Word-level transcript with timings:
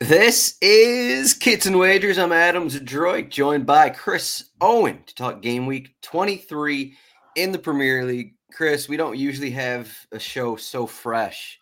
This 0.00 0.58
is 0.60 1.34
Kits 1.34 1.66
and 1.66 1.78
Wagers. 1.78 2.18
I'm 2.18 2.32
Adam 2.32 2.68
Zdroik, 2.68 3.30
joined 3.30 3.64
by 3.64 3.90
Chris 3.90 4.50
Owen 4.60 5.04
to 5.06 5.14
talk 5.14 5.40
game 5.40 5.66
week 5.66 5.94
23 6.02 6.96
in 7.36 7.52
the 7.52 7.60
Premier 7.60 8.04
League. 8.04 8.34
Chris, 8.52 8.88
we 8.88 8.96
don't 8.96 9.16
usually 9.16 9.52
have 9.52 9.96
a 10.10 10.18
show 10.18 10.56
so 10.56 10.84
fresh 10.84 11.60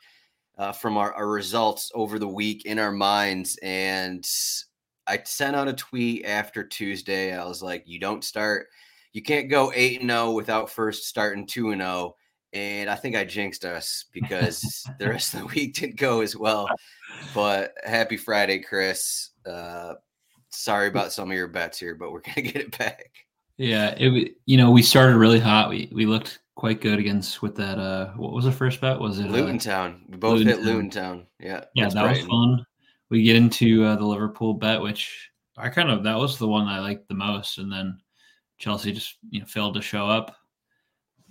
uh, 0.57 0.73
from 0.73 0.97
our, 0.97 1.13
our 1.13 1.29
results 1.29 1.93
over 1.95 2.19
the 2.19 2.27
week 2.27 2.65
in 2.65 2.79
our 2.79 2.91
minds. 2.91 3.59
And 3.63 4.27
I 5.07 5.21
sent 5.27 5.55
out 5.55 5.69
a 5.69 5.75
tweet 5.75 6.25
after 6.25 6.65
Tuesday. 6.65 7.37
I 7.37 7.45
was 7.45 7.63
like, 7.63 7.83
you 7.85 7.99
don't 7.99 8.25
start, 8.25 8.69
you 9.13 9.21
can't 9.21 9.51
go 9.51 9.71
8 9.75 10.01
and 10.01 10.11
0 10.11 10.31
without 10.31 10.71
first 10.71 11.07
starting 11.07 11.47
2 11.47 11.73
and 11.73 11.83
0 11.83 12.17
and 12.53 12.91
I 12.91 12.95
think 12.95 13.17
I 13.17 13.25
jinxed 13.25 13.65
us 13.65 14.05
because 14.13 14.87
the 14.99 15.09
rest 15.09 15.35
of 15.35 15.41
the 15.41 15.47
week 15.47 15.75
didn't 15.75 15.97
go 15.97 16.21
as 16.21 16.37
well. 16.37 16.69
But 17.35 17.75
happy 17.85 18.17
Friday, 18.17 18.61
Chris. 18.61 19.31
Uh, 19.47 19.95
sorry 20.51 20.89
about 20.89 21.13
some 21.13 21.31
of 21.31 21.37
your 21.37 21.49
bets 21.49 21.79
here, 21.79 21.95
but 21.95 22.13
we're 22.13 22.21
gonna 22.21 22.43
get 22.43 22.57
it 22.57 22.79
back. 22.79 23.11
Yeah, 23.57 23.95
it 23.99 24.37
you 24.47 24.57
know 24.57 24.71
we 24.71 24.83
started 24.83 25.17
really 25.17 25.41
hot. 25.41 25.71
We 25.71 25.91
we 25.93 26.07
looked 26.07 26.41
quite 26.55 26.81
good 26.81 26.99
against 26.99 27.43
with 27.43 27.55
that. 27.57 27.79
Uh, 27.79 28.13
what 28.13 28.33
was 28.33 28.45
the 28.45 28.53
first 28.53 28.81
bet? 28.81 28.99
Was 28.99 29.19
it 29.19 29.31
Luton 29.31 29.57
uh, 29.57 29.59
Town? 29.59 30.03
We 30.09 30.17
both 30.17 30.39
Luton 30.39 30.49
hit 30.49 30.61
Luton 30.63 30.91
Town. 30.91 31.27
Yeah, 31.39 31.65
yeah, 31.75 31.89
that 31.89 31.95
Brighton. 31.95 32.29
was 32.29 32.57
fun. 32.57 32.67
We 33.11 33.23
get 33.23 33.37
into 33.37 33.85
uh, 33.85 33.97
the 33.97 34.07
Liverpool 34.07 34.55
bet, 34.55 34.81
which 34.81 35.31
I 35.57 35.69
kind 35.69 35.91
of 35.91 36.03
that 36.05 36.19
was 36.19 36.39
the 36.39 36.49
one 36.49 36.67
I 36.67 36.81
liked 36.81 37.09
the 37.09 37.15
most, 37.15 37.59
and 37.59 37.71
then 37.71 37.99
Chelsea 38.59 38.93
just 38.93 39.19
you 39.31 39.41
know 39.41 39.47
failed 39.47 39.75
to 39.75 39.83
show 39.83 40.09
up 40.09 40.35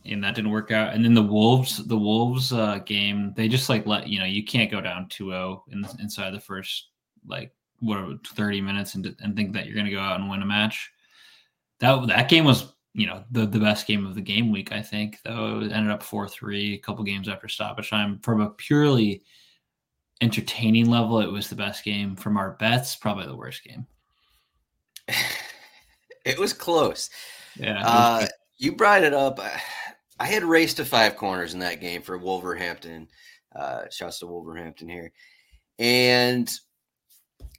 and 0.06 0.24
that 0.24 0.36
didn't 0.36 0.52
work 0.52 0.72
out. 0.72 0.94
And 0.94 1.04
then 1.04 1.14
the 1.14 1.22
Wolves, 1.22 1.86
the 1.86 1.98
Wolves 1.98 2.52
uh, 2.52 2.80
game, 2.80 3.34
they 3.36 3.48
just 3.48 3.70
like 3.70 3.86
let 3.86 4.08
you 4.08 4.20
know 4.20 4.26
you 4.26 4.44
can't 4.44 4.72
go 4.72 4.82
down 4.82 5.08
2-0 5.10 5.62
in, 5.72 5.86
inside 6.00 6.32
the 6.32 6.40
first 6.40 6.90
like 7.28 7.54
what 7.80 8.26
30 8.28 8.62
minutes 8.62 8.96
and, 8.96 9.16
and 9.22 9.36
think 9.36 9.54
that 9.54 9.66
you're 9.66 9.76
going 9.76 9.86
to 9.86 9.92
go 9.92 10.00
out 10.00 10.20
and 10.20 10.30
win 10.30 10.42
a 10.42 10.46
match. 10.46 10.92
That 11.80 12.08
that 12.08 12.30
game 12.30 12.46
was 12.46 12.74
you 12.94 13.08
know 13.08 13.24
the 13.32 13.46
the 13.46 13.60
best 13.60 13.88
game 13.88 14.06
of 14.06 14.16
the 14.16 14.22
game 14.22 14.52
week 14.52 14.72
I 14.72 14.82
think 14.82 15.20
though. 15.24 15.62
It 15.62 15.72
ended 15.72 15.92
up 15.92 16.04
4-3 16.04 16.76
a 16.76 16.78
couple 16.78 17.04
games 17.04 17.30
after 17.30 17.48
stoppage 17.48 17.90
time. 17.90 18.20
From 18.20 18.42
a 18.42 18.50
purely 18.50 19.24
entertaining 20.22 20.90
level 20.90 21.20
it 21.20 21.32
was 21.32 21.50
the 21.50 21.56
best 21.56 21.84
game. 21.84 22.16
From 22.16 22.38
our 22.38 22.52
bets 22.52 22.96
probably 22.96 23.26
the 23.26 23.36
worst 23.36 23.64
game. 23.64 23.86
It 26.24 26.38
was 26.38 26.54
close. 26.54 27.10
Yeah 27.56 27.82
uh, 27.84 28.28
you 28.60 28.76
brought 28.76 29.04
it 29.04 29.12
up. 29.12 29.40
I 29.40 29.60
had 30.26 30.44
raced 30.44 30.78
to 30.78 30.86
five 30.86 31.16
corners 31.16 31.54
in 31.54 31.60
that 31.60 31.82
game 31.82 32.02
for 32.02 32.18
Wolverhampton. 32.18 33.08
Uh, 33.56 33.84
shouts 33.90 34.20
to 34.20 34.28
Wolverhampton 34.28 34.88
here. 34.88 35.12
And 35.80 36.52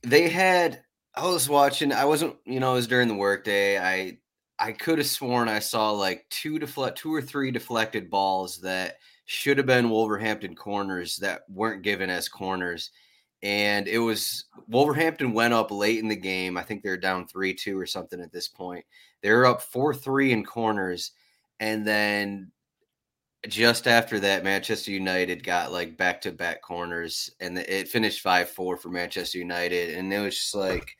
they 0.02 0.28
had, 0.28 0.82
I 1.14 1.26
was 1.26 1.48
watching, 1.48 1.92
I 1.92 2.04
wasn't, 2.04 2.36
you 2.44 2.60
know, 2.60 2.72
it 2.72 2.76
was 2.76 2.86
during 2.86 3.08
the 3.08 3.14
workday. 3.14 3.78
I, 3.78 4.18
I 4.58 4.72
could 4.72 4.98
have 4.98 5.06
sworn 5.06 5.48
I 5.48 5.58
saw 5.58 5.90
like 5.90 6.24
two 6.30 6.58
deflect, 6.58 6.98
two 6.98 7.12
or 7.12 7.20
three 7.20 7.50
deflected 7.50 8.08
balls 8.08 8.60
that 8.60 8.98
should 9.24 9.58
have 9.58 9.66
been 9.66 9.90
Wolverhampton 9.90 10.54
corners 10.54 11.16
that 11.16 11.42
weren't 11.48 11.82
given 11.82 12.10
as 12.10 12.28
corners. 12.28 12.90
And 13.42 13.88
it 13.88 13.98
was 13.98 14.44
Wolverhampton 14.68 15.32
went 15.32 15.52
up 15.52 15.72
late 15.72 15.98
in 15.98 16.08
the 16.08 16.14
game. 16.14 16.56
I 16.56 16.62
think 16.62 16.82
they're 16.82 16.96
down 16.96 17.26
3 17.26 17.54
2 17.54 17.76
or 17.76 17.86
something 17.86 18.20
at 18.20 18.32
this 18.32 18.46
point. 18.46 18.84
They 19.20 19.32
were 19.32 19.46
up 19.46 19.62
4 19.62 19.94
3 19.94 20.32
in 20.32 20.44
corners 20.44 21.10
and 21.62 21.86
then 21.86 22.50
just 23.48 23.86
after 23.86 24.18
that, 24.18 24.42
Manchester 24.42 24.90
United 24.90 25.44
got 25.44 25.70
like 25.70 25.96
back 25.96 26.20
to 26.22 26.32
back 26.32 26.60
corners, 26.60 27.30
and 27.38 27.56
it 27.56 27.86
finished 27.86 28.20
five 28.20 28.50
four 28.50 28.76
for 28.76 28.88
Manchester 28.88 29.38
United, 29.38 29.96
and 29.96 30.12
it 30.12 30.18
was 30.18 30.36
just 30.36 30.56
like, 30.56 30.96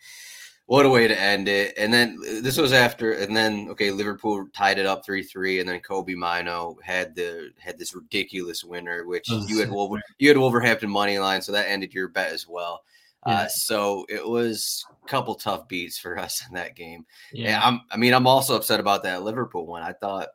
what 0.67 0.87
a 0.87 0.89
way 0.89 1.09
to 1.09 1.21
end 1.21 1.49
it. 1.49 1.75
And 1.77 1.93
then 1.93 2.17
uh, 2.21 2.41
this 2.43 2.59
was 2.59 2.73
after, 2.73 3.11
and 3.11 3.37
then 3.37 3.67
okay, 3.71 3.91
Liverpool 3.91 4.47
tied 4.55 4.79
it 4.79 4.87
up 4.87 5.05
three 5.05 5.25
three, 5.25 5.59
and 5.59 5.69
then 5.69 5.81
Kobbie 5.81 6.15
Mainoo 6.15 6.77
had 6.81 7.17
the 7.17 7.51
had 7.59 7.77
this 7.77 7.93
ridiculous 7.93 8.63
winner, 8.63 9.05
which 9.05 9.29
you 9.49 9.59
had 9.59 9.71
Wolver, 9.71 10.01
you 10.21 10.29
had 10.29 10.39
Wolverhampton 10.39 10.91
money 10.91 11.19
line, 11.19 11.43
so 11.43 11.51
that 11.51 11.69
ended 11.69 11.93
your 11.93 12.07
bet 12.07 12.31
as 12.31 12.47
well. 12.47 12.83
Uh, 13.25 13.31
yeah. 13.31 13.37
Uh, 13.41 13.49
so 13.49 14.07
it 14.09 14.29
was 14.29 14.85
a 15.05 15.09
couple 15.09 15.35
tough 15.35 15.67
beats 15.67 15.99
for 15.99 16.19
us 16.19 16.45
in 16.49 16.55
that 16.55 16.77
game. 16.77 17.05
Yeah, 17.33 17.61
I'm, 17.63 17.81
I 17.91 17.97
mean, 17.97 18.15
I'm 18.15 18.29
also 18.29 18.55
upset 18.55 18.79
about 18.79 19.03
that 19.05 19.25
Liverpool 19.25 19.67
one. 19.67 19.83
I 19.83 19.93
thought 19.93 20.29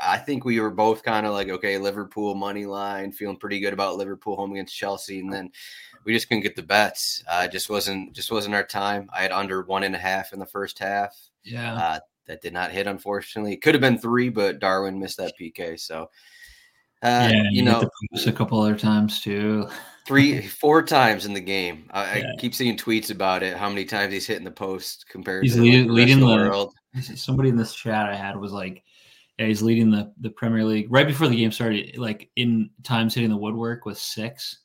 I 0.00 0.18
think 0.18 0.44
we 0.44 0.60
were 0.60 0.70
both 0.70 1.02
kind 1.02 1.26
of 1.26 1.32
like, 1.32 1.48
okay, 1.48 1.78
Liverpool 1.78 2.34
money 2.34 2.66
line, 2.66 3.12
feeling 3.12 3.36
pretty 3.36 3.60
good 3.60 3.72
about 3.72 3.96
Liverpool 3.96 4.36
home 4.36 4.52
against 4.52 4.76
Chelsea, 4.76 5.20
and 5.20 5.32
then 5.32 5.50
we 6.04 6.12
just 6.12 6.28
couldn't 6.28 6.42
get 6.42 6.56
the 6.56 6.62
bets. 6.62 7.22
Uh, 7.28 7.46
just 7.48 7.68
wasn't 7.68 8.12
just 8.14 8.32
wasn't 8.32 8.54
our 8.54 8.64
time. 8.64 9.08
I 9.12 9.22
had 9.22 9.32
under 9.32 9.62
one 9.62 9.84
and 9.84 9.94
a 9.94 9.98
half 9.98 10.32
in 10.32 10.38
the 10.38 10.46
first 10.46 10.78
half. 10.78 11.16
Yeah, 11.44 11.74
uh, 11.74 11.98
that 12.26 12.42
did 12.42 12.52
not 12.52 12.70
hit. 12.70 12.86
Unfortunately, 12.86 13.52
it 13.52 13.62
could 13.62 13.74
have 13.74 13.80
been 13.80 13.98
three, 13.98 14.28
but 14.28 14.60
Darwin 14.60 14.98
missed 14.98 15.18
that 15.18 15.34
PK. 15.40 15.78
So, 15.78 16.08
uh, 17.02 17.28
yeah, 17.30 17.42
you, 17.50 17.58
you 17.58 17.62
know, 17.62 17.88
a 18.26 18.32
couple 18.32 18.60
other 18.60 18.78
times 18.78 19.20
too. 19.20 19.68
three, 20.06 20.46
four 20.46 20.82
times 20.82 21.26
in 21.26 21.34
the 21.34 21.40
game. 21.40 21.88
I, 21.90 22.18
yeah. 22.18 22.32
I, 22.32 22.40
keep 22.40 22.54
seeing 22.54 22.76
tweets 22.76 23.10
about 23.10 23.42
it. 23.42 23.56
How 23.56 23.68
many 23.68 23.84
times 23.84 24.12
he's 24.12 24.26
hitting 24.26 24.44
the 24.44 24.50
post 24.50 25.06
compared 25.08 25.44
he's 25.44 25.54
to 25.54 25.62
leading, 25.62 25.86
the, 25.86 25.92
leading 25.92 26.20
the 26.20 26.26
world. 26.26 26.74
Somebody 27.00 27.48
in 27.48 27.56
this 27.56 27.74
chat 27.74 28.08
I 28.08 28.14
had 28.14 28.36
was 28.36 28.52
like 28.52 28.82
yeah, 29.38 29.46
he's 29.46 29.62
leading 29.62 29.90
the 29.90 30.12
the 30.20 30.30
Premier 30.30 30.64
League 30.64 30.86
right 30.90 31.06
before 31.06 31.28
the 31.28 31.36
game 31.36 31.52
started. 31.52 31.96
Like 31.96 32.30
in 32.36 32.70
times 32.82 33.14
hitting 33.14 33.30
the 33.30 33.36
woodwork 33.36 33.84
with 33.84 33.98
six. 33.98 34.58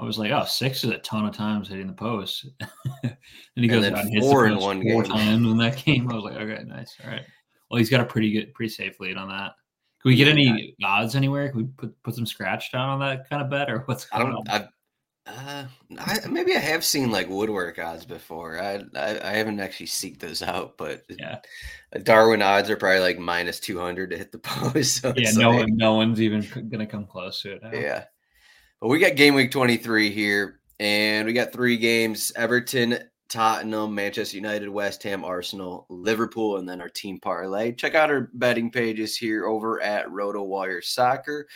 I 0.00 0.04
was 0.04 0.16
like, 0.16 0.30
oh, 0.30 0.44
six 0.44 0.84
is 0.84 0.90
a 0.90 0.98
ton 0.98 1.26
of 1.26 1.34
times 1.34 1.68
hitting 1.68 1.88
the 1.88 1.92
post. 1.92 2.46
and 3.02 3.16
he 3.56 3.66
goes 3.66 3.84
and 3.84 3.96
out 3.96 4.04
and 4.04 4.14
hits 4.14 4.24
four 4.24 4.46
in 4.46 4.56
one 4.56 4.80
four 4.80 5.02
game. 5.02 5.12
times 5.12 5.46
in 5.48 5.58
that 5.58 5.76
game. 5.84 6.08
I 6.10 6.14
was 6.14 6.22
like, 6.22 6.36
okay, 6.36 6.62
nice, 6.64 6.94
all 7.04 7.10
right. 7.10 7.24
Well, 7.68 7.78
he's 7.78 7.90
got 7.90 8.00
a 8.00 8.04
pretty 8.04 8.30
good, 8.30 8.54
pretty 8.54 8.70
safe 8.70 9.00
lead 9.00 9.16
on 9.16 9.28
that. 9.28 9.54
Can 10.00 10.10
we 10.10 10.16
get 10.16 10.28
any 10.28 10.76
odds 10.84 11.16
anywhere? 11.16 11.48
Can 11.48 11.58
we 11.58 11.64
put 11.76 12.02
put 12.04 12.14
some 12.14 12.26
scratch 12.26 12.70
down 12.70 12.88
on 12.88 13.00
that 13.00 13.28
kind 13.28 13.42
of 13.42 13.50
bet, 13.50 13.68
or 13.68 13.80
what's 13.86 14.04
going 14.06 14.26
I 14.26 14.30
don't. 14.30 14.48
On? 14.48 14.68
Uh, 15.28 15.64
I, 15.98 16.18
maybe 16.28 16.54
I 16.56 16.60
have 16.60 16.84
seen 16.84 17.10
like 17.10 17.28
woodwork 17.28 17.78
odds 17.78 18.04
before. 18.04 18.60
I, 18.60 18.82
I, 18.94 19.20
I 19.22 19.32
haven't 19.32 19.60
actually 19.60 19.86
seeked 19.86 20.20
those 20.20 20.42
out, 20.42 20.78
but 20.78 21.04
yeah, 21.08 21.38
Darwin 22.02 22.42
odds 22.42 22.70
are 22.70 22.76
probably 22.76 23.00
like 23.00 23.18
minus 23.18 23.60
two 23.60 23.78
hundred 23.78 24.10
to 24.10 24.16
hit 24.18 24.32
the 24.32 24.38
post. 24.38 25.02
So 25.02 25.12
yeah, 25.16 25.32
no 25.32 25.50
like, 25.50 25.60
one, 25.60 25.76
no 25.76 25.94
one's 25.94 26.20
even 26.20 26.68
gonna 26.70 26.86
come 26.86 27.06
close 27.06 27.42
to 27.42 27.52
it. 27.52 27.62
Now. 27.62 27.70
Yeah, 27.72 28.04
but 28.80 28.88
we 28.88 28.98
got 28.98 29.16
game 29.16 29.34
week 29.34 29.50
twenty 29.50 29.76
three 29.76 30.10
here, 30.10 30.60
and 30.80 31.26
we 31.26 31.32
got 31.32 31.52
three 31.52 31.76
games. 31.76 32.32
Everton 32.34 32.98
Tottenham, 33.28 33.94
Manchester 33.94 34.36
United, 34.36 34.68
West 34.68 35.02
Ham, 35.02 35.24
Arsenal, 35.24 35.86
Liverpool, 35.90 36.56
and 36.56 36.68
then 36.68 36.80
our 36.80 36.88
team 36.88 37.20
parlay. 37.20 37.72
Check 37.72 37.94
out 37.94 38.10
our 38.10 38.30
betting 38.32 38.70
pages 38.70 39.16
here 39.16 39.46
over 39.46 39.82
at 39.82 40.06
RotoWire 40.06 40.82
Soccer. 40.82 41.46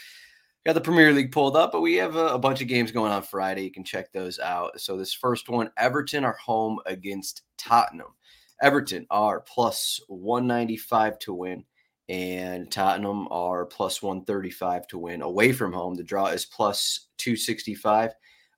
Got 0.65 0.75
the 0.75 0.81
Premier 0.81 1.13
League 1.13 1.33
pulled 1.33 1.57
up, 1.57 1.73
but 1.73 1.81
we 1.81 1.95
have 1.95 2.15
a, 2.15 2.27
a, 2.29 2.39
bunch 2.39 2.63
of 2.63 2.69
games 2.69 2.93
going 2.93 3.11
on 3.11 3.25
Friday. 3.25 3.65
You 3.65 3.73
can 3.73 3.83
check 3.83 4.13
those 4.13 4.39
out. 4.39 4.81
So 4.81 4.97
this 4.97 5.13
first 5.13 5.49
one, 5.49 5.73
Everton 5.77 6.25
are 6.25 6.37
home 6.37 6.79
against 6.87 7.43
Tottenham. 7.59 8.15
Everton 8.61 9.05
are 9.11 9.41
plus 9.41 10.01
195 10.07 11.19
to 11.19 11.35
win, 11.35 11.65
and 12.09 12.71
Tottenham 12.71 13.27
are 13.33 13.67
plus 13.67 14.03
135 14.03 14.87
to 14.87 14.99
win. 14.99 15.23
Away 15.23 15.51
from 15.51 15.73
home, 15.73 15.97
the 15.97 16.05
draw 16.05 16.27
is 16.27 16.47
plus 16.47 17.09
265. 17.19 18.13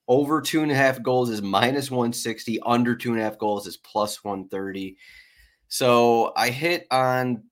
Over 0.07 0.43
two 0.43 0.63
and 0.63 0.71
a 0.71 0.75
half 0.75 1.03
goals 1.03 1.31
is 1.31 1.41
minus 1.41 1.91
160. 1.91 2.61
Under 2.67 2.95
two 2.95 3.13
and 3.13 3.21
a 3.21 3.25
half 3.25 3.39
goals 3.39 3.67
is 3.67 3.79
plus 3.79 4.23
130. 4.23 4.99
So 5.69 6.35
I 6.37 6.51
hit 6.51 6.87
on 6.91 7.45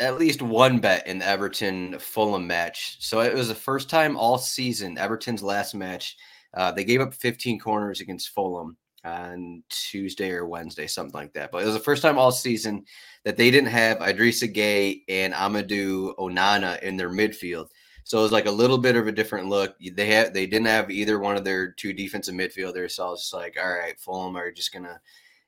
at 0.00 0.18
least 0.18 0.42
one 0.42 0.78
bet 0.78 1.06
in 1.06 1.18
the 1.18 1.26
Everton 1.26 1.98
Fulham 1.98 2.46
match. 2.46 2.96
So 3.00 3.20
it 3.20 3.34
was 3.34 3.48
the 3.48 3.54
first 3.54 3.88
time 3.88 4.16
all 4.16 4.38
season, 4.38 4.98
Everton's 4.98 5.42
last 5.42 5.74
match. 5.74 6.16
Uh, 6.54 6.72
they 6.72 6.84
gave 6.84 7.00
up 7.00 7.14
15 7.14 7.58
corners 7.58 8.00
against 8.00 8.30
Fulham 8.30 8.76
on 9.04 9.62
Tuesday 9.68 10.30
or 10.30 10.46
Wednesday, 10.46 10.86
something 10.86 11.14
like 11.14 11.32
that. 11.34 11.50
But 11.52 11.62
it 11.62 11.66
was 11.66 11.74
the 11.74 11.80
first 11.80 12.02
time 12.02 12.18
all 12.18 12.32
season 12.32 12.84
that 13.24 13.36
they 13.36 13.50
didn't 13.50 13.70
have 13.70 13.98
Idrissa 13.98 14.52
Gueye 14.52 15.02
and 15.08 15.32
Amadou 15.32 16.16
Onana 16.16 16.82
in 16.82 16.96
their 16.96 17.10
midfield. 17.10 17.68
So 18.04 18.18
it 18.20 18.22
was 18.22 18.32
like 18.32 18.46
a 18.46 18.52
little 18.52 18.78
bit 18.78 18.96
of 18.96 19.06
a 19.06 19.12
different 19.12 19.48
look. 19.48 19.74
They 19.80 20.06
had 20.06 20.32
they 20.32 20.46
didn't 20.46 20.68
have 20.68 20.90
either 20.90 21.18
one 21.18 21.36
of 21.36 21.44
their 21.44 21.72
two 21.72 21.92
defensive 21.92 22.34
midfielders. 22.34 22.92
So 22.92 23.06
I 23.06 23.10
was 23.10 23.20
just 23.20 23.34
like, 23.34 23.56
all 23.60 23.68
right, 23.68 23.98
Fulham 23.98 24.36
are 24.36 24.52
just 24.52 24.72
gonna, 24.72 25.00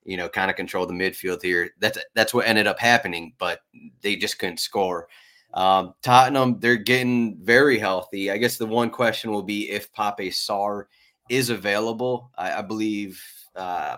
you 0.09 0.17
know, 0.17 0.27
kind 0.27 0.51
of 0.51 0.57
control 0.57 0.87
the 0.87 0.95
midfield 0.95 1.43
here. 1.43 1.71
That's 1.81 1.99
that's 2.15 2.33
what 2.33 2.47
ended 2.47 2.67
up 2.67 2.79
happening, 2.79 3.35
but 3.39 3.61
they 4.01 4.17
just 4.17 4.39
couldn't 4.39 4.59
score. 4.59 5.07
Um, 5.53 5.93
Tottenham, 6.03 6.59
they're 6.61 6.77
getting 6.77 7.37
very 7.43 7.79
healthy. 7.79 8.31
I 8.31 8.39
guess 8.39 8.57
the 8.57 8.65
one 8.65 8.89
question 8.89 9.31
will 9.31 9.43
be 9.43 9.69
if 9.71 9.93
Pape 9.93 10.33
Sarr 10.33 10.85
is 11.29 11.51
available. 11.51 12.31
I, 12.39 12.55
I 12.55 12.63
believe 12.63 13.23
uh, 13.55 13.97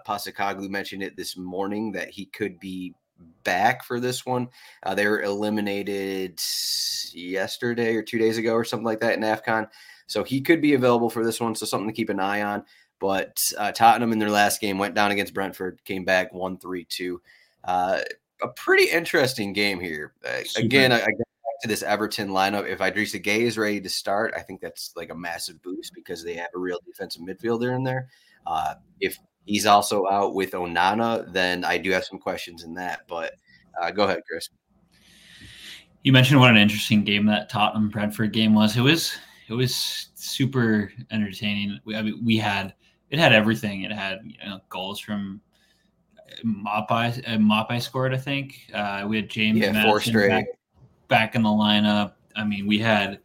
mentioned 0.69 1.05
it 1.05 1.17
this 1.17 1.37
morning 1.37 1.93
that 1.93 2.11
he 2.11 2.27
could 2.27 2.59
be 2.59 2.93
back 3.45 3.85
for 3.85 4.01
this 4.01 4.27
one. 4.27 4.49
Uh, 4.83 4.97
they 4.97 5.06
were 5.06 5.23
eliminated 5.23 6.41
yesterday 7.13 7.95
or 7.95 8.03
two 8.03 8.19
days 8.19 8.37
ago 8.37 8.55
or 8.55 8.65
something 8.65 8.85
like 8.85 9.01
that 9.01 9.15
in 9.15 9.21
AFCON. 9.21 9.69
So 10.09 10.25
he 10.25 10.41
could 10.41 10.61
be 10.61 10.75
available 10.75 11.09
for 11.09 11.25
this 11.25 11.41
one. 11.41 11.55
So 11.55 11.67
something 11.67 11.87
to 11.87 11.95
keep 11.95 12.09
an 12.09 12.19
eye 12.19 12.43
on. 12.43 12.65
But 13.00 13.52
uh, 13.58 13.73
Tottenham 13.73 14.12
in 14.12 14.19
their 14.19 14.31
last 14.31 14.61
game 14.61 14.79
went 14.79 14.94
down 14.94 15.11
against 15.11 15.35
Brentford, 15.35 15.81
came 15.85 16.05
back 16.05 16.32
1 16.32 16.58
3 16.58 16.85
2. 16.85 17.20
Uh, 17.64 18.00
a 18.43 18.49
pretty 18.49 18.91
interesting 18.91 19.52
game 19.52 19.81
here. 19.81 20.12
Uh, 20.25 20.43
again, 20.56 20.93
I, 20.93 20.97
I 20.97 21.06
get 21.06 21.19
back 21.19 21.61
to 21.62 21.69
this 21.69 21.82
Everton 21.82 22.29
lineup. 22.29 22.69
If 22.69 22.79
Idrissa 22.79 23.23
Gueye 23.23 23.41
is 23.41 23.58
ready 23.58 23.81
to 23.81 23.88
start, 23.88 24.35
I 24.37 24.41
think 24.41 24.61
that's 24.61 24.93
like 24.97 25.11
a 25.11 25.14
massive 25.14 25.61
boost 25.62 25.94
because 25.94 26.23
they 26.23 26.35
have 26.35 26.50
a 26.55 26.58
real 26.58 26.79
defensive 26.87 27.23
midfielder 27.23 27.75
in 27.75 27.82
there. 27.82 28.08
Uh, 28.47 28.75
if 29.00 29.19
he's 29.46 29.67
also 29.67 30.06
out 30.08 30.35
with 30.35 30.53
Onana, 30.53 31.31
then 31.32 31.64
I 31.64 31.79
do 31.79 31.91
have 31.91 32.05
some 32.05 32.19
questions 32.19 32.64
in 32.64 32.75
that. 32.75 33.00
But 33.08 33.32
uh, 33.81 33.91
go 33.91 34.05
ahead, 34.05 34.23
Chris. 34.29 34.50
You 36.03 36.12
mentioned 36.12 36.41
what 36.41 36.50
an 36.50 36.56
interesting 36.56 37.05
game 37.05 37.26
that 37.26 37.50
Tottenham 37.50 37.88
Brentford 37.88 38.32
game 38.32 38.55
was. 38.55 38.76
It 38.76 38.82
was 38.82 39.17
it 39.49 39.55
was 39.55 40.08
super 40.14 40.93
entertaining. 41.11 41.79
We, 41.85 41.96
I 41.96 42.03
mean, 42.03 42.25
we 42.25 42.38
had 42.38 42.75
it 43.11 43.19
had 43.19 43.33
everything. 43.33 43.83
It 43.83 43.93
had 43.93 44.21
you 44.25 44.49
know, 44.49 44.61
goals 44.69 45.01
from 45.01 45.41
Maupay. 46.45 47.19
Uh, 47.29 47.37
Maupay 47.39 47.83
scored, 47.83 48.15
I 48.15 48.19
think. 48.19 48.71
Uh, 48.73 49.05
we 49.09 49.17
had 49.17 49.29
James 49.29 49.59
yeah, 49.59 49.85
four 49.85 50.01
straight 50.01 50.29
back, 50.29 50.47
back, 51.09 51.35
in 51.35 51.43
the 51.43 51.49
lineup. 51.49 52.12
I 52.37 52.45
mean, 52.45 52.67
we 52.67 52.79
had 52.79 53.21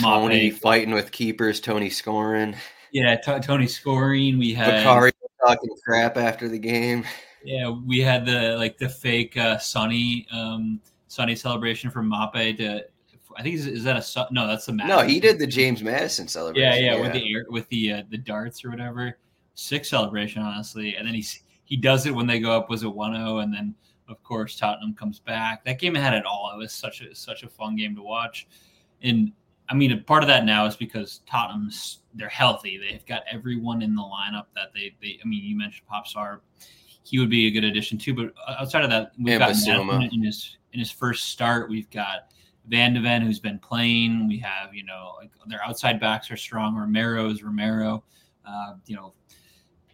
Toney 0.00 0.50
fighting 0.50 0.94
with 0.94 1.10
keepers. 1.10 1.60
Toney 1.60 1.90
scoring. 1.90 2.56
Yeah, 2.92 3.16
t- 3.16 3.40
Toney 3.40 3.66
scoring. 3.66 4.38
We 4.38 4.54
had 4.54 4.70
Bakari 4.70 5.12
talking 5.44 5.70
crap 5.84 6.16
after 6.16 6.48
the 6.48 6.58
game. 6.58 7.04
Yeah, 7.44 7.70
we 7.70 8.00
had 8.00 8.26
the 8.26 8.56
like 8.56 8.78
the 8.78 8.88
fake 8.88 9.36
uh, 9.36 9.58
Sonny 9.58 10.26
um, 10.32 10.80
Sonny 11.08 11.34
celebration 11.34 11.90
from 11.90 12.10
Maupay 12.10 12.56
to. 12.58 12.84
I 13.36 13.42
think 13.42 13.54
is, 13.54 13.66
is 13.66 13.84
that 13.84 13.96
a 13.96 14.26
no? 14.32 14.46
That's 14.46 14.66
the 14.66 14.72
Maddison. 14.72 14.98
no. 14.98 15.06
He 15.06 15.20
did 15.20 15.38
the 15.38 15.46
James 15.46 15.82
Maddison 15.82 16.28
celebration. 16.28 16.84
Yeah, 16.84 16.92
yeah, 16.92 16.96
yeah. 16.96 17.00
with 17.00 17.12
the 17.12 17.34
air, 17.34 17.46
with 17.48 17.68
the 17.68 17.92
uh, 17.92 18.02
the 18.10 18.18
darts 18.18 18.64
or 18.64 18.70
whatever. 18.70 19.18
Sick 19.54 19.84
celebration, 19.84 20.42
honestly. 20.42 20.96
And 20.96 21.06
then 21.06 21.14
he 21.14 21.24
he 21.64 21.76
does 21.76 22.06
it 22.06 22.14
when 22.14 22.26
they 22.26 22.40
go 22.40 22.52
up 22.52 22.68
was 22.68 22.82
a 22.82 22.86
1-0 22.86 23.42
and 23.44 23.54
then 23.54 23.74
of 24.08 24.20
course 24.24 24.56
Tottenham 24.56 24.94
comes 24.94 25.20
back. 25.20 25.64
That 25.64 25.78
game 25.78 25.94
had 25.94 26.14
it 26.14 26.26
all. 26.26 26.50
It 26.54 26.58
was 26.58 26.72
such 26.72 27.00
a 27.00 27.14
such 27.14 27.42
a 27.42 27.48
fun 27.48 27.76
game 27.76 27.94
to 27.96 28.02
watch. 28.02 28.48
And 29.02 29.32
I 29.68 29.74
mean, 29.74 29.92
a 29.92 29.96
part 29.98 30.24
of 30.24 30.28
that 30.28 30.44
now 30.44 30.66
is 30.66 30.76
because 30.76 31.20
Tottenham's 31.26 32.00
they're 32.14 32.28
healthy. 32.28 32.78
They've 32.78 33.06
got 33.06 33.22
everyone 33.30 33.82
in 33.82 33.94
the 33.94 34.02
lineup 34.02 34.46
that 34.56 34.72
they. 34.74 34.94
they 35.00 35.20
I 35.22 35.28
mean, 35.28 35.44
you 35.44 35.56
mentioned 35.56 35.86
Pape 35.90 36.04
Sarr. 36.04 36.40
He 37.02 37.18
would 37.18 37.30
be 37.30 37.46
a 37.46 37.50
good 37.50 37.64
addition 37.64 37.96
too. 37.96 38.14
But 38.14 38.34
outside 38.48 38.82
of 38.82 38.90
that, 38.90 39.12
we've 39.18 39.38
got 39.38 39.50
in 39.50 40.24
his 40.24 40.58
in 40.72 40.80
his 40.80 40.90
first 40.90 41.28
start. 41.28 41.70
We've 41.70 41.90
got 41.90 42.32
Van 42.68 42.94
de 42.94 43.00
Ven, 43.00 43.22
who's 43.22 43.40
been 43.40 43.58
playing. 43.58 44.28
We 44.28 44.38
have 44.38 44.74
you 44.74 44.84
know 44.84 45.14
like 45.18 45.30
their 45.46 45.62
outside 45.64 46.00
backs 46.00 46.30
are 46.30 46.36
strong. 46.36 46.76
Romero's 46.76 47.42
Romero. 47.42 48.04
Uh, 48.46 48.74
you 48.86 48.96
know, 48.96 49.14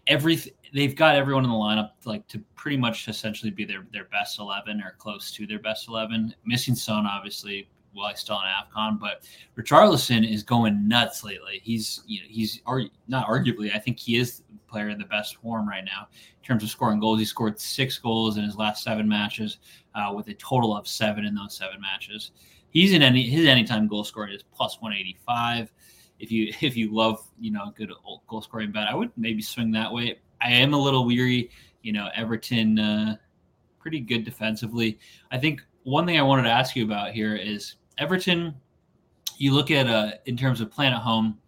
every 0.07 0.39
they've 0.75 0.97
got 0.97 1.17
everyone 1.17 1.45
in 1.45 1.51
the 1.51 1.57
lineup 1.57 1.91
like 2.05 2.27
to 2.29 2.39
pretty 2.55 2.77
much 2.77 3.09
essentially 3.09 3.51
be 3.51 3.65
their 3.65 3.87
their 3.93 4.05
best 4.05 4.39
eleven 4.39 4.81
or 4.81 4.95
close 4.99 5.31
to 5.33 5.47
their 5.47 5.59
best 5.59 5.89
eleven. 5.89 6.35
Missing 6.45 6.75
Son, 6.75 7.07
obviously, 7.07 7.69
while 7.93 8.11
he's 8.11 8.21
still 8.21 8.41
in 8.41 8.47
AFCON. 8.47 9.01
But 9.01 9.29
Richarlison 9.57 10.31
is 10.31 10.43
going 10.43 10.87
nuts 10.87 11.25
lately. 11.25 11.61
He's 11.62 12.03
you 12.07 12.21
know 12.21 12.27
he's 12.29 12.62
not 13.09 13.27
arguably 13.27 13.75
I 13.75 13.79
think 13.79 13.99
he 13.99 14.17
is 14.17 14.39
the 14.39 14.59
player 14.69 14.89
in 14.89 14.99
the 14.99 15.07
best 15.07 15.37
form 15.37 15.69
right 15.69 15.85
now 15.85 16.09
in 16.39 16.47
terms 16.47 16.62
of 16.62 16.71
scoring 16.71 17.01
goals. 17.01 17.19
He 17.19 17.25
scored 17.25 17.59
six 17.59 17.99
goals 17.99 18.37
in 18.37 18.45
his 18.45 18.57
last 18.57 18.83
seven 18.83 19.09
matches, 19.09 19.59
uh, 19.95 20.12
with 20.15 20.29
a 20.29 20.35
total 20.35 20.77
of 20.77 20.87
seven 20.87 21.25
in 21.25 21.35
those 21.35 21.57
seven 21.57 21.81
matches. 21.81 22.33
He's 22.76 22.93
in 22.93 23.00
any 23.00 23.23
his 23.23 23.46
anytime 23.46 23.88
goal 23.88 24.05
scoring 24.05 24.34
is 24.34 24.43
plus 24.43 24.82
one 24.82 24.93
eighty 24.93 25.17
five. 25.25 25.73
If 26.19 26.31
you 26.31 26.52
if 26.61 26.76
you 26.76 26.94
love 26.94 27.26
you 27.40 27.50
know 27.50 27.73
good 27.75 27.90
goal 28.28 28.43
scoring 28.43 28.70
bet, 28.70 28.87
I 28.87 28.94
would 28.94 29.11
maybe 29.17 29.40
swing 29.40 29.70
that 29.73 29.90
way. 29.90 30.19
I 30.43 30.50
am 30.50 30.75
a 30.75 30.78
little 30.78 31.06
weary. 31.06 31.50
You 31.81 31.94
know 31.94 32.11
Everton. 32.14 32.78
Uh, 32.78 33.17
pretty 33.78 34.00
good 34.00 34.25
defensively. 34.25 34.99
I 35.31 35.38
think 35.38 35.64
one 35.84 36.05
thing 36.05 36.19
I 36.19 36.23
wanted 36.23 36.43
to 36.43 36.50
ask 36.50 36.76
you 36.76 36.84
about 36.84 37.12
here 37.12 37.34
is 37.34 37.76
Everton, 37.96 38.55
you 39.38 39.54
look 39.54 39.71
at 39.71 39.87
uh, 39.87 40.11
in 40.26 40.37
terms 40.37 40.61
of 40.61 40.71
playing 40.71 40.92
at 40.92 41.00
home, 41.00 41.38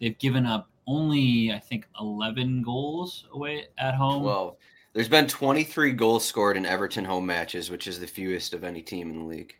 they've 0.00 0.16
given 0.16 0.46
up 0.46 0.70
only 0.86 1.52
I 1.52 1.58
think 1.58 1.86
11 2.00 2.62
goals 2.62 3.26
away 3.32 3.66
at 3.76 3.96
home. 3.96 4.22
Well, 4.22 4.56
there's 4.94 5.10
been 5.10 5.26
23 5.26 5.92
goals 5.92 6.24
scored 6.24 6.56
in 6.56 6.64
Everton 6.64 7.04
home 7.04 7.26
matches, 7.26 7.70
which 7.70 7.86
is 7.86 8.00
the 8.00 8.06
fewest 8.06 8.54
of 8.54 8.64
any 8.64 8.80
team 8.80 9.10
in 9.10 9.18
the 9.18 9.24
league. 9.26 9.56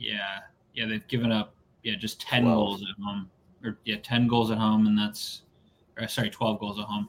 Yeah, 0.00 0.38
yeah, 0.74 0.86
they've 0.86 1.06
given 1.08 1.30
up 1.30 1.54
yeah 1.82 1.94
just 1.94 2.20
10 2.22 2.42
12. 2.42 2.56
goals 2.56 2.82
at 2.82 3.04
home, 3.04 3.30
or 3.62 3.78
yeah 3.84 3.96
10 4.02 4.26
goals 4.26 4.50
at 4.50 4.58
home, 4.58 4.86
and 4.86 4.98
that's 4.98 5.42
or 5.98 6.08
sorry 6.08 6.30
12 6.30 6.58
goals 6.58 6.78
at 6.78 6.86
home. 6.86 7.08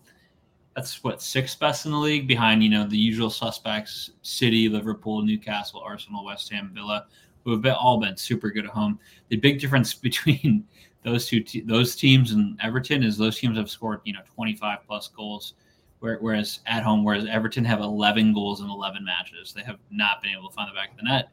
That's 0.76 1.04
what 1.04 1.22
sixth 1.22 1.58
best 1.60 1.86
in 1.86 1.94
the 1.94 1.98
league, 1.98 2.28
behind 2.28 2.64
you 2.64 2.70
know 2.70 2.86
the 2.86 2.98
usual 2.98 3.30
suspects: 3.30 4.12
City, 4.22 4.68
Liverpool, 4.68 5.22
Newcastle, 5.22 5.82
Arsenal, 5.82 6.26
West 6.26 6.52
Ham, 6.52 6.72
Villa, 6.74 7.08
who 7.44 7.52
have 7.52 7.62
been, 7.62 7.74
all 7.74 8.00
been 8.00 8.18
super 8.18 8.52
good 8.52 8.66
at 8.66 8.72
home. 8.72 9.00
The 9.30 9.38
big 9.38 9.60
difference 9.60 9.94
between 10.10 10.66
those 11.04 11.28
two 11.28 11.42
te- 11.42 11.62
those 11.62 11.96
teams 11.96 12.32
and 12.32 12.60
Everton 12.62 13.04
is 13.04 13.18
those 13.18 13.40
teams 13.40 13.58
have 13.58 13.70
scored 13.70 14.02
you 14.04 14.14
know 14.14 14.22
25 14.36 14.80
plus 14.86 15.08
goals, 15.08 15.54
whereas 16.00 16.60
at 16.66 16.84
home, 16.84 17.06
whereas 17.06 17.26
Everton 17.26 17.64
have 17.64 17.80
11 17.80 18.34
goals 18.34 18.60
in 18.60 18.70
11 18.70 19.06
matches. 19.06 19.54
They 19.54 19.64
have 19.64 19.80
not 19.90 20.22
been 20.22 20.34
able 20.34 20.50
to 20.50 20.56
find 20.56 20.70
the 20.70 20.76
back 20.76 20.92
of 20.92 20.98
the 20.98 21.04
net. 21.04 21.30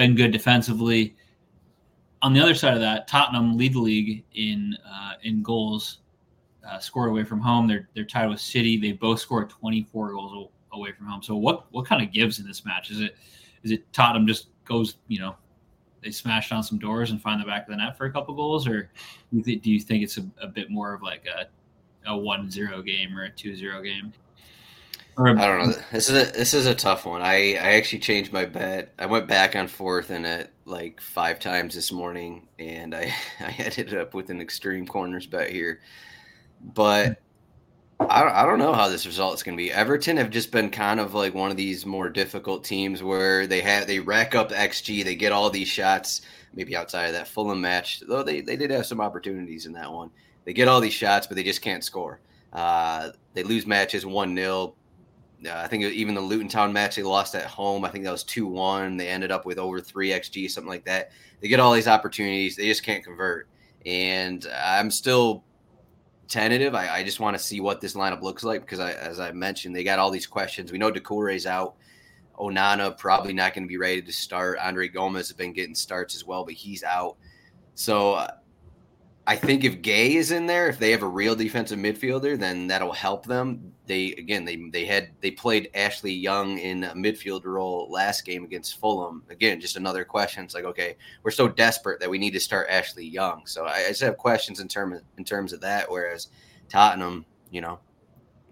Been 0.00 0.14
good 0.14 0.32
defensively. 0.32 1.14
On 2.22 2.32
the 2.32 2.40
other 2.40 2.54
side 2.54 2.72
of 2.72 2.80
that, 2.80 3.06
Tottenham 3.06 3.58
lead 3.58 3.74
the 3.74 3.80
league 3.80 4.24
in 4.32 4.74
uh, 4.90 5.12
in 5.24 5.42
goals 5.42 5.98
uh, 6.66 6.78
scored 6.78 7.10
away 7.10 7.22
from 7.22 7.38
home. 7.38 7.68
They're 7.68 7.86
they're 7.94 8.06
tied 8.06 8.30
with 8.30 8.40
City. 8.40 8.78
They 8.78 8.92
both 8.92 9.20
scored 9.20 9.50
24 9.50 10.12
goals 10.12 10.48
away 10.72 10.92
from 10.92 11.04
home. 11.04 11.22
So 11.22 11.36
what 11.36 11.70
what 11.70 11.84
kind 11.84 12.02
of 12.02 12.14
gives 12.14 12.38
in 12.38 12.46
this 12.46 12.64
match? 12.64 12.90
Is 12.90 13.02
it 13.02 13.14
is 13.62 13.72
it 13.72 13.92
Tottenham 13.92 14.26
just 14.26 14.46
goes, 14.64 14.96
you 15.08 15.18
know, 15.18 15.36
they 16.02 16.10
smash 16.10 16.48
down 16.48 16.62
some 16.62 16.78
doors 16.78 17.10
and 17.10 17.20
find 17.20 17.38
the 17.38 17.44
back 17.44 17.64
of 17.64 17.68
the 17.68 17.76
net 17.76 17.98
for 17.98 18.06
a 18.06 18.10
couple 18.10 18.34
goals, 18.34 18.66
or 18.66 18.90
do 19.34 19.60
you 19.62 19.80
think 19.80 20.02
it's 20.02 20.16
a, 20.16 20.24
a 20.40 20.46
bit 20.46 20.70
more 20.70 20.94
of 20.94 21.02
like 21.02 21.26
a 21.26 22.10
a 22.10 22.16
one 22.16 22.50
zero 22.50 22.80
game 22.80 23.18
or 23.18 23.24
a 23.24 23.30
two 23.30 23.54
zero 23.54 23.82
game? 23.82 24.14
I 25.26 25.46
don't 25.46 25.68
know. 25.68 25.74
This 25.92 26.08
is 26.08 26.28
a 26.28 26.32
this 26.32 26.54
is 26.54 26.66
a 26.66 26.74
tough 26.74 27.04
one. 27.04 27.20
I 27.20 27.54
I 27.54 27.74
actually 27.74 27.98
changed 27.98 28.32
my 28.32 28.46
bet. 28.46 28.94
I 28.98 29.06
went 29.06 29.26
back 29.26 29.54
and 29.54 29.70
forth 29.70 30.10
in 30.10 30.24
it 30.24 30.52
like 30.64 31.00
five 31.00 31.38
times 31.40 31.74
this 31.74 31.92
morning, 31.92 32.48
and 32.58 32.94
I 32.94 33.12
I 33.40 33.54
ended 33.58 33.94
up 33.94 34.14
with 34.14 34.30
an 34.30 34.40
extreme 34.40 34.86
corners 34.86 35.26
bet 35.26 35.50
here. 35.50 35.80
But 36.62 37.20
I 38.00 38.22
don't, 38.22 38.32
I 38.32 38.46
don't 38.46 38.58
know 38.58 38.72
how 38.72 38.88
this 38.88 39.04
result 39.04 39.34
is 39.34 39.42
going 39.42 39.56
to 39.56 39.62
be. 39.62 39.70
Everton 39.70 40.16
have 40.16 40.30
just 40.30 40.52
been 40.52 40.70
kind 40.70 41.00
of 41.00 41.12
like 41.12 41.34
one 41.34 41.50
of 41.50 41.56
these 41.56 41.84
more 41.84 42.08
difficult 42.08 42.64
teams 42.64 43.02
where 43.02 43.46
they 43.46 43.60
have 43.60 43.86
they 43.86 43.98
rack 44.00 44.34
up 44.34 44.50
xG, 44.50 45.04
they 45.04 45.14
get 45.16 45.32
all 45.32 45.50
these 45.50 45.68
shots. 45.68 46.22
Maybe 46.54 46.74
outside 46.74 47.06
of 47.06 47.12
that 47.12 47.28
Fulham 47.28 47.60
match, 47.60 48.00
though 48.00 48.22
they, 48.22 48.40
they 48.40 48.56
did 48.56 48.70
have 48.70 48.86
some 48.86 49.00
opportunities 49.00 49.66
in 49.66 49.72
that 49.74 49.92
one. 49.92 50.10
They 50.44 50.52
get 50.52 50.66
all 50.66 50.80
these 50.80 50.94
shots, 50.94 51.26
but 51.26 51.36
they 51.36 51.44
just 51.44 51.62
can't 51.62 51.84
score. 51.84 52.20
Uh, 52.52 53.10
they 53.34 53.44
lose 53.44 53.66
matches 53.66 54.04
one 54.04 54.34
0 54.34 54.74
uh, 55.46 55.54
I 55.54 55.68
think 55.68 55.84
even 55.84 56.14
the 56.14 56.20
Luton 56.20 56.48
Town 56.48 56.72
match 56.72 56.96
they 56.96 57.02
lost 57.02 57.34
at 57.34 57.46
home. 57.46 57.84
I 57.84 57.88
think 57.90 58.04
that 58.04 58.12
was 58.12 58.24
two 58.24 58.46
one. 58.46 58.96
They 58.96 59.08
ended 59.08 59.30
up 59.30 59.46
with 59.46 59.58
over 59.58 59.80
three 59.80 60.10
xG, 60.10 60.50
something 60.50 60.68
like 60.68 60.84
that. 60.84 61.12
They 61.40 61.48
get 61.48 61.60
all 61.60 61.72
these 61.72 61.88
opportunities, 61.88 62.56
they 62.56 62.66
just 62.66 62.82
can't 62.82 63.04
convert. 63.04 63.48
And 63.86 64.46
I'm 64.54 64.90
still 64.90 65.44
tentative. 66.28 66.74
I, 66.74 66.88
I 66.88 67.04
just 67.04 67.20
want 67.20 67.36
to 67.36 67.42
see 67.42 67.60
what 67.60 67.80
this 67.80 67.94
lineup 67.94 68.22
looks 68.22 68.44
like 68.44 68.60
because, 68.60 68.80
I, 68.80 68.92
as 68.92 69.20
I 69.20 69.32
mentioned, 69.32 69.74
they 69.74 69.84
got 69.84 69.98
all 69.98 70.10
these 70.10 70.26
questions. 70.26 70.72
We 70.72 70.78
know 70.78 70.92
Doucouré's 70.92 71.46
out. 71.46 71.74
Onana 72.38 72.96
probably 72.96 73.34
not 73.34 73.52
going 73.52 73.64
to 73.64 73.68
be 73.68 73.76
ready 73.76 74.00
to 74.00 74.12
start. 74.12 74.58
André 74.58 74.92
Gomes 74.92 75.28
has 75.28 75.32
been 75.32 75.52
getting 75.52 75.74
starts 75.74 76.14
as 76.14 76.24
well, 76.24 76.44
but 76.44 76.54
he's 76.54 76.82
out. 76.82 77.16
So 77.74 78.14
uh, 78.14 78.30
I 79.26 79.36
think 79.36 79.64
if 79.64 79.82
Gueye 79.82 80.16
is 80.16 80.30
in 80.30 80.46
there, 80.46 80.68
if 80.68 80.78
they 80.78 80.90
have 80.90 81.02
a 81.02 81.08
real 81.08 81.34
defensive 81.34 81.78
midfielder, 81.78 82.38
then 82.38 82.66
that'll 82.66 82.92
help 82.92 83.26
them. 83.26 83.69
They 83.90 84.12
again, 84.12 84.44
they 84.44 84.54
they 84.70 84.84
had 84.84 85.10
they 85.20 85.32
played 85.32 85.68
Ashley 85.74 86.12
Young 86.12 86.58
in 86.58 86.84
a 86.84 86.94
midfield 86.94 87.44
role 87.44 87.88
last 87.90 88.24
game 88.24 88.44
against 88.44 88.78
Fulham. 88.78 89.24
Again, 89.30 89.60
just 89.60 89.74
another 89.74 90.04
question. 90.04 90.44
It's 90.44 90.54
like 90.54 90.62
okay, 90.62 90.94
we're 91.24 91.32
so 91.32 91.48
desperate 91.48 91.98
that 91.98 92.08
we 92.08 92.16
need 92.16 92.30
to 92.30 92.38
start 92.38 92.68
Ashley 92.70 93.04
Young. 93.04 93.42
So 93.46 93.64
I, 93.64 93.78
I 93.78 93.88
just 93.88 94.02
have 94.02 94.16
questions 94.16 94.60
in 94.60 94.68
terms 94.68 95.00
in 95.18 95.24
terms 95.24 95.52
of 95.52 95.60
that. 95.62 95.90
Whereas 95.90 96.28
Tottenham, 96.68 97.26
you 97.50 97.62
know, 97.62 97.80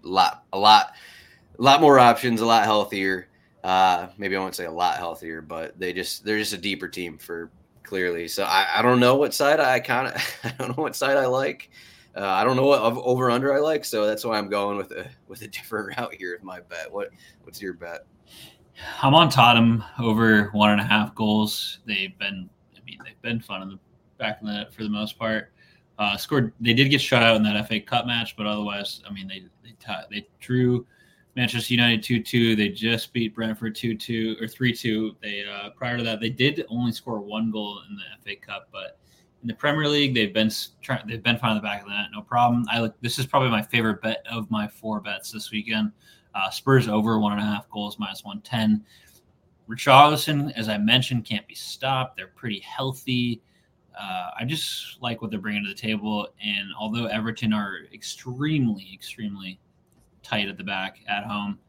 a 0.03 0.07
lot 0.09 0.43
a 0.51 0.59
lot 0.59 0.91
a 1.57 1.61
lot 1.61 1.79
more 1.79 1.99
options, 1.99 2.41
a 2.41 2.45
lot 2.45 2.65
healthier. 2.65 3.29
Uh, 3.63 4.09
maybe 4.17 4.35
I 4.35 4.41
won't 4.41 4.55
say 4.55 4.65
a 4.65 4.71
lot 4.71 4.97
healthier, 4.97 5.41
but 5.41 5.79
they 5.79 5.93
just 5.93 6.25
they're 6.25 6.37
just 6.37 6.51
a 6.51 6.57
deeper 6.57 6.89
team 6.89 7.17
for 7.17 7.49
clearly. 7.83 8.27
So 8.27 8.43
I, 8.43 8.67
I 8.75 8.81
don't 8.81 8.99
know 8.99 9.15
what 9.15 9.33
side 9.33 9.61
I 9.61 9.79
kind 9.79 10.07
of 10.07 10.39
I 10.43 10.53
don't 10.59 10.77
know 10.77 10.83
what 10.83 10.97
side 10.97 11.15
I 11.15 11.27
like. 11.27 11.69
Uh, 12.19 12.27
I 12.27 12.43
don't 12.43 12.57
know 12.57 12.65
what 12.65 12.81
over 12.81 13.31
under 13.31 13.53
I 13.53 13.59
like, 13.59 13.85
so 13.85 14.05
that's 14.05 14.25
why 14.25 14.37
I'm 14.37 14.49
going 14.49 14.77
with 14.77 14.91
a 14.91 15.09
with 15.29 15.41
a 15.41 15.47
different 15.47 15.97
route 15.97 16.13
here 16.15 16.33
with 16.33 16.43
my 16.43 16.59
bet. 16.59 16.91
What 16.91 17.11
what's 17.43 17.61
your 17.61 17.73
bet? 17.73 18.05
I'm 19.01 19.15
on 19.15 19.29
Tottenham 19.29 19.83
over 19.99 20.49
one 20.51 20.71
and 20.71 20.81
a 20.81 20.83
half 20.83 21.15
goals. 21.15 21.79
They've 21.85 22.17
been, 22.17 22.49
I 22.75 22.79
mean, 22.85 22.97
they've 23.03 23.21
been 23.21 23.39
fun 23.39 23.61
in 23.61 23.69
the 23.69 23.79
back 24.17 24.41
of 24.41 24.47
the 24.47 24.67
for 24.71 24.83
the 24.83 24.89
most 24.89 25.17
part. 25.17 25.53
Uh, 25.97 26.17
scored. 26.17 26.53
They 26.59 26.73
did 26.73 26.89
get 26.89 26.99
shut 26.99 27.23
out 27.23 27.37
in 27.37 27.43
that 27.43 27.67
FA 27.67 27.79
Cup 27.79 28.05
match, 28.05 28.35
but 28.35 28.45
otherwise, 28.45 29.01
I 29.09 29.13
mean, 29.13 29.27
they 29.27 29.43
they, 29.63 29.75
t- 29.79 30.07
they 30.11 30.27
drew 30.41 30.85
Manchester 31.37 31.73
United 31.73 32.03
2 32.03 32.21
2. 32.21 32.55
They 32.57 32.67
just 32.67 33.13
beat 33.13 33.33
Brentford 33.33 33.75
2 33.75 33.95
2 33.95 34.37
or 34.41 34.47
3 34.47 34.73
2. 34.73 35.15
They 35.21 35.45
uh, 35.45 35.69
prior 35.69 35.97
to 35.97 36.03
that, 36.03 36.19
they 36.19 36.29
did 36.29 36.65
only 36.67 36.91
score 36.91 37.21
one 37.21 37.49
goal 37.49 37.79
in 37.89 37.95
the 37.95 38.03
FA 38.23 38.35
Cup, 38.45 38.67
but 38.73 38.99
in 39.41 39.47
the 39.47 39.53
Premier 39.53 39.87
League, 39.87 40.13
they've 40.13 40.33
been 40.33 40.51
trying. 40.81 41.07
They've 41.07 41.23
been 41.23 41.37
fine 41.37 41.51
on 41.51 41.57
the 41.57 41.61
back 41.61 41.81
of 41.81 41.87
the 41.87 41.93
net, 41.93 42.07
no 42.13 42.21
problem. 42.21 42.65
I 42.69 42.81
look. 42.81 42.95
This 43.01 43.19
is 43.19 43.25
probably 43.25 43.49
my 43.49 43.61
favorite 43.61 44.01
bet 44.01 44.23
of 44.29 44.49
my 44.51 44.67
four 44.67 44.99
bets 44.99 45.31
this 45.31 45.51
weekend. 45.51 45.91
Uh, 46.35 46.49
Spurs 46.49 46.87
over 46.87 47.19
one 47.19 47.31
and 47.31 47.41
a 47.41 47.45
half 47.45 47.69
goals 47.69 47.97
minus 47.99 48.23
one 48.23 48.41
ten. 48.41 48.83
Richarlison, 49.69 50.51
as 50.55 50.67
I 50.67 50.77
mentioned, 50.77 51.25
can't 51.25 51.47
be 51.47 51.55
stopped. 51.55 52.17
They're 52.17 52.27
pretty 52.27 52.59
healthy. 52.59 53.41
Uh, 53.99 54.31
I 54.39 54.45
just 54.45 55.01
like 55.01 55.21
what 55.21 55.31
they're 55.31 55.39
bringing 55.39 55.63
to 55.63 55.69
the 55.69 55.75
table. 55.75 56.27
And 56.43 56.69
although 56.79 57.05
Everton 57.05 57.53
are 57.53 57.81
extremely, 57.93 58.89
extremely 58.93 59.59
tight 60.23 60.47
at 60.47 60.57
the 60.57 60.63
back 60.63 60.99
at 61.07 61.23
home. 61.23 61.59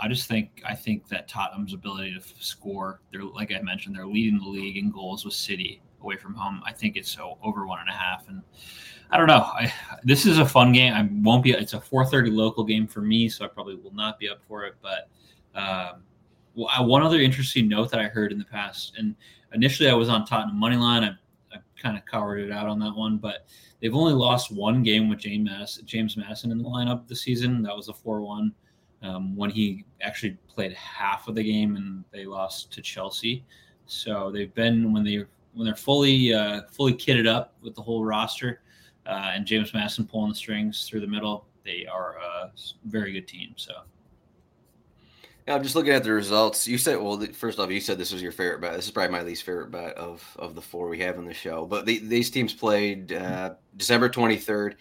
I 0.00 0.08
just 0.08 0.28
think 0.28 0.62
I 0.64 0.74
think 0.74 1.08
that 1.08 1.28
Tottenham's 1.28 1.74
ability 1.74 2.14
to 2.14 2.44
score, 2.44 3.00
they're 3.12 3.24
like 3.24 3.52
I 3.52 3.60
mentioned, 3.62 3.96
they're 3.96 4.06
leading 4.06 4.38
the 4.38 4.48
league 4.48 4.76
in 4.76 4.90
goals 4.90 5.24
with 5.24 5.34
City 5.34 5.82
away 6.02 6.16
from 6.16 6.34
home. 6.34 6.62
I 6.64 6.72
think 6.72 6.96
it's 6.96 7.10
so 7.10 7.38
over 7.42 7.66
one 7.66 7.80
and 7.80 7.88
a 7.88 7.92
half, 7.92 8.28
and 8.28 8.42
I 9.10 9.16
don't 9.16 9.26
know. 9.26 9.42
I, 9.42 9.72
this 10.04 10.26
is 10.26 10.38
a 10.38 10.46
fun 10.46 10.72
game. 10.72 10.92
I 10.92 11.08
won't 11.22 11.42
be. 11.42 11.52
It's 11.52 11.74
a 11.74 11.80
4:30 11.80 12.32
local 12.32 12.64
game 12.64 12.86
for 12.86 13.00
me, 13.00 13.28
so 13.28 13.44
I 13.44 13.48
probably 13.48 13.76
will 13.76 13.94
not 13.94 14.18
be 14.18 14.28
up 14.28 14.40
for 14.46 14.64
it. 14.64 14.74
But 14.82 15.08
um, 15.54 16.02
well, 16.54 16.86
one 16.86 17.02
other 17.02 17.20
interesting 17.20 17.68
note 17.68 17.90
that 17.90 18.00
I 18.00 18.04
heard 18.04 18.32
in 18.32 18.38
the 18.38 18.44
past, 18.44 18.94
and 18.98 19.14
initially 19.52 19.88
I 19.88 19.94
was 19.94 20.08
on 20.08 20.24
Tottenham 20.24 20.58
money 20.58 20.76
line. 20.76 21.04
I, 21.04 21.56
I 21.56 21.60
kind 21.80 21.96
of 21.96 22.04
covered 22.04 22.38
it 22.38 22.50
out 22.50 22.66
on 22.66 22.78
that 22.80 22.94
one, 22.94 23.18
but 23.18 23.46
They've 23.80 23.94
only 23.94 24.12
lost 24.12 24.50
one 24.50 24.82
game 24.82 25.08
with 25.08 25.20
James 25.20 25.48
Maddison, 25.48 25.86
James 25.86 26.16
Maddison 26.16 26.50
in 26.50 26.58
the 26.58 26.64
lineup 26.64 27.06
this 27.06 27.22
season. 27.22 27.62
That 27.62 27.76
was 27.76 27.88
a 27.88 27.94
4 27.94 28.20
1 28.22 28.52
um, 29.02 29.36
when 29.36 29.50
he 29.50 29.84
actually 30.00 30.36
played 30.48 30.72
half 30.72 31.28
of 31.28 31.36
the 31.36 31.44
game 31.44 31.76
and 31.76 32.04
they 32.10 32.26
lost 32.26 32.72
to 32.72 32.82
Chelsea. 32.82 33.44
So 33.86 34.30
they've 34.32 34.52
been 34.52 34.92
when 34.92 35.04
they 35.04 35.24
when 35.58 35.66
they're 35.66 35.74
fully 35.74 36.32
uh, 36.32 36.62
fully 36.70 36.94
kitted 36.94 37.26
up 37.26 37.54
with 37.62 37.74
the 37.74 37.82
whole 37.82 38.04
roster 38.04 38.60
uh, 39.06 39.32
and 39.34 39.44
James 39.44 39.74
Maddison 39.74 40.06
pulling 40.06 40.28
the 40.28 40.34
strings 40.36 40.88
through 40.88 41.00
the 41.00 41.06
middle, 41.06 41.46
they 41.64 41.84
are 41.84 42.16
a 42.16 42.52
very 42.84 43.12
good 43.12 43.26
team. 43.26 43.54
So 43.56 43.72
yeah, 45.48 45.56
I'm 45.56 45.62
just 45.64 45.74
looking 45.74 45.92
at 45.92 46.04
the 46.04 46.12
results. 46.12 46.68
You 46.68 46.78
said, 46.78 47.00
well, 47.00 47.20
first 47.32 47.58
off, 47.58 47.72
you 47.72 47.80
said 47.80 47.98
this 47.98 48.12
was 48.12 48.22
your 48.22 48.30
favorite 48.30 48.60
bet. 48.60 48.74
This 48.74 48.84
is 48.84 48.92
probably 48.92 49.10
my 49.10 49.22
least 49.22 49.42
favorite 49.42 49.72
bet 49.72 49.96
of 49.96 50.24
of 50.38 50.54
the 50.54 50.62
four 50.62 50.88
we 50.88 51.00
have 51.00 51.18
in 51.18 51.24
the 51.24 51.34
show. 51.34 51.66
But 51.66 51.86
the, 51.86 51.98
these 51.98 52.30
teams 52.30 52.54
played 52.54 53.12
uh, 53.12 53.54
December 53.76 54.08
23rd, 54.08 54.76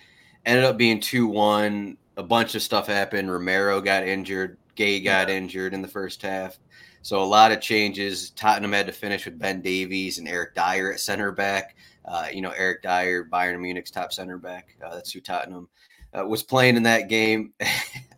ended 0.46 0.64
up 0.64 0.78
being 0.78 1.00
two 1.00 1.26
one. 1.26 1.98
A 2.18 2.24
bunch 2.24 2.54
of 2.54 2.62
stuff 2.62 2.86
happened. 2.86 3.32
Romero 3.32 3.82
got 3.82 4.08
injured. 4.08 4.58
Gueye 4.76 5.04
got 5.04 5.30
yeah. 5.30 5.36
injured 5.36 5.74
in 5.74 5.82
the 5.82 5.88
first 5.88 6.22
half. 6.22 6.60
So 7.08 7.22
a 7.22 7.24
lot 7.24 7.54
of 7.54 7.62
changes. 7.62 8.32
Tottenham 8.32 8.74
had 8.74 8.86
to 8.88 8.92
finish 8.92 9.24
with 9.24 9.40
Ben 9.40 9.62
Davies 9.62 10.18
and 10.18 10.28
Eric 10.28 10.54
Dier 10.56 10.92
at 10.92 11.00
center 11.00 11.32
back. 11.32 11.78
Uh, 12.04 12.28
you 12.34 12.42
know, 12.42 12.50
Eric 12.50 12.82
Dier, 12.82 13.30
Bayern 13.32 13.62
Munich's 13.62 13.92
top 13.92 14.12
center 14.12 14.38
back. 14.38 14.76
Uh, 14.86 14.94
that's 14.94 15.14
who 15.14 15.22
Tottenham 15.22 15.70
uh, 16.14 16.26
was 16.28 16.44
playing 16.44 16.76
in 16.76 16.84
that 16.84 17.08
game. 17.08 17.54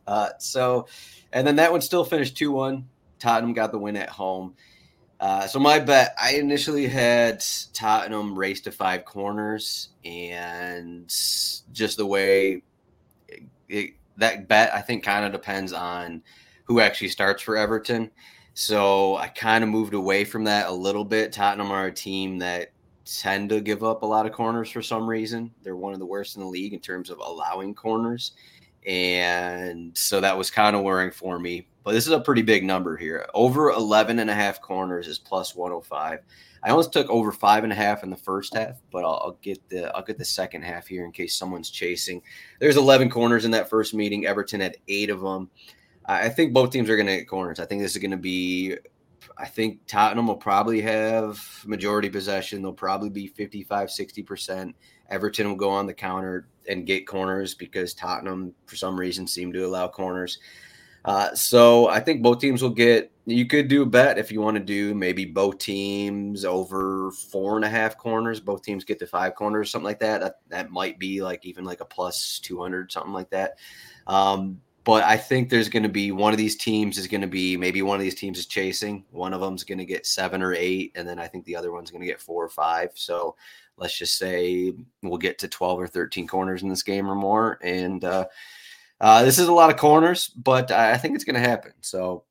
Uh, 0.08 0.30
so 0.40 0.88
and 1.34 1.46
then 1.46 1.58
that 1.58 1.72
one 1.72 1.82
still 1.82 2.04
finished 2.04 2.36
2 2.36 2.52
1. 2.52 2.84
Tottenham 3.20 3.54
got 3.54 3.72
the 3.72 3.78
win 3.78 3.96
at 3.96 4.10
home. 4.10 4.56
Uh, 5.20 5.46
so 5.46 5.60
my 5.60 5.78
bet, 5.78 6.16
I 6.20 6.38
initially 6.38 6.88
had 6.88 7.44
Tottenham 7.74 8.36
race 8.36 8.60
to 8.62 8.72
five 8.72 9.06
corners, 9.06 9.90
and 10.04 11.08
just 11.08 11.98
the 11.98 12.08
way 12.08 12.64
it, 13.28 13.44
it, 13.68 13.92
that 14.18 14.48
bet, 14.48 14.74
I 14.74 14.82
think, 14.82 15.04
kind 15.04 15.26
of 15.26 15.32
depends 15.32 15.74
on 15.74 16.24
who 16.64 16.80
actually 16.80 17.10
starts 17.10 17.44
for 17.44 17.56
Everton. 17.56 18.10
So 18.60 19.16
I 19.16 19.30
kind 19.30 19.64
of 19.64 19.70
moved 19.70 19.94
away 19.94 20.26
from 20.26 20.44
that 20.44 20.68
a 20.68 20.72
little 20.74 21.06
bit. 21.06 21.32
Tottenham 21.32 21.72
are 21.72 21.86
a 21.86 21.94
team 21.94 22.38
that 22.40 22.74
tend 23.06 23.48
to 23.52 23.62
give 23.62 23.86
up 23.86 24.04
a 24.04 24.06
lot 24.06 24.26
of 24.26 24.34
corners 24.34 24.70
for 24.70 24.82
some 24.82 25.10
reason. 25.10 25.50
They're 25.64 25.78
one 25.78 25.94
of 25.94 26.00
the 26.00 26.06
worst 26.06 26.36
in 26.36 26.42
the 26.42 26.48
league 26.50 26.74
in 26.74 26.82
terms 26.82 27.10
of 27.10 27.20
allowing 27.20 27.74
corners. 27.74 28.34
And 28.86 29.98
so 29.98 30.20
that 30.20 30.38
was 30.38 30.52
kind 30.52 30.76
of 30.76 30.84
worrying 30.84 31.12
for 31.12 31.40
me. 31.40 31.70
But 31.86 31.94
this 31.94 32.06
is 32.06 32.12
a 32.12 32.20
pretty 32.20 32.42
big 32.42 32.66
number 32.66 32.98
here. 32.98 33.26
Over 33.34 33.70
11 33.70 34.20
and 34.20 34.30
a 34.30 34.36
half 34.36 34.62
corners 34.62 35.08
is 35.08 35.20
plus 35.20 35.56
105. 35.56 36.20
I 36.62 36.70
almost 36.70 36.92
took 36.92 37.10
over 37.10 37.32
five 37.32 37.64
and 37.64 37.72
a 37.72 37.78
half 37.78 38.04
in 38.04 38.10
the 38.10 38.18
first 38.18 38.54
half, 38.54 38.82
but 38.92 39.06
I'll, 39.06 39.22
I'll, 39.24 39.38
get 39.42 39.70
the 39.70 39.90
I'll 39.96 40.04
get 40.04 40.18
the 40.18 40.26
second 40.26 40.64
half 40.64 40.86
here 40.86 41.06
in 41.06 41.14
case 41.14 41.34
someone's 41.34 41.70
chasing. 41.70 42.22
There's 42.60 42.76
11 42.76 43.10
corners 43.10 43.46
in 43.46 43.52
that 43.52 43.70
first 43.70 43.94
meeting. 43.94 44.26
Everton 44.26 44.60
had 44.60 44.76
eight 44.90 45.10
of 45.10 45.22
them. 45.22 45.50
I 46.10 46.30
think 46.30 46.54
both 46.54 46.72
teams 46.72 46.90
are 46.90 46.96
going 46.96 47.06
to 47.06 47.18
get 47.18 47.28
corners. 47.28 47.60
I 47.60 47.66
think 47.66 47.82
this 47.82 47.96
is 47.96 48.02
going 48.02 48.12
to 48.12 48.18
be. 48.18 48.76
I 49.38 49.46
think 49.46 49.80
Tottenham 49.86 50.28
will 50.28 50.36
probably 50.36 50.82
have 50.82 51.40
majority 51.66 52.10
possession. 52.10 52.62
They'll 52.62 52.74
probably 52.74 53.10
be 53.10 53.28
55, 53.28 53.92
60 53.92 54.24
percent. 54.24 54.76
Everton 55.10 55.48
will 55.48 55.56
go 55.56 55.70
on 55.70 55.86
the 55.86 55.94
counter 55.94 56.48
and 56.68 56.86
get 56.86 57.08
corners 57.08 57.54
because 57.54 57.94
Tottenham, 57.94 58.54
for 58.66 58.76
some 58.76 59.00
reason, 59.00 59.28
seem 59.28 59.54
to 59.54 59.66
allow 59.66 59.88
corners. 59.88 60.40
Uh, 61.06 61.34
so 61.34 61.88
I 61.88 62.00
think 62.00 62.22
both 62.24 62.40
teams 62.40 62.62
will 62.62 62.72
get. 62.72 63.12
You 63.26 63.46
could 63.46 63.68
do 63.68 63.84
a 63.84 63.86
bet 63.86 64.18
if 64.18 64.32
you 64.32 64.42
want 64.42 64.58
to 64.58 64.64
do 64.64 64.96
maybe 64.96 65.26
both 65.26 65.60
teams 65.60 66.44
over 66.44 67.12
four 67.12 67.56
and 67.56 67.64
a 67.64 67.70
half 67.70 67.98
corners. 67.98 68.40
Both 68.40 68.64
teams 68.64 68.84
get 68.84 68.98
to 69.00 69.08
five 69.08 69.36
corners, 69.36 69.70
something 69.70 69.86
like 69.86 70.00
that. 70.00 70.22
That 70.22 70.40
that 70.50 70.72
might 70.72 70.98
be 70.98 71.22
like 71.22 71.46
even 71.46 71.66
like 71.66 71.82
a 71.82 71.86
plus 71.86 72.40
two 72.40 72.60
hundred, 72.60 72.92
something 72.92 73.14
like 73.14 73.30
that. 73.30 73.60
Um, 74.08 74.62
but 74.84 75.04
I 75.04 75.18
think 75.18 75.50
there's 75.50 75.70
going 75.70 75.84
to 75.84 75.90
be 75.90 76.12
one 76.12 76.32
of 76.34 76.38
these 76.38 76.56
teams 76.56 76.98
is 76.98 77.08
going 77.08 77.22
to 77.22 77.28
be 77.28 77.58
maybe 77.58 77.82
one 77.82 77.98
of 77.98 78.04
these 78.04 78.16
teams 78.16 78.40
is 78.40 78.46
chasing. 78.46 79.04
One 79.12 79.34
of 79.34 79.42
them's 79.42 79.64
going 79.64 79.78
to 79.78 79.86
get 79.86 80.06
seven 80.06 80.42
or 80.42 80.54
eight, 80.54 80.94
and 80.96 81.08
then 81.08 81.20
I 81.20 81.28
think 81.28 81.46
the 81.46 81.56
other 81.56 81.72
one's 81.72 81.92
going 81.92 82.02
to 82.02 82.08
get 82.08 82.22
four 82.22 82.44
or 82.44 82.50
five. 82.50 82.92
So 82.96 83.36
let's 83.78 83.98
just 83.98 84.18
say 84.18 84.74
we'll 85.02 85.18
get 85.18 85.40
to 85.40 85.48
12 85.48 85.80
or 85.80 85.88
13 85.88 86.28
corners 86.28 86.64
in 86.64 86.70
this 86.70 86.84
game 86.84 87.10
or 87.10 87.16
more. 87.16 87.60
And 87.64 88.04
uh, 88.04 88.28
uh, 89.02 89.24
this 89.24 89.40
is 89.40 89.48
a 89.48 89.54
lot 89.54 89.70
of 89.70 89.78
corners, 89.78 90.28
but 90.28 90.72
I 90.72 90.98
think 90.98 91.16
it's 91.16 91.24
going 91.24 91.42
to 91.42 91.48
happen. 91.48 91.74
So 91.82 92.24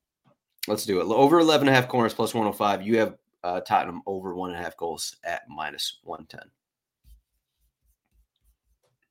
let's 0.67 0.85
do 0.85 0.99
it. 1.01 1.05
Over 1.05 1.39
11 1.39 1.67
and 1.67 1.75
a 1.75 1.79
half 1.79 1.89
corners 1.89 2.13
plus 2.13 2.33
105. 2.33 2.85
You 2.85 2.99
have 2.99 3.17
uh, 3.43 3.61
Tottenham 3.61 4.01
over 4.05 4.35
one 4.35 4.51
and 4.51 4.59
a 4.59 4.63
half 4.63 4.77
goals 4.77 5.15
at 5.23 5.43
minus 5.49 5.99
110. 6.03 6.39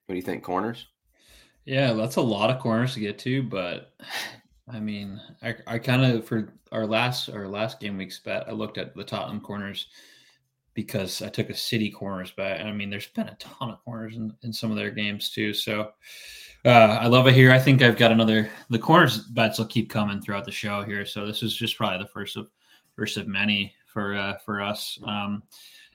What 0.06 0.12
do 0.14 0.16
you 0.16 0.22
think, 0.22 0.42
corners? 0.42 0.86
Yeah, 1.68 1.92
that's 1.92 2.16
a 2.16 2.22
lot 2.22 2.48
of 2.48 2.60
corners 2.60 2.94
to 2.94 3.00
get 3.00 3.18
to, 3.18 3.42
but 3.42 3.92
I 4.72 4.80
mean, 4.80 5.20
I, 5.42 5.54
I 5.66 5.78
kind 5.78 6.02
of 6.02 6.24
for 6.26 6.54
our 6.72 6.86
last 6.86 7.28
our 7.28 7.46
last 7.46 7.78
game 7.78 7.98
week's 7.98 8.18
bet, 8.20 8.48
I 8.48 8.52
looked 8.52 8.78
at 8.78 8.94
the 8.96 9.04
Tottenham 9.04 9.42
corners 9.42 9.88
because 10.72 11.20
I 11.20 11.28
took 11.28 11.50
a 11.50 11.54
City 11.54 11.90
corners 11.90 12.30
bet. 12.30 12.62
I 12.62 12.72
mean, 12.72 12.88
there's 12.88 13.08
been 13.08 13.28
a 13.28 13.36
ton 13.38 13.68
of 13.68 13.84
corners 13.84 14.16
in, 14.16 14.32
in 14.42 14.50
some 14.50 14.70
of 14.70 14.78
their 14.78 14.90
games 14.90 15.28
too. 15.28 15.52
So 15.52 15.92
uh, 16.64 16.68
I 17.02 17.06
love 17.06 17.26
it 17.26 17.34
here. 17.34 17.52
I 17.52 17.58
think 17.58 17.82
I've 17.82 17.98
got 17.98 18.12
another. 18.12 18.48
The 18.70 18.78
corners 18.78 19.18
bets 19.18 19.58
will 19.58 19.66
keep 19.66 19.90
coming 19.90 20.22
throughout 20.22 20.46
the 20.46 20.50
show 20.50 20.82
here. 20.84 21.04
So 21.04 21.26
this 21.26 21.42
is 21.42 21.54
just 21.54 21.76
probably 21.76 21.98
the 21.98 22.08
first 22.08 22.38
of 22.38 22.48
first 22.96 23.18
of 23.18 23.28
many 23.28 23.74
for 23.92 24.16
uh, 24.16 24.38
for 24.38 24.62
us. 24.62 24.98
Um, 25.04 25.42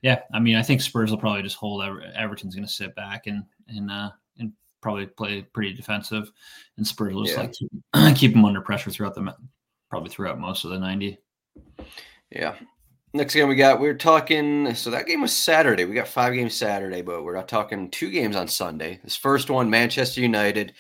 yeah, 0.03 0.19
I 0.35 0.39
mean, 0.39 0.55
I 0.55 0.61
think 0.61 0.81
Spurs 0.81 1.09
will 1.09 1.17
probably 1.17 1.41
just 1.41 1.55
hold. 1.55 1.83
Ever- 1.83 2.11
Everton's 2.13 2.53
going 2.53 2.67
to 2.67 2.71
sit 2.71 2.93
back 2.93 3.25
and 3.25 3.43
and 3.69 3.89
uh, 3.89 4.11
probably 4.83 5.07
play 5.07 5.41
pretty 5.41 5.73
defensive, 5.73 6.31
and 6.77 6.85
Spurs 6.85 7.15
will 7.15 7.23
just 7.23 7.35
yeah. 7.37 7.41
like 7.41 7.53
keep, 7.53 8.15
keep 8.15 8.33
them 8.33 8.45
under 8.45 8.61
pressure 8.61 8.91
throughout 8.91 9.15
the 9.15 9.33
probably 9.89 10.09
throughout 10.09 10.39
most 10.39 10.65
of 10.65 10.69
the 10.69 10.77
ninety. 10.77 11.17
Yeah. 12.29 12.55
Next 13.15 13.35
game 13.35 13.47
we 13.47 13.55
got, 13.55 13.79
we 13.79 13.87
are 13.89 13.93
talking. 13.93 14.73
So 14.73 14.89
that 14.89 15.05
game 15.05 15.21
was 15.21 15.35
Saturday. 15.35 15.85
We 15.85 15.93
got 15.93 16.07
five 16.07 16.33
games 16.33 16.55
Saturday, 16.55 17.03
but 17.03 17.23
we're 17.23 17.35
not 17.35 17.47
talking 17.47 17.91
two 17.91 18.09
games 18.09 18.35
on 18.35 18.47
Sunday. 18.47 18.99
This 19.03 19.15
first 19.15 19.51
one, 19.51 19.69
Manchester 19.69 20.19
United, 20.19 20.73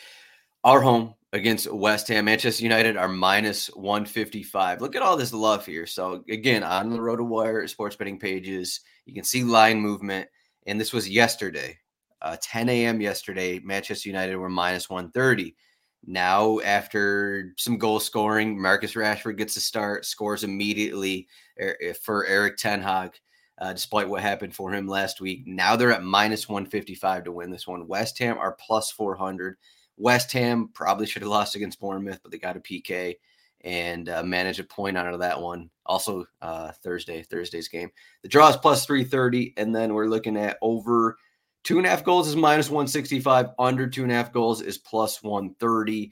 our 0.63 0.81
home 0.81 1.13
against 1.31 1.71
West 1.71 2.07
Ham. 2.07 2.25
Manchester 2.25 2.63
United 2.63 2.97
are 2.97 3.07
minus 3.07 3.67
155. 3.75 4.81
Look 4.81 4.95
at 4.95 5.03
all 5.03 5.15
this 5.15 5.31
love 5.31 5.63
here. 5.63 5.85
So, 5.85 6.23
again, 6.27 6.63
on 6.63 6.89
the 6.89 6.97
RotoWire 6.97 7.69
sports 7.69 7.95
betting 7.95 8.17
pages, 8.17 8.79
you 9.05 9.13
can 9.13 9.23
see 9.23 9.43
line 9.43 9.79
movement. 9.79 10.27
And 10.65 10.79
this 10.79 10.93
was 10.93 11.07
yesterday, 11.07 11.77
uh, 12.23 12.37
10 12.41 12.69
a.m. 12.69 13.01
yesterday. 13.01 13.59
Manchester 13.59 14.09
United 14.09 14.35
were 14.37 14.49
minus 14.49 14.89
130. 14.89 15.55
Now, 16.05 16.59
after 16.59 17.53
some 17.57 17.77
goal 17.77 17.99
scoring, 17.99 18.61
Marcus 18.61 18.93
Rashford 18.93 19.37
gets 19.37 19.55
a 19.55 19.61
start, 19.61 20.05
scores 20.05 20.43
immediately 20.43 21.27
for 22.01 22.25
Erik 22.25 22.57
Ten 22.57 22.81
Hag, 22.81 23.11
uh, 23.59 23.71
despite 23.71 24.09
what 24.09 24.21
happened 24.21 24.53
for 24.53 24.73
him 24.73 24.87
last 24.87 25.21
week. 25.21 25.43
Now 25.45 25.75
they're 25.75 25.93
at 25.93 26.03
minus 26.03 26.49
155 26.49 27.25
to 27.25 27.31
win 27.31 27.51
this 27.51 27.67
one. 27.67 27.87
West 27.87 28.19
Ham 28.19 28.37
are 28.37 28.57
plus 28.59 28.91
400. 28.91 29.55
West 29.97 30.31
Ham 30.33 30.69
probably 30.73 31.05
should 31.05 31.21
have 31.21 31.31
lost 31.31 31.55
against 31.55 31.79
Bournemouth, 31.79 32.19
but 32.21 32.31
they 32.31 32.37
got 32.37 32.57
a 32.57 32.61
PK 32.61 33.15
and 33.61 34.09
uh, 34.09 34.23
managed 34.23 34.59
a 34.59 34.65
point 34.65 34.97
out 34.97 35.13
of 35.13 35.19
that 35.19 35.39
one. 35.39 35.69
Also, 35.85 36.25
uh, 36.41 36.71
Thursday, 36.83 37.23
Thursday's 37.23 37.69
game. 37.69 37.89
The 38.23 38.27
draw 38.27 38.49
is 38.49 38.57
plus 38.57 38.85
330, 38.85 39.53
and 39.55 39.73
then 39.73 39.93
we're 39.93 40.07
looking 40.07 40.35
at 40.35 40.57
over 40.61 41.17
Two 41.63 41.77
and 41.77 41.87
a 41.87 41.89
half 41.89 42.03
goals 42.03 42.27
is 42.27 42.35
minus 42.35 42.69
165. 42.69 43.51
Under 43.57 43.87
two 43.87 44.03
and 44.03 44.11
a 44.11 44.15
half 44.15 44.33
goals 44.33 44.61
is 44.61 44.77
plus 44.77 45.23
130. 45.23 46.11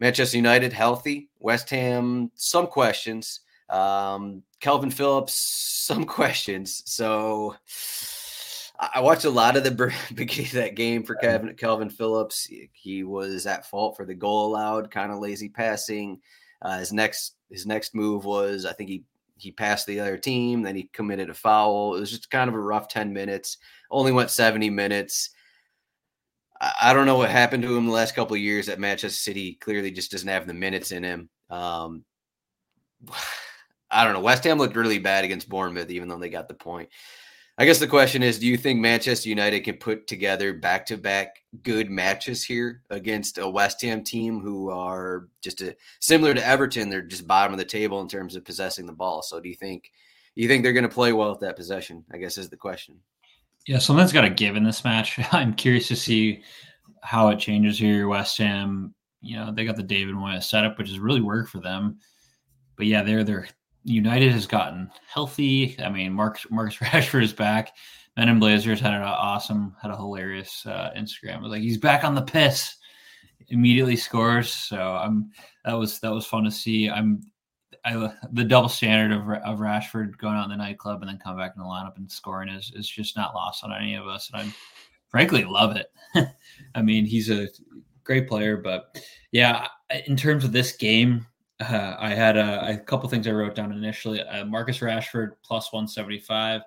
Manchester 0.00 0.36
United 0.36 0.72
healthy. 0.72 1.28
West 1.38 1.70
Ham, 1.70 2.30
some 2.34 2.66
questions. 2.66 3.40
Um, 3.68 4.42
Kalvin 4.60 4.92
Phillips, 4.92 5.34
some 5.86 6.04
questions. 6.04 6.82
So 6.86 7.56
I 8.78 9.00
watched 9.00 9.24
a 9.24 9.30
lot 9.30 9.56
of 9.56 9.64
the 9.64 9.70
beginning 10.14 10.46
of 10.46 10.52
that 10.52 10.74
game 10.74 11.02
for 11.02 11.14
Kevin 11.14 11.54
Kalvin 11.54 11.92
Phillips. 11.92 12.48
He 12.72 13.04
was 13.04 13.46
at 13.46 13.66
fault 13.66 13.96
for 13.96 14.04
the 14.04 14.14
goal 14.14 14.46
allowed, 14.46 14.90
kind 14.90 15.12
of 15.12 15.18
lazy 15.18 15.48
passing. 15.48 16.20
Uh, 16.62 16.78
his 16.78 16.92
next 16.92 17.36
his 17.50 17.66
next 17.66 17.94
move 17.94 18.24
was 18.24 18.66
I 18.66 18.72
think 18.72 18.90
he 18.90 19.04
he 19.36 19.52
passed 19.52 19.86
the 19.86 20.00
other 20.00 20.16
team, 20.16 20.62
then 20.62 20.76
he 20.76 20.90
committed 20.92 21.30
a 21.30 21.34
foul. 21.34 21.94
It 21.94 22.00
was 22.00 22.10
just 22.10 22.30
kind 22.30 22.48
of 22.48 22.54
a 22.54 22.60
rough 22.60 22.88
10 22.88 23.12
minutes. 23.12 23.58
Only 23.90 24.12
went 24.12 24.30
70 24.30 24.70
minutes. 24.70 25.30
I 26.60 26.94
don't 26.94 27.06
know 27.06 27.18
what 27.18 27.30
happened 27.30 27.62
to 27.64 27.76
him 27.76 27.86
the 27.86 27.92
last 27.92 28.14
couple 28.14 28.34
of 28.34 28.40
years 28.40 28.68
at 28.68 28.80
Manchester 28.80 29.16
City. 29.16 29.54
Clearly 29.60 29.90
just 29.90 30.10
doesn't 30.10 30.28
have 30.28 30.46
the 30.46 30.54
minutes 30.54 30.90
in 30.90 31.04
him. 31.04 31.28
Um, 31.50 32.04
I 33.90 34.04
don't 34.04 34.14
know. 34.14 34.20
West 34.20 34.42
Ham 34.44 34.58
looked 34.58 34.74
really 34.74 34.98
bad 34.98 35.24
against 35.24 35.48
Bournemouth, 35.48 35.90
even 35.90 36.08
though 36.08 36.18
they 36.18 36.28
got 36.28 36.48
the 36.48 36.54
point. 36.54 36.88
I 37.58 37.64
guess 37.64 37.78
the 37.78 37.86
question 37.86 38.22
is 38.22 38.38
do 38.38 38.46
you 38.46 38.58
think 38.58 38.80
Manchester 38.80 39.30
United 39.30 39.60
can 39.60 39.76
put 39.76 40.06
together 40.06 40.52
back 40.52 40.84
to 40.86 40.98
back 40.98 41.42
good 41.62 41.90
matches 41.90 42.44
here 42.44 42.82
against 42.90 43.38
a 43.38 43.48
West 43.48 43.80
Ham 43.80 44.04
team 44.04 44.40
who 44.40 44.70
are 44.70 45.28
just 45.40 45.62
a, 45.62 45.74
similar 46.00 46.34
to 46.34 46.46
Everton? 46.46 46.90
They're 46.90 47.00
just 47.00 47.26
bottom 47.26 47.54
of 47.54 47.58
the 47.58 47.64
table 47.64 48.00
in 48.02 48.08
terms 48.08 48.36
of 48.36 48.44
possessing 48.44 48.84
the 48.84 48.92
ball. 48.92 49.22
So 49.22 49.40
do 49.40 49.48
you 49.48 49.54
think 49.54 49.90
you 50.34 50.48
think 50.48 50.62
they're 50.62 50.74
going 50.74 50.82
to 50.82 50.94
play 50.94 51.14
well 51.14 51.30
with 51.30 51.40
that 51.40 51.56
possession? 51.56 52.04
I 52.12 52.18
guess 52.18 52.36
is 52.36 52.50
the 52.50 52.56
question. 52.58 52.96
Yeah, 53.66 53.78
something's 53.78 54.12
got 54.12 54.20
to 54.22 54.30
give 54.30 54.54
in 54.56 54.62
this 54.62 54.84
match. 54.84 55.18
I'm 55.32 55.54
curious 55.54 55.88
to 55.88 55.96
see 55.96 56.42
how 57.02 57.28
it 57.28 57.38
changes 57.38 57.78
here. 57.78 58.06
West 58.06 58.36
Ham, 58.36 58.94
you 59.22 59.36
know, 59.36 59.50
they 59.50 59.64
got 59.64 59.76
the 59.76 59.82
David 59.82 60.14
Moyes 60.14 60.44
setup, 60.44 60.76
which 60.76 60.88
has 60.88 60.98
really 60.98 61.22
worked 61.22 61.48
for 61.48 61.60
them. 61.60 61.98
But 62.76 62.86
yeah, 62.86 63.02
they're 63.02 63.24
they're 63.24 63.48
United 63.86 64.32
has 64.32 64.46
gotten 64.46 64.90
healthy. 65.08 65.76
I 65.78 65.88
mean, 65.88 66.12
Mark 66.12 66.40
Marcus 66.50 66.76
Rashford 66.80 67.22
is 67.22 67.32
back. 67.32 67.72
Men 68.16 68.28
in 68.28 68.40
Blazers 68.40 68.80
had 68.80 68.94
an 68.94 69.02
awesome, 69.02 69.76
had 69.80 69.92
a 69.92 69.96
hilarious 69.96 70.66
uh, 70.66 70.90
Instagram. 70.96 71.36
It 71.36 71.42
was 71.42 71.52
like 71.52 71.62
he's 71.62 71.78
back 71.78 72.02
on 72.02 72.14
the 72.14 72.22
piss. 72.22 72.76
Immediately 73.48 73.96
scores. 73.96 74.50
So 74.50 74.76
I'm 74.76 75.30
that 75.64 75.74
was 75.74 76.00
that 76.00 76.12
was 76.12 76.26
fun 76.26 76.44
to 76.44 76.50
see. 76.50 76.90
I'm 76.90 77.22
I, 77.84 78.12
the 78.32 78.42
double 78.42 78.68
standard 78.68 79.16
of, 79.16 79.28
of 79.44 79.60
Rashford 79.60 80.18
going 80.18 80.34
out 80.34 80.44
in 80.44 80.50
the 80.50 80.56
nightclub 80.56 81.02
and 81.02 81.08
then 81.08 81.18
coming 81.18 81.38
back 81.38 81.52
in 81.54 81.62
the 81.62 81.68
lineup 81.68 81.96
and 81.96 82.10
scoring 82.10 82.48
is 82.48 82.72
is 82.74 82.88
just 82.88 83.16
not 83.16 83.34
lost 83.34 83.62
on 83.62 83.72
any 83.72 83.94
of 83.94 84.08
us. 84.08 84.30
And 84.32 84.42
I'm 84.42 84.54
frankly 85.08 85.44
love 85.44 85.76
it. 85.76 85.92
I 86.74 86.82
mean, 86.82 87.04
he's 87.04 87.30
a 87.30 87.46
great 88.02 88.26
player, 88.26 88.56
but 88.56 89.00
yeah, 89.30 89.68
in 90.06 90.16
terms 90.16 90.42
of 90.44 90.50
this 90.50 90.72
game, 90.72 91.24
uh, 91.60 91.96
I 91.98 92.10
had 92.10 92.36
a, 92.36 92.68
a, 92.68 92.76
couple 92.76 93.08
things 93.08 93.26
I 93.26 93.32
wrote 93.32 93.54
down 93.54 93.72
initially. 93.72 94.20
Uh, 94.22 94.44
Marcus 94.44 94.78
Rashford 94.78 95.32
plus 95.42 95.72
175. 95.72 96.62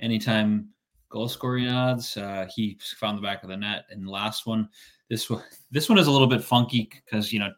Anytime 0.00 0.68
goal 1.08 1.28
scoring 1.28 1.68
odds, 1.68 2.16
uh, 2.16 2.46
he 2.54 2.78
found 2.98 3.18
the 3.18 3.22
back 3.22 3.42
of 3.42 3.48
the 3.48 3.56
net. 3.56 3.84
And 3.90 4.06
the 4.06 4.10
last 4.10 4.46
one, 4.46 4.68
this 5.08 5.28
one, 5.28 5.42
this 5.70 5.88
one 5.88 5.98
is 5.98 6.06
a 6.06 6.10
little 6.10 6.26
bit 6.26 6.42
funky 6.42 6.90
because 7.04 7.32
you 7.32 7.38
know 7.38 7.50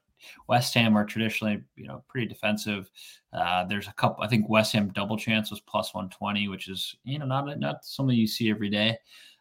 West 0.48 0.74
Ham 0.74 0.96
are 0.96 1.04
traditionally 1.04 1.62
you 1.76 1.86
know 1.86 2.02
pretty 2.08 2.26
defensive. 2.26 2.90
Uh, 3.32 3.64
there's 3.64 3.88
a 3.88 3.92
couple. 3.92 4.24
I 4.24 4.28
think 4.28 4.48
West 4.48 4.72
Ham 4.72 4.90
double 4.92 5.16
chance 5.16 5.50
was 5.50 5.60
plus 5.60 5.94
120, 5.94 6.48
which 6.48 6.68
is 6.68 6.96
you 7.04 7.18
know 7.18 7.26
not 7.26 7.58
not 7.58 7.84
something 7.84 8.16
you 8.16 8.26
see 8.26 8.50
every 8.50 8.70
day. 8.70 8.96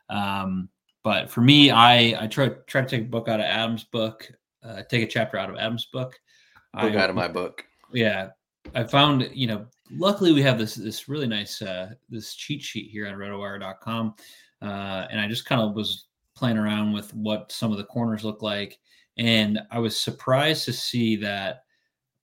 Um, 0.10 0.70
but 1.04 1.30
for 1.30 1.42
me, 1.42 1.72
I 1.72 2.24
I 2.24 2.28
try 2.28 2.50
try 2.68 2.82
to 2.82 2.88
take 2.88 3.02
a 3.02 3.10
book 3.10 3.28
out 3.28 3.40
of 3.40 3.46
Adam's 3.48 3.86
book, 3.86 4.32
uh, 4.64 4.84
take 4.90 5.02
a 5.02 5.08
chapter 5.08 5.38
out 5.38 5.50
of 5.50 5.56
Adam's 5.56 5.86
book 5.86 6.20
book 6.74 6.94
I, 6.94 6.98
out 6.98 7.10
of 7.10 7.16
my 7.16 7.28
book. 7.28 7.66
Yeah, 7.94 8.30
I 8.76 8.84
found 8.84 9.30
you 9.34 9.48
know. 9.48 9.66
Luckily, 9.94 10.32
we 10.32 10.42
have 10.42 10.58
this 10.58 10.76
this 10.76 11.10
really 11.10 11.28
nice 11.28 11.62
uh, 11.62 11.92
this 12.10 12.36
cheat 12.36 12.62
sheet 12.62 12.90
here 12.90 13.08
on 13.08 13.16
RotoWire.com, 13.16 14.16
uh, 14.62 15.08
and 15.10 15.20
I 15.20 15.28
just 15.28 15.46
kind 15.46 15.62
of 15.62 15.76
was 15.76 16.06
playing 16.36 16.58
around 16.58 16.94
with 16.94 17.14
what 17.14 17.52
some 17.52 17.72
of 17.72 17.78
the 17.78 17.84
corners 17.84 18.24
look 18.24 18.42
like, 18.42 18.80
and 19.18 19.60
I 19.70 19.80
was 19.80 20.00
surprised 20.00 20.66
to 20.66 20.74
see 20.74 21.16
that. 21.18 21.64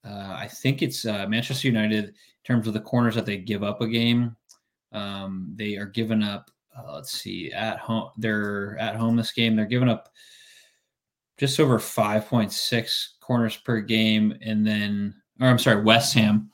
Uh, 0.05 0.37
I 0.39 0.49
think 0.49 0.81
it's 0.81 1.05
uh, 1.05 1.27
Manchester 1.27 1.69
United 1.69 2.05
in 2.07 2.15
terms 2.45 2.67
of 2.67 2.73
the 2.73 2.81
corners 2.81 3.15
that 3.17 3.27
they 3.27 3.37
give 3.37 3.63
up 3.63 3.83
a 3.83 3.89
game. 3.89 4.35
Um, 4.93 5.53
they 5.55 5.77
are 5.77 5.87
giving 5.87 6.23
up. 6.23 6.51
Uh, 6.77 6.95
let's 6.95 7.21
see, 7.21 7.53
at 7.53 7.79
home 7.79 8.11
they're 8.17 8.79
at 8.79 8.97
home 8.97 9.17
this 9.17 9.33
game. 9.33 9.57
They're 9.57 9.67
giving 9.67 9.89
up 9.89 10.09
just 11.39 11.61
over 11.61 11.79
5.6 11.79 13.07
corners 13.21 13.57
per 13.57 13.81
game. 13.81 14.37
And 14.43 14.67
then, 14.67 15.15
or 15.41 15.49
I'm 15.49 15.59
sorry, 15.59 15.83
West 15.83 16.15
Ham. 16.15 16.51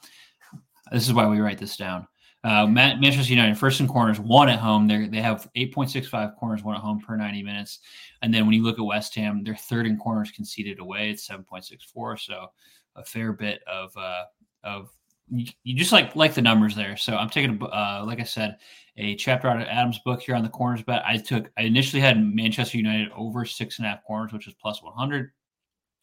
This 0.93 1.07
is 1.07 1.15
why 1.15 1.27
we 1.27 1.41
write 1.41 1.59
this 1.59 1.77
down. 1.77 2.07
Uh, 2.45 2.67
Manchester 2.67 3.33
United, 3.33 3.57
first 3.57 3.81
in 3.81 3.89
corners, 3.89 4.21
one 4.21 4.51
at 4.51 4.59
home. 4.59 4.87
They 4.87 5.09
they 5.09 5.23
have 5.23 5.49
8.65 5.57 6.37
corners, 6.37 6.63
one 6.63 6.75
at 6.75 6.83
home 6.83 7.01
per 7.01 7.17
90 7.17 7.43
minutes. 7.43 7.79
And 8.21 8.35
then 8.35 8.45
when 8.45 8.55
you 8.55 8.63
look 8.63 8.79
at 8.79 8.85
West 8.85 9.15
Ham, 9.15 9.43
they're 9.43 9.57
third 9.57 9.87
in 9.87 9.97
corners 9.97 10.31
conceded 10.31 10.79
away. 10.79 11.09
It's 11.09 11.27
7.64. 11.27 12.21
So 12.21 12.49
a 12.97 13.05
fair 13.05 13.33
bit 13.33 13.63
of 13.67 13.97
uh, 13.97 14.25
of 14.63 14.91
you, 15.31 15.75
just 15.75 15.93
like 15.93 16.15
like 16.17 16.35
the 16.35 16.43
numbers 16.43 16.75
there. 16.75 16.97
So 16.97 17.17
I'm 17.17 17.31
taking 17.31 17.61
a 17.61 17.65
uh, 17.65 18.05
like 18.07 18.21
I 18.21 18.25
said, 18.25 18.59
a 18.97 19.17
chapter 19.17 19.49
out 19.49 19.61
of 19.61 19.67
Adam's 19.67 19.99
book 20.01 20.21
here 20.21 20.35
on 20.35 20.43
the 20.43 20.49
corners 20.49 20.83
bet. 20.83 21.03
I 21.07 21.17
took 21.17 21.51
I 21.57 21.63
initially 21.63 22.01
had 22.01 22.23
Manchester 22.23 22.77
United 22.77 23.11
over 23.17 23.45
six 23.45 23.79
and 23.79 23.87
a 23.87 23.91
half 23.91 24.05
corners, 24.05 24.33
which 24.33 24.47
is 24.47 24.55
plus 24.55 24.83
100. 24.83 25.31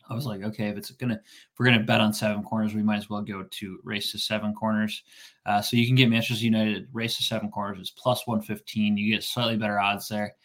I 0.10 0.14
was 0.14 0.26
like, 0.26 0.44
okay, 0.44 0.68
if 0.68 0.78
it's 0.78 0.92
gonna 0.92 1.14
if 1.14 1.60
we're 1.60 1.68
gonna 1.68 1.84
bet 1.84 2.02
on 2.02 2.14
seven 2.14 2.44
corners, 2.44 2.74
we 2.74 2.84
might 2.84 2.98
as 2.98 3.10
well 3.10 3.22
go 3.22 3.44
to 3.44 3.80
race 3.84 4.12
to 4.12 4.18
seven 4.18 4.54
corners. 4.54 5.04
Uh, 5.46 5.62
so 5.62 5.78
you 5.78 5.86
can 5.86 5.96
get 5.96 6.10
Manchester 6.10 6.44
United 6.44 6.88
race 6.92 7.16
to 7.18 7.24
seven 7.24 7.50
corners. 7.50 7.78
It's 7.80 7.92
plus 7.92 8.28
115. 8.28 8.98
You 8.98 9.14
get 9.14 9.24
slightly 9.24 9.58
better 9.58 9.80
odds 9.80 10.10
there. 10.10 10.36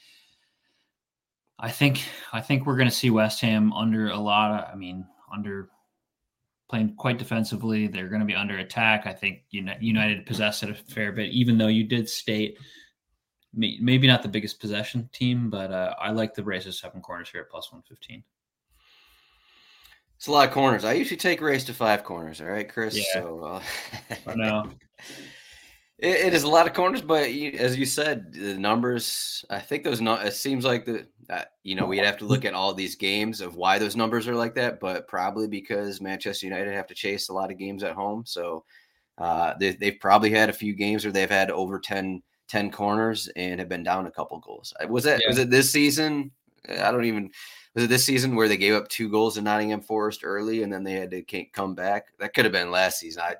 I 1.58 1.70
think 1.70 2.02
I 2.32 2.42
think 2.42 2.66
we're 2.66 2.76
gonna 2.76 2.90
see 2.90 3.10
West 3.10 3.40
Ham 3.40 3.72
under 3.72 4.10
a 4.10 4.18
lot 4.18 4.52
of 4.52 4.72
I 4.72 4.76
mean 4.76 5.06
under 5.34 5.70
playing 6.68 6.94
quite 6.96 7.18
defensively. 7.18 7.86
They're 7.86 8.08
going 8.08 8.20
to 8.20 8.26
be 8.26 8.34
under 8.34 8.58
attack. 8.58 9.06
I 9.06 9.12
think 9.12 9.42
United 9.50 10.26
possessed 10.26 10.62
it 10.62 10.70
a 10.70 10.74
fair 10.74 11.12
bit, 11.12 11.30
even 11.30 11.58
though 11.58 11.68
you 11.68 11.84
did 11.84 12.08
state 12.08 12.58
maybe 13.56 14.06
not 14.06 14.22
the 14.22 14.28
biggest 14.28 14.60
possession 14.60 15.08
team, 15.12 15.48
but 15.48 15.72
uh, 15.72 15.94
I 15.98 16.10
like 16.10 16.34
the 16.34 16.44
race 16.44 16.66
of 16.66 16.74
seven 16.74 17.00
corners 17.00 17.30
here 17.30 17.40
at 17.40 17.50
plus 17.50 17.72
115. 17.72 18.22
It's 20.16 20.26
a 20.26 20.32
lot 20.32 20.48
of 20.48 20.54
corners. 20.54 20.84
I 20.84 20.94
usually 20.94 21.16
take 21.16 21.40
race 21.40 21.64
to 21.64 21.74
five 21.74 22.04
corners. 22.04 22.40
All 22.40 22.48
right, 22.48 22.68
Chris. 22.68 22.96
Yeah. 22.96 23.02
So, 23.14 23.40
uh, 23.40 23.62
I 24.26 24.34
know. 24.34 24.70
It, 25.98 26.26
it 26.26 26.34
is 26.34 26.42
a 26.42 26.48
lot 26.48 26.66
of 26.66 26.74
corners, 26.74 27.00
but 27.00 27.32
you, 27.32 27.52
as 27.52 27.76
you 27.76 27.86
said, 27.86 28.32
the 28.32 28.54
numbers. 28.54 29.44
I 29.48 29.60
think 29.60 29.84
those. 29.84 30.00
Not. 30.00 30.26
It 30.26 30.34
seems 30.34 30.64
like 30.64 30.84
the. 30.84 31.06
Uh, 31.28 31.42
you 31.64 31.74
know, 31.74 31.86
we'd 31.86 32.04
have 32.04 32.18
to 32.18 32.24
look 32.24 32.44
at 32.44 32.54
all 32.54 32.72
these 32.74 32.94
games 32.94 33.40
of 33.40 33.56
why 33.56 33.78
those 33.78 33.96
numbers 33.96 34.28
are 34.28 34.34
like 34.34 34.54
that, 34.54 34.78
but 34.78 35.08
probably 35.08 35.48
because 35.48 36.00
Manchester 36.00 36.46
United 36.46 36.72
have 36.74 36.86
to 36.86 36.94
chase 36.94 37.28
a 37.28 37.32
lot 37.32 37.50
of 37.50 37.58
games 37.58 37.82
at 37.82 37.94
home. 37.94 38.22
So 38.24 38.64
uh, 39.18 39.54
they, 39.58 39.72
they've 39.72 39.98
probably 39.98 40.30
had 40.30 40.50
a 40.50 40.54
few 40.54 40.74
games 40.74 41.04
where 41.04 41.12
they've 41.12 41.28
had 41.28 41.50
over 41.50 41.78
10, 41.78 42.22
10 42.48 42.70
corners 42.70 43.28
and 43.34 43.58
have 43.58 43.68
been 43.68 43.82
down 43.82 44.06
a 44.06 44.10
couple 44.10 44.38
goals. 44.38 44.72
Uh, 44.80 44.86
was 44.88 45.04
that 45.04 45.20
yeah. 45.22 45.28
was 45.28 45.38
it 45.38 45.50
this 45.50 45.70
season? 45.70 46.30
I 46.68 46.90
don't 46.90 47.04
even 47.04 47.30
was 47.74 47.84
it 47.84 47.88
this 47.88 48.04
season 48.04 48.34
where 48.34 48.48
they 48.48 48.56
gave 48.56 48.74
up 48.74 48.88
two 48.88 49.08
goals 49.10 49.34
to 49.34 49.42
Nottingham 49.42 49.80
Forest 49.80 50.20
early 50.24 50.62
and 50.62 50.72
then 50.72 50.84
they 50.84 50.92
had 50.92 51.10
to 51.10 51.22
come 51.52 51.74
back? 51.74 52.06
That 52.18 52.34
could 52.34 52.44
have 52.44 52.52
been 52.52 52.70
last 52.70 53.00
season. 53.00 53.22
I 53.22 53.36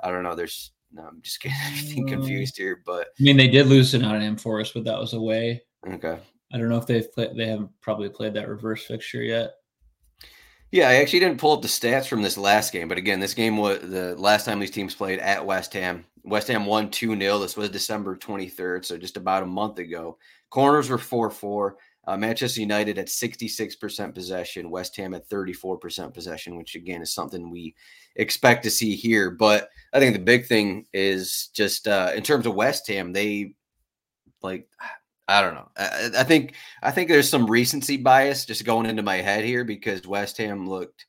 I 0.00 0.10
don't 0.10 0.22
know. 0.22 0.34
There's 0.34 0.72
no, 0.94 1.02
I'm 1.02 1.20
just 1.22 1.42
getting 1.42 1.58
everything 1.66 2.06
mm. 2.06 2.10
confused 2.10 2.56
here, 2.56 2.82
but 2.86 3.08
I 3.18 3.22
mean 3.22 3.36
they 3.36 3.48
did 3.48 3.66
lose 3.66 3.90
to 3.90 3.98
Nottingham 3.98 4.36
Forest, 4.36 4.74
but 4.74 4.84
that 4.84 4.98
was 4.98 5.12
away. 5.12 5.62
Okay. 5.86 6.18
I 6.52 6.58
don't 6.58 6.68
know 6.68 6.78
if 6.78 6.86
they've 6.86 7.12
played. 7.12 7.36
They 7.36 7.48
haven't 7.48 7.70
probably 7.80 8.08
played 8.08 8.34
that 8.34 8.48
reverse 8.48 8.84
fixture 8.84 9.22
yet. 9.22 9.54
Yeah, 10.70 10.88
I 10.88 10.94
actually 10.94 11.20
didn't 11.20 11.38
pull 11.38 11.52
up 11.52 11.62
the 11.62 11.68
stats 11.68 12.06
from 12.06 12.22
this 12.22 12.38
last 12.38 12.72
game, 12.72 12.88
but 12.88 12.98
again, 12.98 13.20
this 13.20 13.34
game 13.34 13.56
was 13.56 13.80
the 13.80 14.16
last 14.16 14.44
time 14.44 14.58
these 14.58 14.70
teams 14.70 14.94
played 14.94 15.20
at 15.20 15.44
West 15.44 15.72
Ham. 15.74 16.04
West 16.24 16.48
Ham 16.48 16.66
won 16.66 16.90
2 16.90 17.16
0. 17.18 17.38
This 17.38 17.56
was 17.56 17.70
December 17.70 18.16
23rd, 18.16 18.84
so 18.84 18.96
just 18.96 19.16
about 19.16 19.42
a 19.42 19.46
month 19.46 19.78
ago. 19.78 20.18
Corners 20.50 20.88
were 20.88 20.98
4 20.98 21.30
4. 21.30 21.76
Uh, 22.06 22.16
Manchester 22.16 22.60
United 22.60 22.98
at 22.98 23.06
66% 23.06 24.14
possession, 24.14 24.70
West 24.70 24.96
Ham 24.96 25.14
at 25.14 25.28
34% 25.28 26.12
possession, 26.12 26.56
which 26.56 26.74
again 26.74 27.00
is 27.00 27.14
something 27.14 27.50
we 27.50 27.74
expect 28.16 28.62
to 28.64 28.70
see 28.70 28.94
here. 28.94 29.30
But 29.30 29.68
I 29.92 29.98
think 29.98 30.14
the 30.14 30.22
big 30.22 30.46
thing 30.46 30.86
is 30.92 31.48
just 31.54 31.88
uh, 31.88 32.12
in 32.14 32.22
terms 32.22 32.46
of 32.46 32.54
West 32.54 32.86
Ham, 32.88 33.12
they 33.12 33.54
like 34.42 34.68
I 35.26 35.40
don't 35.40 35.54
know. 35.54 35.70
I, 35.78 36.10
I, 36.18 36.24
think 36.24 36.52
I 36.82 36.90
think 36.90 37.08
there's 37.08 37.30
some 37.30 37.50
recency 37.50 37.96
bias 37.96 38.44
just 38.44 38.66
going 38.66 38.84
into 38.84 39.02
my 39.02 39.16
head 39.16 39.42
here 39.42 39.64
because 39.64 40.06
West 40.06 40.36
Ham 40.36 40.68
looked, 40.68 41.06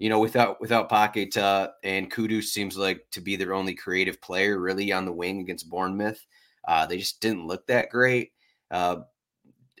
you 0.00 0.08
know, 0.08 0.18
without 0.18 0.60
without 0.60 0.90
Paqueta 0.90 1.70
and 1.84 2.10
Kudus 2.10 2.46
seems 2.46 2.76
like 2.76 3.06
to 3.12 3.20
be 3.20 3.36
their 3.36 3.54
only 3.54 3.76
creative 3.76 4.20
player 4.20 4.58
really 4.58 4.90
on 4.90 5.04
the 5.04 5.12
wing 5.12 5.38
against 5.38 5.70
Bournemouth. 5.70 6.18
Uh, 6.66 6.86
they 6.86 6.98
just 6.98 7.20
didn't 7.20 7.46
look 7.46 7.64
that 7.68 7.90
great. 7.90 8.32
Uh, 8.72 9.02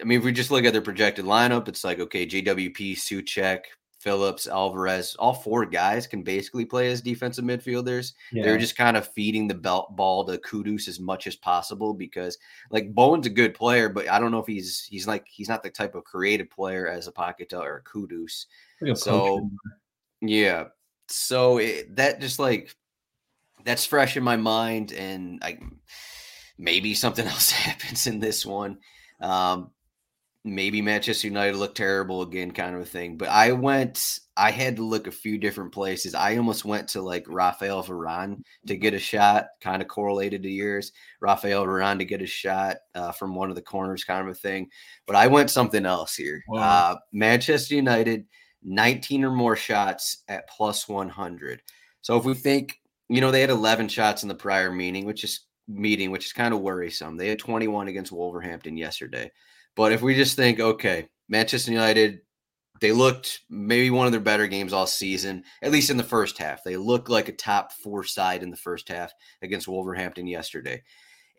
I 0.00 0.04
mean, 0.04 0.18
if 0.18 0.24
we 0.24 0.32
just 0.32 0.50
look 0.50 0.64
at 0.64 0.72
their 0.72 0.82
projected 0.82 1.24
lineup, 1.24 1.68
it's 1.68 1.84
like 1.84 2.00
okay, 2.00 2.26
JWP, 2.26 2.92
Soucek, 2.92 3.60
Phillips, 4.04 4.46
Alvarez, 4.46 5.16
all 5.18 5.32
four 5.32 5.64
guys 5.64 6.06
can 6.06 6.22
basically 6.22 6.66
play 6.66 6.90
as 6.90 7.00
defensive 7.00 7.44
midfielders. 7.44 8.12
Yeah. 8.32 8.42
They're 8.42 8.58
just 8.58 8.76
kind 8.76 8.98
of 8.98 9.08
feeding 9.08 9.48
the 9.48 9.54
belt 9.54 9.96
ball 9.96 10.26
to 10.26 10.36
Kudus 10.36 10.88
as 10.88 11.00
much 11.00 11.26
as 11.26 11.36
possible 11.36 11.94
because 11.94 12.36
like 12.70 12.94
Bowen's 12.94 13.26
a 13.26 13.30
good 13.30 13.54
player, 13.54 13.88
but 13.88 14.10
I 14.10 14.18
don't 14.18 14.30
know 14.30 14.40
if 14.40 14.46
he's 14.46 14.84
he's 14.84 15.06
like 15.06 15.26
he's 15.26 15.48
not 15.48 15.62
the 15.62 15.70
type 15.70 15.94
of 15.94 16.04
creative 16.04 16.50
player 16.50 16.86
as 16.86 17.08
a 17.08 17.12
Paqueta 17.12 17.58
or 17.58 17.78
a 17.78 17.82
Kudus. 17.82 18.44
so 18.94 19.48
yeah, 20.20 20.64
so 21.08 21.56
it, 21.56 21.96
that 21.96 22.20
just 22.20 22.38
like 22.38 22.76
that's 23.64 23.86
fresh 23.86 24.18
in 24.18 24.22
my 24.22 24.36
mind, 24.36 24.92
and 24.92 25.38
I 25.42 25.58
maybe 26.58 26.92
something 26.92 27.26
else 27.34 27.50
happens 27.50 28.06
in 28.06 28.20
this 28.20 28.44
one. 28.44 28.78
Um, 29.20 29.70
maybe 30.44 30.82
Manchester 30.82 31.26
United 31.26 31.56
look 31.56 31.74
terrible 31.74 32.20
again, 32.20 32.50
kind 32.50 32.74
of 32.74 32.82
a 32.82 32.86
thing. 32.86 33.16
But 33.16 33.28
I 33.28 33.52
went, 33.52 34.18
I 34.36 34.50
had 34.50 34.76
to 34.76 34.84
look 34.84 35.06
a 35.06 35.12
few 35.12 35.38
different 35.38 35.72
places. 35.72 36.14
I 36.14 36.36
almost 36.36 36.66
went 36.66 36.88
to 36.88 37.00
like 37.00 37.24
Rafael 37.26 37.82
Varane 37.82 38.42
to 38.66 38.76
get 38.76 38.92
a 38.92 38.98
shot, 38.98 39.46
kind 39.62 39.80
of 39.80 39.88
correlated 39.88 40.42
to 40.42 40.50
yours. 40.50 40.92
Rafael 41.20 41.64
Varane 41.64 41.98
to 41.98 42.04
get 42.04 42.20
a 42.20 42.26
shot 42.26 42.76
uh, 42.94 43.12
from 43.12 43.34
one 43.34 43.48
of 43.48 43.56
the 43.56 43.62
corners, 43.62 44.04
kind 44.04 44.28
of 44.28 44.32
a 44.32 44.38
thing. 44.38 44.68
But 45.06 45.16
I 45.16 45.28
went 45.28 45.50
something 45.50 45.86
else 45.86 46.14
here. 46.14 46.44
Wow. 46.46 46.60
Uh, 46.60 46.96
Manchester 47.12 47.74
United, 47.74 48.26
19 48.62 49.24
or 49.24 49.30
more 49.30 49.56
shots 49.56 50.24
at 50.28 50.48
plus 50.48 50.88
100. 50.88 51.62
So 52.02 52.18
if 52.18 52.24
we 52.26 52.34
think, 52.34 52.80
you 53.08 53.22
know, 53.22 53.30
they 53.30 53.40
had 53.40 53.50
11 53.50 53.88
shots 53.88 54.22
in 54.22 54.28
the 54.28 54.34
prior 54.34 54.70
meeting, 54.70 55.06
which 55.06 55.24
is 55.24 55.46
meeting, 55.68 56.10
which 56.10 56.26
is 56.26 56.32
kind 56.34 56.52
of 56.52 56.60
worrisome. 56.60 57.16
They 57.16 57.28
had 57.28 57.38
21 57.38 57.88
against 57.88 58.12
Wolverhampton 58.12 58.76
yesterday. 58.76 59.30
But 59.76 59.92
if 59.92 60.02
we 60.02 60.14
just 60.14 60.36
think, 60.36 60.60
okay, 60.60 61.08
Manchester 61.28 61.72
United, 61.72 62.20
they 62.80 62.92
looked 62.92 63.40
maybe 63.48 63.90
one 63.90 64.06
of 64.06 64.12
their 64.12 64.20
better 64.20 64.46
games 64.46 64.72
all 64.72 64.86
season, 64.86 65.44
at 65.62 65.72
least 65.72 65.90
in 65.90 65.96
the 65.96 66.02
first 66.02 66.38
half. 66.38 66.64
They 66.64 66.76
looked 66.76 67.08
like 67.08 67.28
a 67.28 67.32
top 67.32 67.72
four 67.72 68.04
side 68.04 68.42
in 68.42 68.50
the 68.50 68.56
first 68.56 68.88
half 68.88 69.12
against 69.42 69.68
Wolverhampton 69.68 70.26
yesterday. 70.26 70.82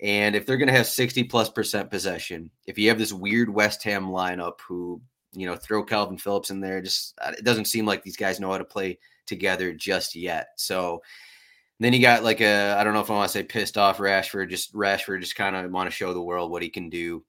And 0.02 0.36
if 0.36 0.46
they're 0.46 0.58
going 0.58 0.68
to 0.68 0.74
have 0.74 0.88
60 0.88 1.24
plus 1.26 1.50
percent 1.50 1.90
possession, 1.90 2.52
if 2.66 2.78
you 2.78 2.90
have 2.90 2.98
this 2.98 3.14
weird 3.14 3.50
West 3.50 3.84
Ham 3.84 4.08
lineup 4.08 4.60
who, 4.68 5.02
you 5.34 5.46
know, 5.46 5.56
throw 5.56 5.86
Kalvin 5.86 6.20
Phillips 6.20 6.50
in 6.50 6.60
there, 6.60 6.82
just 6.82 7.14
uh, 7.22 7.32
it 7.38 7.46
doesn't 7.46 7.66
seem 7.66 7.86
like 7.86 8.04
these 8.04 8.18
guys 8.18 8.40
know 8.40 8.52
how 8.52 8.58
to 8.58 8.66
play 8.66 9.00
together 9.26 9.74
just 9.74 10.16
yet. 10.16 10.50
So 10.58 11.02
then 11.80 11.94
you 11.94 12.02
got 12.02 12.24
like 12.24 12.42
a, 12.42 12.76
I 12.78 12.84
don't 12.84 12.94
know 12.94 13.02
if 13.02 13.10
I 13.10 13.16
want 13.16 13.30
to 13.30 13.38
say 13.38 13.44
pissed 13.44 13.78
off 13.78 13.98
Rashford, 13.98 14.50
just 14.50 14.74
Rashford 14.74 15.22
just 15.22 15.36
kind 15.36 15.56
of 15.56 15.72
want 15.72 15.90
to 15.90 15.96
show 15.96 16.14
the 16.14 16.22
world 16.22 16.52
what 16.52 16.64
he 16.64 16.70
can 16.70 16.90
do. 16.90 17.24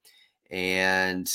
And 0.51 1.31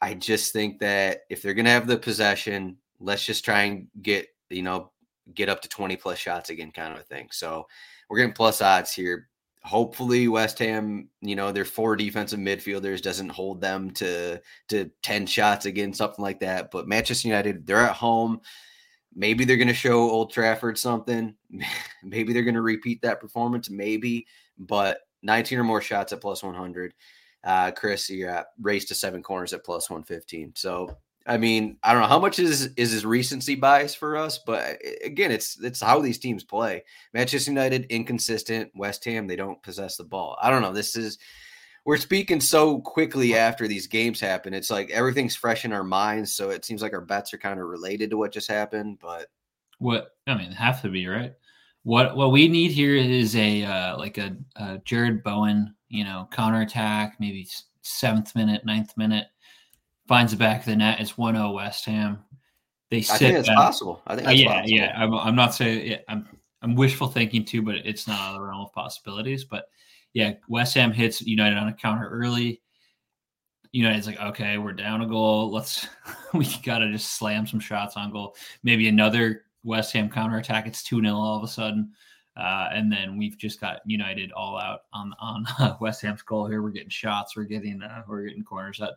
I 0.00 0.14
just 0.14 0.52
think 0.52 0.80
that 0.80 1.22
if 1.30 1.42
they're 1.42 1.54
going 1.54 1.64
to 1.64 1.70
have 1.70 1.86
the 1.86 1.96
possession, 1.96 2.76
let's 3.00 3.24
just 3.24 3.44
try 3.44 3.62
and 3.62 3.88
get, 4.02 4.28
you 4.50 4.62
know, 4.62 4.90
get 5.34 5.48
up 5.48 5.62
to 5.62 5.68
20 5.68 5.96
plus 5.96 6.18
shots 6.18 6.50
again, 6.50 6.70
kind 6.70 6.92
of 6.92 7.00
a 7.00 7.04
thing. 7.04 7.28
So 7.32 7.66
we're 8.08 8.18
getting 8.18 8.32
plus 8.32 8.60
odds 8.60 8.92
here. 8.92 9.28
Hopefully 9.62 10.28
West 10.28 10.58
Ham, 10.58 11.08
you 11.22 11.34
know, 11.34 11.50
their 11.50 11.64
four 11.64 11.96
defensive 11.96 12.38
midfielders 12.38 13.00
doesn't 13.00 13.30
hold 13.30 13.62
them 13.62 13.90
to 13.92 14.38
to 14.68 14.90
10 15.02 15.26
shots 15.26 15.64
again, 15.64 15.94
something 15.94 16.22
like 16.22 16.40
that. 16.40 16.70
But 16.70 16.86
Manchester 16.86 17.28
United, 17.28 17.66
they're 17.66 17.78
at 17.78 17.96
home. 17.96 18.42
Maybe 19.14 19.46
they're 19.46 19.56
going 19.56 19.68
to 19.68 19.74
show 19.74 20.00
Old 20.00 20.32
Trafford 20.32 20.76
something. 20.76 21.34
maybe 22.04 22.34
they're 22.34 22.42
going 22.42 22.54
to 22.56 22.60
repeat 22.60 23.00
that 23.02 23.20
performance. 23.20 23.70
Maybe, 23.70 24.26
but 24.58 24.98
19 25.22 25.58
or 25.58 25.64
more 25.64 25.80
shots 25.80 26.12
at 26.12 26.20
plus 26.20 26.42
100 26.42 26.92
uh, 27.44 27.70
Chris, 27.72 28.08
you're 28.08 28.30
at 28.30 28.46
race 28.60 28.86
to 28.86 28.94
seven 28.94 29.22
corners 29.22 29.52
at 29.52 29.64
plus 29.64 29.90
115. 29.90 30.52
So, 30.56 30.96
I 31.26 31.36
mean, 31.36 31.76
I 31.82 31.92
don't 31.92 32.02
know 32.02 32.08
how 32.08 32.18
much 32.18 32.38
is 32.38 32.66
is 32.76 32.92
his 32.92 33.04
recency 33.06 33.54
bias 33.54 33.94
for 33.94 34.16
us, 34.16 34.38
but 34.38 34.78
again, 35.04 35.30
it's 35.30 35.58
it's 35.62 35.80
how 35.80 36.00
these 36.00 36.18
teams 36.18 36.44
play. 36.44 36.84
Manchester 37.12 37.50
United 37.50 37.86
inconsistent. 37.90 38.70
West 38.74 39.04
Ham 39.04 39.26
they 39.26 39.36
don't 39.36 39.62
possess 39.62 39.96
the 39.96 40.04
ball. 40.04 40.38
I 40.40 40.50
don't 40.50 40.62
know. 40.62 40.72
This 40.72 40.96
is 40.96 41.18
we're 41.84 41.98
speaking 41.98 42.40
so 42.40 42.80
quickly 42.80 43.36
after 43.36 43.68
these 43.68 43.86
games 43.86 44.18
happen. 44.18 44.54
It's 44.54 44.70
like 44.70 44.90
everything's 44.90 45.36
fresh 45.36 45.66
in 45.66 45.72
our 45.72 45.84
minds, 45.84 46.34
so 46.34 46.50
it 46.50 46.64
seems 46.64 46.80
like 46.80 46.94
our 46.94 47.02
bets 47.02 47.34
are 47.34 47.38
kind 47.38 47.60
of 47.60 47.66
related 47.66 48.10
to 48.10 48.16
what 48.16 48.32
just 48.32 48.50
happened. 48.50 48.98
But 49.00 49.26
what 49.78 50.12
I 50.26 50.34
mean, 50.34 50.50
have 50.52 50.80
to 50.82 50.88
be 50.88 51.06
right. 51.06 51.34
What 51.82 52.16
what 52.16 52.32
we 52.32 52.48
need 52.48 52.70
here 52.70 52.96
is 52.96 53.36
a 53.36 53.64
uh, 53.64 53.98
like 53.98 54.16
a, 54.18 54.36
a 54.56 54.78
Jarrod 54.78 55.22
Bowen 55.22 55.74
you 55.94 56.02
know, 56.02 56.28
counterattack, 56.32 57.14
maybe 57.20 57.46
seventh 57.82 58.34
minute, 58.34 58.66
ninth 58.66 58.96
minute, 58.96 59.28
finds 60.08 60.32
the 60.32 60.38
back 60.38 60.60
of 60.60 60.66
the 60.66 60.74
net. 60.74 61.00
It's 61.00 61.16
1 61.16 61.36
0 61.36 61.52
West 61.52 61.84
Ham. 61.86 62.18
They 62.90 63.00
sit 63.00 63.14
I 63.14 63.18
think 63.18 63.38
it's 63.38 63.48
possible. 63.48 64.02
I 64.06 64.16
think 64.16 64.28
uh, 64.28 64.32
yeah, 64.32 64.54
possible. 64.54 64.70
yeah. 64.70 64.92
I'm, 64.96 65.14
I'm 65.14 65.36
not 65.36 65.54
saying 65.54 65.86
yeah, 65.86 65.98
I'm 66.08 66.28
I'm 66.62 66.74
wishful 66.74 67.06
thinking 67.06 67.44
too, 67.44 67.62
but 67.62 67.76
it's 67.76 68.08
not 68.08 68.18
out 68.18 68.34
of 68.34 68.40
the 68.40 68.46
realm 68.46 68.62
of 68.62 68.72
possibilities. 68.72 69.44
But 69.44 69.66
yeah, 70.14 70.32
West 70.48 70.74
Ham 70.74 70.92
hits 70.92 71.22
United 71.22 71.56
on 71.56 71.68
a 71.68 71.72
counter 71.72 72.08
early. 72.08 72.60
United's 73.70 74.06
like, 74.08 74.20
okay, 74.20 74.58
we're 74.58 74.72
down 74.72 75.02
a 75.02 75.06
goal. 75.06 75.52
Let's 75.52 75.86
we 76.34 76.44
gotta 76.64 76.90
just 76.90 77.12
slam 77.12 77.46
some 77.46 77.60
shots 77.60 77.96
on 77.96 78.10
goal. 78.10 78.34
Maybe 78.64 78.88
another 78.88 79.44
West 79.62 79.92
Ham 79.92 80.10
counter 80.10 80.38
attack. 80.38 80.66
It's 80.66 80.82
2 80.82 81.00
0 81.00 81.14
all 81.14 81.36
of 81.36 81.44
a 81.44 81.48
sudden. 81.48 81.92
Uh, 82.36 82.68
and 82.72 82.90
then 82.90 83.16
we've 83.16 83.38
just 83.38 83.60
got 83.60 83.80
United 83.86 84.32
all 84.32 84.58
out 84.58 84.80
on 84.92 85.14
on 85.20 85.46
uh, 85.58 85.76
West 85.80 86.02
Ham's 86.02 86.22
goal 86.22 86.46
here. 86.46 86.62
We're 86.62 86.70
getting 86.70 86.88
shots. 86.88 87.36
We're 87.36 87.44
getting 87.44 87.82
uh, 87.82 88.02
we're 88.08 88.26
getting 88.26 88.44
corners. 88.44 88.78
That 88.78 88.94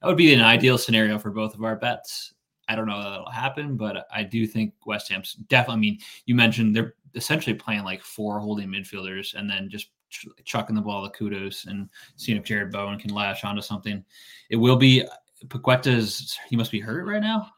that 0.00 0.08
would 0.08 0.16
be 0.16 0.34
an 0.34 0.40
ideal 0.40 0.78
scenario 0.78 1.18
for 1.18 1.30
both 1.30 1.54
of 1.54 1.62
our 1.62 1.76
bets. 1.76 2.34
I 2.68 2.76
don't 2.76 2.86
know 2.86 3.02
that 3.02 3.10
that'll 3.10 3.30
happen, 3.30 3.76
but 3.76 4.06
I 4.12 4.22
do 4.22 4.46
think 4.46 4.74
West 4.86 5.10
Ham's 5.10 5.34
definitely. 5.48 5.74
I 5.74 5.80
mean, 5.80 5.98
you 6.26 6.34
mentioned 6.34 6.74
they're 6.74 6.94
essentially 7.14 7.54
playing 7.54 7.84
like 7.84 8.02
four 8.02 8.40
holding 8.40 8.68
midfielders 8.68 9.34
and 9.34 9.48
then 9.48 9.68
just 9.68 9.88
ch- 10.10 10.28
chucking 10.44 10.76
the 10.76 10.82
ball 10.82 11.08
to 11.08 11.18
Kudus 11.18 11.66
and 11.66 11.88
seeing 12.16 12.38
if 12.38 12.44
Jarrod 12.44 12.70
Bowen 12.70 12.98
can 12.98 13.12
lash 13.12 13.44
onto 13.44 13.62
something. 13.62 14.04
It 14.50 14.56
will 14.56 14.76
be 14.76 15.04
Paqueta's. 15.46 16.38
He 16.48 16.56
must 16.56 16.70
be 16.70 16.80
hurt 16.80 17.06
right 17.06 17.22
now. 17.22 17.50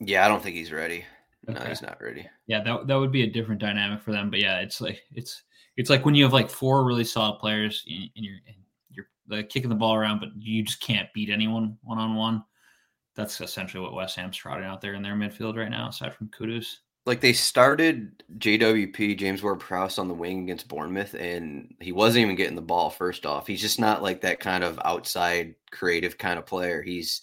Yeah, 0.00 0.24
I 0.24 0.28
don't 0.28 0.42
think 0.42 0.56
he's 0.56 0.72
ready. 0.72 1.04
Okay. 1.48 1.58
No, 1.58 1.68
he's 1.68 1.82
not 1.82 2.00
ready. 2.00 2.26
Yeah, 2.46 2.62
that 2.62 2.86
that 2.86 2.94
would 2.94 3.12
be 3.12 3.22
a 3.22 3.30
different 3.30 3.60
dynamic 3.60 4.02
for 4.02 4.12
them. 4.12 4.30
But 4.30 4.40
yeah, 4.40 4.60
it's 4.60 4.80
like 4.80 5.02
it's 5.12 5.42
it's 5.76 5.90
like 5.90 6.04
when 6.04 6.14
you 6.14 6.24
have 6.24 6.32
like 6.32 6.48
four 6.50 6.84
really 6.84 7.04
solid 7.04 7.38
players 7.38 7.84
and 7.88 8.10
you're 8.14 8.38
and 8.46 8.56
you're 8.90 9.06
like 9.28 9.48
kicking 9.48 9.68
the 9.68 9.74
ball 9.74 9.94
around, 9.94 10.20
but 10.20 10.30
you 10.38 10.62
just 10.62 10.80
can't 10.80 11.12
beat 11.12 11.30
anyone 11.30 11.76
one 11.82 11.98
on 11.98 12.14
one. 12.14 12.44
that's 13.14 13.40
essentially 13.40 13.82
what 13.82 13.94
West 13.94 14.16
Ham's 14.16 14.36
trotting 14.36 14.64
out 14.64 14.80
there 14.80 14.94
in 14.94 15.02
their 15.02 15.14
midfield 15.14 15.56
right 15.56 15.70
now, 15.70 15.88
aside 15.88 16.14
from 16.14 16.28
Kudus. 16.28 16.76
Like 17.06 17.20
they 17.20 17.34
started 17.34 18.22
JWP 18.38 19.18
James 19.18 19.42
Ward 19.42 19.60
Prowse 19.60 19.98
on 19.98 20.08
the 20.08 20.14
wing 20.14 20.44
against 20.44 20.68
Bournemouth, 20.68 21.14
and 21.14 21.74
he 21.80 21.92
wasn't 21.92 22.22
even 22.22 22.36
getting 22.36 22.56
the 22.56 22.62
ball. 22.62 22.88
First 22.88 23.26
off, 23.26 23.46
he's 23.46 23.60
just 23.60 23.78
not 23.78 24.02
like 24.02 24.22
that 24.22 24.40
kind 24.40 24.64
of 24.64 24.80
outside 24.84 25.54
creative 25.70 26.16
kind 26.16 26.38
of 26.38 26.46
player. 26.46 26.82
He's 26.82 27.20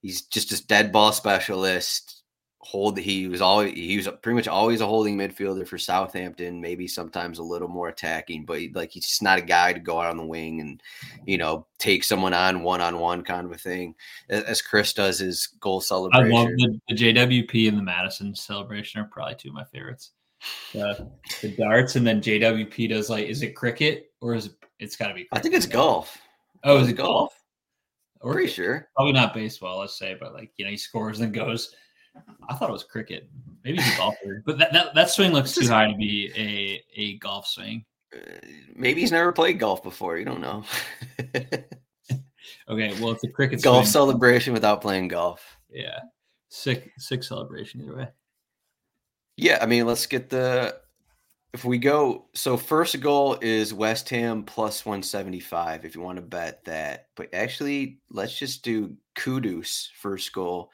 he's 0.00 0.22
just 0.22 0.52
a 0.52 0.66
dead 0.66 0.90
ball 0.90 1.12
specialist 1.12 2.19
hold 2.62 2.98
he 2.98 3.26
was 3.26 3.40
always 3.40 3.72
he 3.72 3.96
was 3.96 4.06
pretty 4.22 4.36
much 4.36 4.46
always 4.46 4.82
a 4.82 4.86
holding 4.86 5.16
midfielder 5.16 5.66
for 5.66 5.78
Southampton, 5.78 6.60
maybe 6.60 6.86
sometimes 6.86 7.38
a 7.38 7.42
little 7.42 7.68
more 7.68 7.88
attacking, 7.88 8.44
but 8.44 8.60
like 8.74 8.92
he's 8.92 9.06
just 9.06 9.22
not 9.22 9.38
a 9.38 9.42
guy 9.42 9.72
to 9.72 9.80
go 9.80 9.98
out 9.98 10.10
on 10.10 10.18
the 10.18 10.26
wing 10.26 10.60
and 10.60 10.82
you 11.26 11.38
know 11.38 11.66
take 11.78 12.04
someone 12.04 12.34
on 12.34 12.62
one 12.62 12.80
on 12.80 12.98
one 12.98 13.22
kind 13.22 13.46
of 13.46 13.52
a 13.52 13.58
thing. 13.58 13.94
As 14.28 14.60
Chris 14.60 14.92
does 14.92 15.18
his 15.18 15.46
goal 15.60 15.80
celebration. 15.80 16.36
I 16.36 16.38
love 16.38 16.48
the, 16.48 16.80
the 16.88 16.94
JWP 16.94 17.68
and 17.68 17.78
the 17.78 17.82
Maddison 17.82 18.34
celebration 18.34 19.00
are 19.00 19.04
probably 19.04 19.36
two 19.36 19.48
of 19.48 19.54
my 19.54 19.64
favorites. 19.64 20.12
the 20.72 21.54
darts 21.58 21.96
and 21.96 22.06
then 22.06 22.20
JWP 22.20 22.90
does 22.90 23.08
like 23.08 23.26
is 23.26 23.42
it 23.42 23.54
cricket 23.54 24.12
or 24.20 24.34
is 24.34 24.46
it 24.46 24.52
it's 24.78 24.96
gotta 24.96 25.14
be 25.14 25.24
cricket. 25.24 25.38
I 25.38 25.40
think 25.40 25.54
it's 25.54 25.66
golf. 25.66 26.18
Oh, 26.62 26.78
is 26.78 26.88
it 26.88 26.94
golf? 26.94 27.08
golf? 27.08 27.34
Or 28.22 28.34
Pretty 28.34 28.52
sure. 28.52 28.88
Probably 28.94 29.14
not 29.14 29.32
baseball, 29.32 29.78
let's 29.78 29.98
say, 29.98 30.14
but 30.20 30.34
like 30.34 30.52
you 30.58 30.66
know, 30.66 30.70
he 30.70 30.76
scores 30.76 31.20
and 31.20 31.32
goes 31.32 31.74
I 32.48 32.54
thought 32.54 32.68
it 32.68 32.72
was 32.72 32.84
cricket. 32.84 33.28
Maybe 33.64 33.78
he's 33.78 33.94
a 33.94 33.98
golfer, 33.98 34.42
but 34.44 34.58
that, 34.58 34.72
that, 34.72 34.94
that 34.94 35.10
swing 35.10 35.32
looks 35.32 35.54
too 35.54 35.66
high 35.66 35.90
to 35.90 35.96
be 35.96 36.32
a 36.36 36.82
a 37.00 37.18
golf 37.18 37.46
swing. 37.46 37.84
Uh, 38.14 38.18
maybe 38.74 39.00
he's 39.00 39.12
never 39.12 39.32
played 39.32 39.58
golf 39.58 39.82
before. 39.82 40.18
You 40.18 40.24
don't 40.24 40.40
know. 40.40 40.64
okay, 42.68 43.00
well, 43.00 43.12
it's 43.12 43.24
a 43.24 43.28
cricket 43.28 43.62
golf 43.62 43.84
swing. 43.84 43.92
celebration 43.92 44.52
without 44.52 44.80
playing 44.80 45.08
golf. 45.08 45.44
Yeah, 45.70 45.98
sick 46.48 46.90
sick 46.98 47.22
celebration 47.22 47.82
either 47.82 47.96
way. 47.96 48.08
Yeah, 49.36 49.58
I 49.60 49.66
mean, 49.66 49.86
let's 49.86 50.06
get 50.06 50.30
the 50.30 50.76
if 51.52 51.64
we 51.64 51.78
go 51.78 52.26
so 52.34 52.56
first 52.56 53.00
goal 53.00 53.36
is 53.40 53.74
West 53.74 54.08
Ham 54.10 54.44
plus 54.44 54.86
175 54.86 55.84
if 55.84 55.94
you 55.94 56.00
want 56.00 56.16
to 56.16 56.22
bet 56.22 56.64
that. 56.64 57.08
But 57.16 57.34
actually, 57.34 58.00
let's 58.10 58.38
just 58.38 58.62
do 58.62 58.96
Kudus 59.16 59.88
first 60.00 60.32
goal 60.32 60.70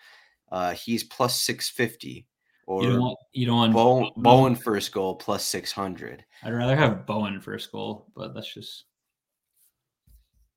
uh, 0.51 0.73
he's 0.73 1.05
plus 1.05 1.41
650. 1.43 2.27
Or 2.67 2.83
you 2.83 2.91
don't 2.91 3.01
want, 3.01 3.19
you 3.33 3.47
don't 3.47 3.57
want 3.57 3.73
Bowen, 3.73 4.11
Bowen 4.17 4.55
first 4.57 4.93
goal 4.93 5.15
plus 5.15 5.45
600. 5.45 6.25
I'd 6.43 6.53
rather 6.53 6.75
have 6.75 7.07
Bowen 7.07 7.41
first 7.41 7.71
goal, 7.71 8.07
but 8.17 8.35
that's 8.35 8.53
just. 8.53 8.85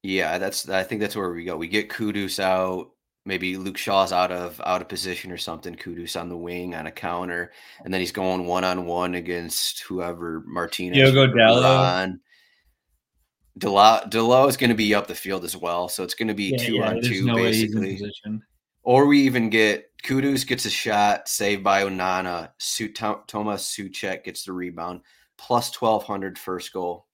Yeah, 0.02 0.38
that's. 0.40 0.68
I 0.70 0.84
think 0.84 1.02
that's 1.02 1.16
where 1.16 1.32
we 1.32 1.44
go. 1.44 1.56
We 1.56 1.68
get 1.68 1.90
Kudus 1.90 2.40
out. 2.40 2.92
Maybe 3.26 3.58
Luke 3.58 3.78
Shaw's 3.78 4.12
out 4.12 4.32
of 4.32 4.60
out 4.66 4.82
of 4.82 4.88
position 4.88 5.32
or 5.32 5.38
something. 5.38 5.76
Kudus 5.76 6.20
on 6.20 6.30
the 6.30 6.38
wing 6.38 6.74
on 6.74 6.88
a 6.88 6.92
counter, 6.92 7.52
and 7.84 7.94
then 7.94 8.02
he's 8.02 8.14
going 8.14 8.48
one 8.48 8.64
on 8.64 8.86
one 8.86 9.16
against 9.16 9.82
whoever 9.82 10.42
Martinez. 10.48 10.98
Diogo 10.98 11.28
Dalot. 13.60 14.10
Dalot 14.10 14.50
is 14.50 14.58
going 14.58 14.70
to 14.70 14.76
be 14.76 14.96
up 14.96 15.06
the 15.06 15.14
field 15.14 15.44
as 15.44 15.56
well, 15.56 15.90
so 15.90 16.02
it's 16.04 16.14
going 16.14 16.30
to 16.30 16.34
be 16.34 16.46
yeah, 16.46 16.58
two 16.58 16.74
yeah, 16.76 16.90
on 16.90 17.02
two 17.02 17.26
no 17.26 17.36
basically. 17.36 18.02
Or 18.84 19.06
we 19.06 19.22
even 19.22 19.50
get 19.50 19.90
Kudus 20.04 20.48
gets 20.48 20.66
a 20.66 20.70
shot, 20.70 21.28
saved 21.28 21.64
by 21.64 21.84
Onana. 21.84 22.52
Su- 22.58 22.94
Tomas 22.94 23.28
Soucek 23.28 24.24
gets 24.24 24.44
the 24.44 24.54
rebound, 24.54 25.02
plus 25.38 25.74
1200 25.80 26.38
first 26.38 26.72
goal. 26.74 27.06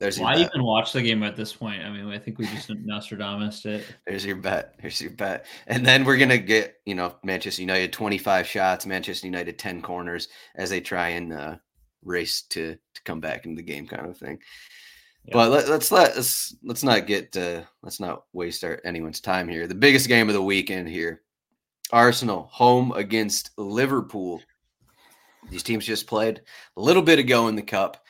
There's 0.00 0.18
Why 0.18 0.36
even 0.36 0.64
watch 0.64 0.92
the 0.92 1.02
game 1.02 1.22
at 1.22 1.36
this 1.36 1.52
point? 1.52 1.82
I 1.82 1.90
mean, 1.90 2.08
I 2.10 2.18
think 2.18 2.38
we 2.38 2.46
just 2.46 2.68
Nostradamus 2.84 3.64
it. 3.64 3.86
There's 4.06 4.26
your 4.26 4.36
bet. 4.36 4.74
There's 4.80 5.00
your 5.00 5.12
bet. 5.12 5.46
And 5.66 5.86
then 5.86 6.04
we're 6.04 6.16
gonna 6.16 6.38
get, 6.38 6.74
you 6.84 6.94
know, 6.94 7.14
Manchester 7.22 7.62
United 7.62 7.92
25 7.92 8.46
shots, 8.46 8.86
Manchester 8.86 9.26
United 9.26 9.58
10 9.58 9.82
corners 9.82 10.28
as 10.56 10.70
they 10.70 10.80
try 10.80 11.10
and 11.10 11.32
uh, 11.32 11.56
race 12.02 12.42
to 12.50 12.76
to 12.94 13.02
come 13.04 13.20
back 13.20 13.46
into 13.46 13.56
the 13.56 13.66
game, 13.66 13.86
kind 13.86 14.06
of 14.06 14.18
thing. 14.18 14.40
But 15.32 15.50
let, 15.50 15.68
us 15.68 15.90
let 15.90 16.16
let's 16.16 16.54
let's 16.62 16.82
not 16.82 17.06
get 17.06 17.36
uh, 17.36 17.62
let's 17.82 17.98
not 17.98 18.24
waste 18.32 18.62
our, 18.62 18.80
anyone's 18.84 19.20
time 19.20 19.48
here. 19.48 19.66
The 19.66 19.74
biggest 19.74 20.08
game 20.08 20.28
of 20.28 20.34
the 20.34 20.42
weekend 20.42 20.88
here: 20.88 21.22
Arsenal 21.90 22.48
home 22.52 22.92
against 22.92 23.50
Liverpool. 23.56 24.42
These 25.50 25.62
teams 25.62 25.86
just 25.86 26.06
played 26.06 26.42
a 26.76 26.80
little 26.80 27.02
bit 27.02 27.18
ago 27.18 27.48
in 27.48 27.56
the 27.56 27.62
cup. 27.62 28.04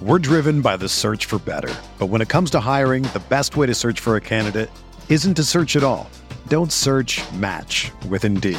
We're 0.00 0.18
driven 0.18 0.62
by 0.62 0.76
the 0.76 0.88
search 0.88 1.26
for 1.26 1.38
better, 1.38 1.72
but 1.98 2.06
when 2.06 2.20
it 2.20 2.28
comes 2.28 2.50
to 2.52 2.60
hiring, 2.60 3.04
the 3.04 3.22
best 3.28 3.56
way 3.56 3.66
to 3.66 3.74
search 3.74 4.00
for 4.00 4.16
a 4.16 4.20
candidate 4.20 4.70
isn't 5.08 5.34
to 5.34 5.44
search 5.44 5.76
at 5.76 5.84
all. 5.84 6.10
Don't 6.48 6.72
search. 6.72 7.20
Match 7.34 7.92
with 8.08 8.24
Indeed. 8.24 8.58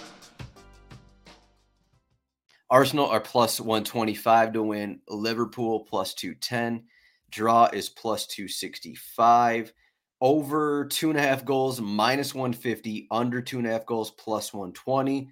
Arsenal 2.71 3.07
are 3.07 3.19
plus 3.19 3.59
125 3.59 4.53
to 4.53 4.63
win. 4.63 5.01
Liverpool 5.09 5.81
plus 5.81 6.13
210. 6.13 6.85
Draw 7.29 7.65
is 7.73 7.89
plus 7.89 8.25
265. 8.27 9.73
Over 10.21 10.85
two 10.85 11.09
and 11.09 11.19
a 11.19 11.21
half 11.21 11.43
goals, 11.43 11.81
minus 11.81 12.33
150. 12.33 13.07
Under 13.11 13.41
two 13.41 13.57
and 13.57 13.67
a 13.67 13.71
half 13.71 13.85
goals, 13.85 14.11
plus 14.11 14.53
120. 14.53 15.29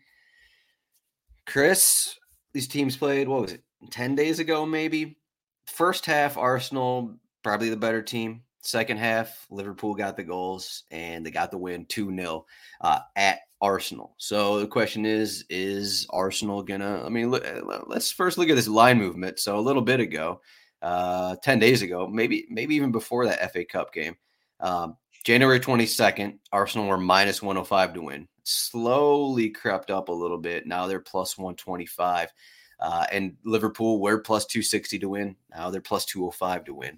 Chris, 1.46 2.20
these 2.52 2.68
teams 2.68 2.98
played, 2.98 3.30
what 3.30 3.44
was 3.44 3.54
it, 3.54 3.64
10 3.90 4.16
days 4.16 4.40
ago, 4.40 4.66
maybe? 4.66 5.18
First 5.66 6.06
half, 6.06 6.38
Arsenal, 6.38 7.16
probably 7.42 7.70
the 7.70 7.78
better 7.78 8.02
team. 8.02 8.42
Second 8.62 8.98
half, 8.98 9.48
Liverpool 9.50 9.96
got 9.96 10.18
the 10.18 10.24
goals 10.24 10.84
and 10.92 11.26
they 11.26 11.32
got 11.32 11.52
the 11.52 11.58
win 11.58 11.86
2 11.86 12.14
0 12.14 12.46
uh, 12.82 13.00
at 13.16 13.40
Arsenal. 13.62 14.16
So 14.18 14.60
the 14.60 14.68
question 14.68 15.06
is, 15.06 15.46
is 15.50 16.08
Arsenal 16.12 16.64
gonna? 16.64 17.04
I 17.06 17.10
mean, 17.10 17.32
let's 17.32 18.12
first 18.12 18.38
look 18.38 18.50
at 18.50 18.56
this 18.56 18.68
line 18.68 18.98
movement. 18.98 19.40
So 19.40 19.58
a 19.58 19.62
little 19.62 19.82
bit 19.82 20.00
ago, 20.00 20.42
uh, 20.82 21.36
ten 21.44 21.60
days 21.60 21.82
ago, 21.82 22.08
maybe 22.08 22.46
maybe 22.50 22.76
even 22.76 22.92
before 22.92 23.26
that 23.26 23.52
FA 23.52 23.66
Cup 23.66 23.94
game, 23.94 24.16
um, 24.60 24.96
January 25.26 25.60
twenty 25.60 25.86
second, 25.86 26.40
Arsenal 26.52 26.88
were 26.88 26.98
minus 26.98 27.42
one 27.42 27.56
hundred 27.56 27.68
five 27.68 27.94
to 27.94 28.02
win. 28.02 28.28
Slowly 28.44 29.50
crept 29.50 29.92
up 29.92 30.10
a 30.10 30.14
little 30.14 30.38
bit. 30.38 30.66
Now 30.66 30.88
they're 30.88 31.00
plus 31.00 31.38
one 31.38 31.56
twenty 31.56 31.86
five. 31.86 32.32
Uh, 32.80 33.06
and 33.12 33.36
Liverpool 33.44 34.00
were 34.00 34.20
plus 34.20 34.46
260 34.46 35.00
to 35.00 35.10
win. 35.10 35.36
Now 35.52 35.70
they're 35.70 35.82
plus 35.82 36.06
205 36.06 36.64
to 36.64 36.74
win, 36.74 36.98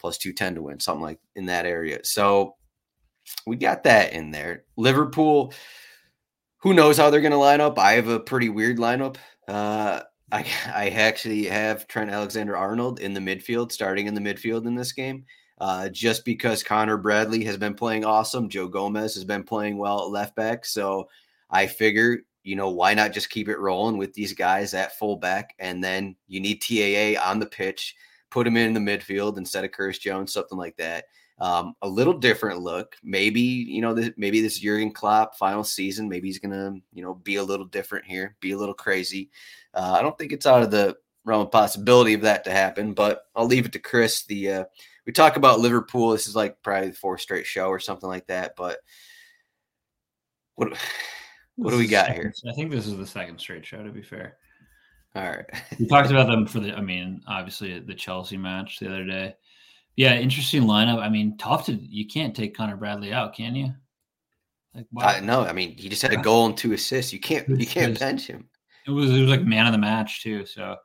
plus 0.00 0.18
210 0.18 0.56
to 0.56 0.62
win, 0.62 0.80
something 0.80 1.02
like 1.02 1.20
in 1.36 1.46
that 1.46 1.66
area. 1.66 2.00
So 2.02 2.56
we 3.46 3.56
got 3.56 3.84
that 3.84 4.12
in 4.12 4.32
there. 4.32 4.64
Liverpool, 4.76 5.52
who 6.60 6.74
knows 6.74 6.96
how 6.96 7.10
they're 7.10 7.20
going 7.20 7.32
to 7.32 7.38
line 7.38 7.60
up? 7.60 7.78
I 7.78 7.92
have 7.92 8.08
a 8.08 8.20
pretty 8.20 8.48
weird 8.48 8.78
lineup. 8.78 9.16
Uh, 9.48 10.00
I 10.32 10.46
I 10.72 10.88
actually 10.90 11.46
have 11.46 11.88
Trent 11.88 12.10
Alexander 12.10 12.56
Arnold 12.56 13.00
in 13.00 13.14
the 13.14 13.20
midfield, 13.20 13.72
starting 13.72 14.06
in 14.06 14.14
the 14.14 14.20
midfield 14.20 14.66
in 14.66 14.76
this 14.76 14.92
game. 14.92 15.24
Uh, 15.60 15.88
just 15.88 16.24
because 16.24 16.62
Conor 16.62 16.96
Bradley 16.96 17.44
has 17.44 17.56
been 17.56 17.74
playing 17.74 18.04
awesome, 18.04 18.48
Joe 18.48 18.68
Gomez 18.68 19.14
has 19.14 19.24
been 19.24 19.42
playing 19.42 19.76
well 19.76 20.02
at 20.02 20.10
left 20.10 20.34
back. 20.36 20.64
So 20.64 21.08
I 21.50 21.66
figure, 21.66 22.20
you 22.44 22.56
know, 22.56 22.70
why 22.70 22.94
not 22.94 23.12
just 23.12 23.28
keep 23.28 23.48
it 23.48 23.58
rolling 23.58 23.98
with 23.98 24.14
these 24.14 24.32
guys 24.32 24.72
at 24.72 24.96
fullback, 24.96 25.54
and 25.58 25.82
then 25.82 26.16
you 26.28 26.40
need 26.40 26.62
TAA 26.62 27.20
on 27.28 27.40
the 27.40 27.46
pitch, 27.46 27.94
put 28.30 28.46
him 28.46 28.56
in 28.56 28.72
the 28.72 28.80
midfield 28.80 29.36
instead 29.36 29.64
of 29.64 29.72
Curtis 29.72 29.98
Jones, 29.98 30.32
something 30.32 30.56
like 30.56 30.76
that. 30.76 31.06
Um, 31.40 31.74
a 31.80 31.88
little 31.88 32.12
different 32.12 32.60
look. 32.60 32.96
Maybe 33.02 33.40
you 33.40 33.80
know, 33.80 33.94
maybe 34.16 34.40
this 34.40 34.58
Jurgen 34.58 34.92
Klopp 34.92 35.36
final 35.36 35.64
season. 35.64 36.08
Maybe 36.08 36.28
he's 36.28 36.38
gonna 36.38 36.74
you 36.92 37.02
know 37.02 37.14
be 37.14 37.36
a 37.36 37.44
little 37.44 37.66
different 37.66 38.04
here, 38.04 38.36
be 38.40 38.52
a 38.52 38.58
little 38.58 38.74
crazy. 38.74 39.30
Uh, 39.72 39.96
I 39.98 40.02
don't 40.02 40.16
think 40.18 40.32
it's 40.32 40.46
out 40.46 40.62
of 40.62 40.70
the 40.70 40.96
realm 41.24 41.42
of 41.42 41.50
possibility 41.50 42.14
of 42.14 42.22
that 42.22 42.44
to 42.44 42.50
happen, 42.50 42.92
but 42.92 43.26
I'll 43.34 43.46
leave 43.46 43.66
it 43.66 43.72
to 43.72 43.78
Chris. 43.78 44.24
The 44.24 44.50
uh, 44.50 44.64
we 45.06 45.12
talk 45.12 45.36
about 45.36 45.60
Liverpool. 45.60 46.10
This 46.10 46.26
is 46.26 46.36
like 46.36 46.62
probably 46.62 46.90
the 46.90 46.94
fourth 46.94 47.20
straight 47.20 47.46
show 47.46 47.68
or 47.68 47.78
something 47.78 48.08
like 48.08 48.26
that. 48.26 48.54
But 48.56 48.78
what 50.56 50.76
what 51.56 51.70
do 51.70 51.78
we 51.78 51.86
got 51.86 52.12
here? 52.12 52.32
I 52.48 52.52
think 52.54 52.70
this 52.70 52.86
is 52.86 52.96
the 52.96 53.06
second 53.06 53.40
straight 53.40 53.64
show. 53.64 53.82
To 53.82 53.90
be 53.90 54.02
fair. 54.02 54.36
All 55.16 55.24
right. 55.24 55.46
we 55.78 55.86
talked 55.86 56.10
about 56.10 56.28
them 56.28 56.46
for 56.46 56.60
the. 56.60 56.76
I 56.76 56.80
mean, 56.80 57.22
obviously 57.26 57.78
the 57.80 57.94
Chelsea 57.94 58.36
match 58.36 58.78
the 58.78 58.88
other 58.88 59.04
day. 59.04 59.34
Yeah, 60.00 60.14
interesting 60.14 60.62
lineup. 60.62 60.98
I 60.98 61.10
mean, 61.10 61.36
tough 61.36 61.66
to. 61.66 61.74
You 61.74 62.06
can't 62.06 62.34
take 62.34 62.56
Conor 62.56 62.78
Bradley 62.78 63.12
out, 63.12 63.34
can 63.34 63.54
you? 63.54 63.74
Like, 64.74 64.86
wow. 64.92 65.08
uh, 65.08 65.20
no, 65.20 65.42
I 65.42 65.52
mean, 65.52 65.76
he 65.76 65.90
just 65.90 66.00
had 66.00 66.14
a 66.14 66.16
goal 66.16 66.46
and 66.46 66.56
two 66.56 66.72
assists. 66.72 67.12
You 67.12 67.20
can't. 67.20 67.46
You 67.46 67.66
can't 67.66 67.98
bench 67.98 68.26
him. 68.26 68.48
It 68.86 68.92
was. 68.92 69.10
It 69.10 69.20
was 69.20 69.28
like 69.28 69.42
man 69.42 69.66
of 69.66 69.72
the 69.72 69.78
match 69.78 70.22
too. 70.22 70.46
So 70.46 70.76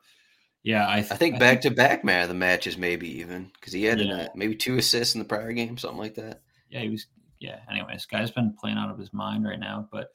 yeah, 0.64 0.86
I, 0.86 0.96
th- 0.96 1.12
I 1.12 1.16
think 1.16 1.38
back 1.38 1.62
to 1.62 1.70
back 1.70 2.04
man 2.04 2.24
of 2.24 2.28
the 2.28 2.34
matches, 2.34 2.76
maybe 2.76 3.08
even 3.18 3.50
because 3.54 3.72
he 3.72 3.84
had 3.84 4.02
yeah. 4.02 4.28
maybe 4.34 4.54
two 4.54 4.76
assists 4.76 5.14
in 5.14 5.18
the 5.18 5.24
prior 5.24 5.54
game, 5.54 5.78
something 5.78 5.98
like 5.98 6.16
that. 6.16 6.42
Yeah, 6.68 6.80
he 6.80 6.90
was. 6.90 7.06
Yeah. 7.38 7.60
Anyways, 7.70 8.04
guy's 8.04 8.30
been 8.30 8.54
playing 8.60 8.76
out 8.76 8.90
of 8.90 8.98
his 8.98 9.14
mind 9.14 9.46
right 9.46 9.58
now. 9.58 9.88
But 9.90 10.10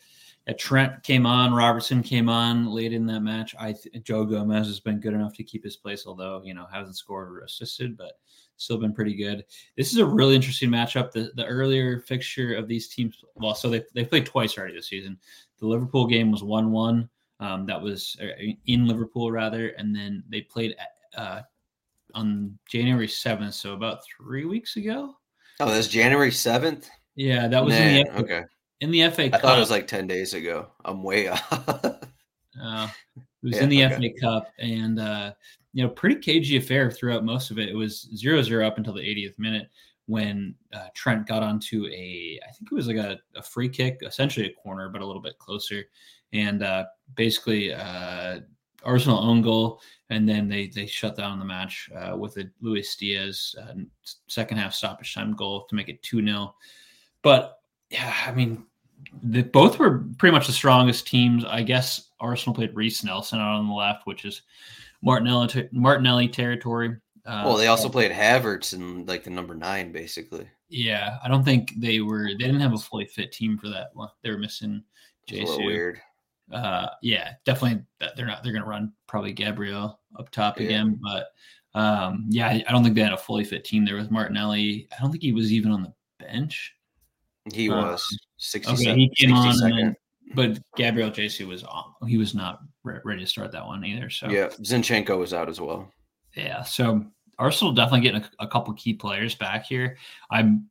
yeah, 0.46 0.54
Trent 0.60 1.02
came 1.02 1.26
on, 1.26 1.56
Robertson 1.56 2.04
came 2.04 2.30
on 2.30 2.68
late 2.68 2.94
in 2.94 3.08
that 3.08 3.22
match. 3.22 3.56
I 3.60 3.74
th- 3.74 4.04
Joe 4.04 4.26
Gomez 4.26 4.68
has 4.68 4.80
been 4.80 5.00
good 5.00 5.16
enough 5.16 5.34
to 5.38 5.44
keep 5.44 5.64
his 5.64 5.78
place, 5.78 6.06
although 6.06 6.44
you 6.46 6.54
know 6.54 6.68
hasn't 6.72 6.98
scored 6.98 7.32
or 7.32 7.40
assisted, 7.40 7.98
but 7.98 8.20
still 8.62 8.78
been 8.78 8.94
pretty 8.94 9.16
good. 9.16 9.44
This 9.76 9.92
is 9.92 9.98
a 9.98 10.06
really 10.06 10.36
interesting 10.36 10.70
matchup. 10.70 11.12
The 11.12 11.32
the 11.36 11.46
earlier 11.46 12.00
fixture 12.00 12.54
of 12.54 12.68
these 12.68 12.88
teams, 12.88 13.24
well, 13.36 13.56
so 13.56 13.70
they 13.70 13.84
they 13.94 14.06
played 14.06 14.26
twice 14.26 14.58
already 14.58 14.76
this 14.76 14.88
season. 14.88 15.18
The 15.60 15.68
Liverpool 15.68 16.08
game 16.08 16.32
was 16.32 16.44
one 16.44 16.72
one. 16.72 17.10
Um, 17.40 17.66
that 17.66 17.82
was 17.82 18.16
uh, 18.22 18.28
in 18.68 18.88
Liverpool 18.88 19.32
rather, 19.32 19.70
and 19.70 19.96
then 19.96 20.24
they 20.30 20.42
played 20.42 20.76
uh, 21.18 21.42
on 22.14 22.58
January 22.70 23.08
seventh, 23.08 23.56
so 23.56 23.74
about 23.74 24.00
three 24.06 24.46
weeks 24.46 24.76
ago. 24.78 25.16
Oh, 25.60 25.70
that's 25.70 25.88
January 25.88 26.32
seventh. 26.32 26.90
Yeah, 27.16 27.48
that 27.48 27.64
was 27.64 27.74
Man, 27.74 28.06
in 28.08 28.14
the 28.14 28.20
okay 28.22 28.44
in 28.82 28.92
the 28.92 29.10
FA. 29.10 29.26
I 29.26 29.30
Cup. 29.30 29.42
thought 29.42 29.58
it 29.58 29.62
was 29.62 29.72
like 29.72 29.88
ten 29.88 30.08
days 30.08 30.34
ago. 30.34 30.68
I'm 30.84 31.04
way 31.04 31.28
off. 31.30 31.52
uh, 31.52 32.88
it 33.16 33.24
was 33.44 33.56
yeah, 33.56 33.64
in 33.64 33.70
the 33.70 33.86
okay. 33.86 33.96
FA 33.96 34.20
Cup, 34.20 34.48
and 34.60 35.00
uh, 35.00 35.34
you 35.74 35.84
know, 35.84 35.90
pretty 35.90 36.16
cagey 36.16 36.58
affair 36.58 36.92
throughout 36.92 37.24
most 37.24 37.52
of 37.52 37.60
it. 37.60 37.70
It 37.70 37.76
was 37.76 38.10
0-0 38.16 38.66
up 38.66 38.78
until 38.78 38.94
the 38.94 39.02
80th 39.02 39.40
minute 39.40 39.70
when 40.08 40.56
uh, 40.74 40.88
Trent 40.94 41.28
got 41.28 41.44
onto 41.44 41.86
a, 41.88 42.40
I 42.48 42.52
think 42.52 42.72
it 42.72 42.76
was 42.76 42.88
like 42.88 42.98
a, 42.98 43.20
a, 43.36 43.42
free 43.42 43.70
kick, 43.70 44.00
essentially 44.06 44.48
a 44.48 44.54
corner, 44.54 44.90
but 44.90 45.02
a 45.02 45.06
little 45.06 45.22
bit 45.22 45.38
closer 45.40 45.86
and 46.34 46.64
uh, 46.64 46.86
basically 47.16 47.74
uh, 47.74 48.40
Arsenal 48.84 49.20
own 49.20 49.42
goal, 49.42 49.82
and 50.10 50.28
then 50.28 50.48
they 50.48 50.68
they 50.68 50.86
shut 50.86 51.16
down 51.16 51.40
the 51.40 51.46
match 51.46 51.90
uh, 51.96 52.16
with 52.16 52.38
a 52.38 52.50
Luis 52.62 52.96
Diaz 52.96 53.56
uh, 53.62 53.74
second 54.28 54.58
half 54.58 54.74
stoppage 54.74 55.14
time 55.14 55.36
goal 55.36 55.66
to 55.70 55.76
make 55.76 55.90
it 55.90 56.02
two 56.02 56.26
0 56.26 56.56
But 57.22 57.60
yeah, 57.90 58.14
I 58.26 58.32
mean, 58.32 58.66
the, 59.24 59.44
both 59.44 59.78
were 59.78 60.06
pretty 60.18 60.34
much 60.34 60.48
the 60.48 60.54
strongest 60.54 61.08
teams. 61.08 61.46
I 61.46 61.64
guess 61.64 62.10
Arsenal 62.20 62.56
played 62.56 62.76
Reiss 62.76 63.04
Nelson 63.04 63.40
out 63.40 63.56
on 63.56 63.68
the 63.68 63.74
left, 63.74 64.08
which 64.08 64.26
is 64.26 64.42
Martinelli 65.02 65.70
Martinelli 65.72 66.28
territory. 66.28 66.98
Uh, 67.26 67.44
well, 67.46 67.58
they 67.58 67.68
also 67.68 67.90
played 67.90 68.12
Havertz 68.12 68.74
in 68.74 69.06
like 69.06 69.24
the 69.24 69.30
number 69.30 69.54
nine, 69.54 69.92
basically. 69.92 70.48
Yeah, 70.70 71.18
I 71.24 71.28
don't 71.28 71.44
think 71.44 71.74
they 71.78 72.00
were. 72.00 72.28
They 72.30 72.46
didn't 72.46 72.62
have 72.62 72.74
a 72.74 72.78
fully 72.78 73.06
fit 73.06 73.32
team 73.32 73.58
for 73.58 73.70
that 73.70 73.90
one. 73.94 74.10
They 74.24 74.32
were 74.32 74.38
missing. 74.38 74.84
Jesus. 75.28 75.58
Weird 75.58 76.02
uh, 76.54 76.88
yeah, 77.02 77.34
definitely 77.46 77.84
they're 78.16 78.26
not 78.26 78.44
they're 78.44 78.52
going 78.52 78.64
to 78.64 78.70
run 78.70 78.94
probably 79.08 79.34
Gabriel 79.34 80.00
up 80.18 80.30
top 80.32 80.60
yeah. 80.60 80.66
again, 80.66 81.00
but 81.02 81.28
um, 81.74 82.26
yeah, 82.30 82.48
I, 82.48 82.64
I, 82.68 82.72
don't 82.72 82.84
think 82.84 82.96
they 82.96 83.02
had 83.02 83.14
a 83.14 83.18
fully 83.18 83.46
fit 83.46 83.64
team 83.64 83.86
there 83.86 83.96
with 83.96 84.12
Martinelli. 84.12 84.88
I 84.92 85.02
don't 85.02 85.12
think 85.12 85.24
he 85.24 85.32
was 85.32 85.54
even 85.54 85.72
on 85.72 85.84
the 85.84 85.94
bench. 86.20 86.74
He 87.54 87.70
um, 87.70 87.78
was 87.78 88.06
60 88.38 88.74
okay, 88.74 88.96
he 88.96 89.12
came 89.16 89.34
on, 89.34 89.56
then, 89.58 89.96
but 90.36 90.60
Gabriel 90.76 91.10
Jesus 91.10 91.46
was 91.46 91.64
on. 91.64 91.94
He 92.08 92.18
was 92.18 92.34
not 92.34 92.62
re- 92.84 93.00
ready 93.04 93.22
to 93.22 93.28
start 93.28 93.52
that 93.52 93.66
one 93.66 93.84
either. 93.86 94.10
So 94.10 94.30
yeah, 94.30 94.48
Zinchenko 94.48 95.18
was 95.18 95.34
out 95.34 95.50
as 95.50 95.60
well. 95.60 95.92
Yeah, 96.36 96.64
so 96.64 97.06
Arsenal 97.40 97.74
definitely 97.74 98.02
getting 98.02 98.22
a, 98.22 98.46
a 98.46 98.48
couple 98.48 98.74
key 98.74 98.94
players 98.94 99.36
back 99.36 99.66
here. 99.66 99.98
I'm 100.30 100.70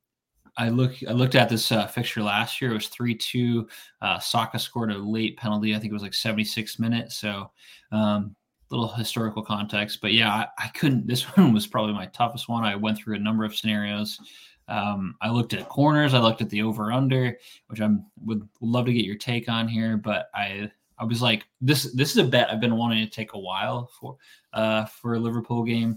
I 0.56 0.68
look 0.68 0.94
I 1.08 1.12
looked 1.12 1.34
at 1.34 1.48
this 1.48 1.72
uh, 1.72 1.86
fixture 1.86 2.22
last 2.22 2.60
year. 2.60 2.70
It 2.70 2.74
was 2.74 2.88
three 2.88 3.14
two. 3.14 3.68
Uh, 4.02 4.18
Saka 4.18 4.58
scored 4.58 4.90
a 4.90 4.98
late 4.98 5.36
penalty. 5.36 5.74
I 5.74 5.78
think 5.78 5.90
it 5.90 5.94
was 5.94 6.02
like 6.02 6.14
seventy 6.14 6.44
six 6.44 6.78
minutes. 6.78 7.16
So 7.16 7.50
um, 7.92 8.34
little 8.70 8.88
historical 8.88 9.42
context. 9.42 10.00
But 10.00 10.12
yeah, 10.12 10.30
I, 10.30 10.46
I, 10.58 10.68
couldn't. 10.68 11.06
This 11.06 11.22
one 11.36 11.52
was 11.52 11.66
probably 11.66 11.94
my 11.94 12.06
toughest 12.06 12.48
one. 12.48 12.64
I 12.64 12.76
went 12.76 12.98
through 12.98 13.16
a 13.16 13.20
number 13.20 13.44
of 13.44 13.54
scenarios. 13.54 14.18
Um, 14.70 15.16
I 15.20 15.28
looked 15.28 15.52
at 15.52 15.68
corners. 15.68 16.14
I 16.14 16.20
looked 16.20 16.40
at 16.40 16.48
the 16.48 16.62
over 16.62 16.92
under, 16.92 17.36
which 17.66 17.80
I 17.80 17.88
would 18.24 18.48
love 18.60 18.86
to 18.86 18.92
get 18.92 19.04
your 19.04 19.16
take 19.16 19.48
on 19.48 19.68
here. 19.68 19.96
But 19.96 20.30
I 20.32 20.70
I 21.00 21.04
was 21.04 21.22
like, 21.22 21.46
this 21.62 21.92
this 21.94 22.10
is 22.10 22.18
a 22.18 22.24
bet 22.24 22.50
I've 22.50 22.60
been 22.60 22.76
wanting 22.76 23.04
to 23.04 23.10
take 23.10 23.32
a 23.32 23.38
while 23.38 23.90
for 23.98 24.16
uh, 24.52 24.84
for 24.84 25.14
a 25.14 25.18
Liverpool 25.18 25.64
game. 25.64 25.96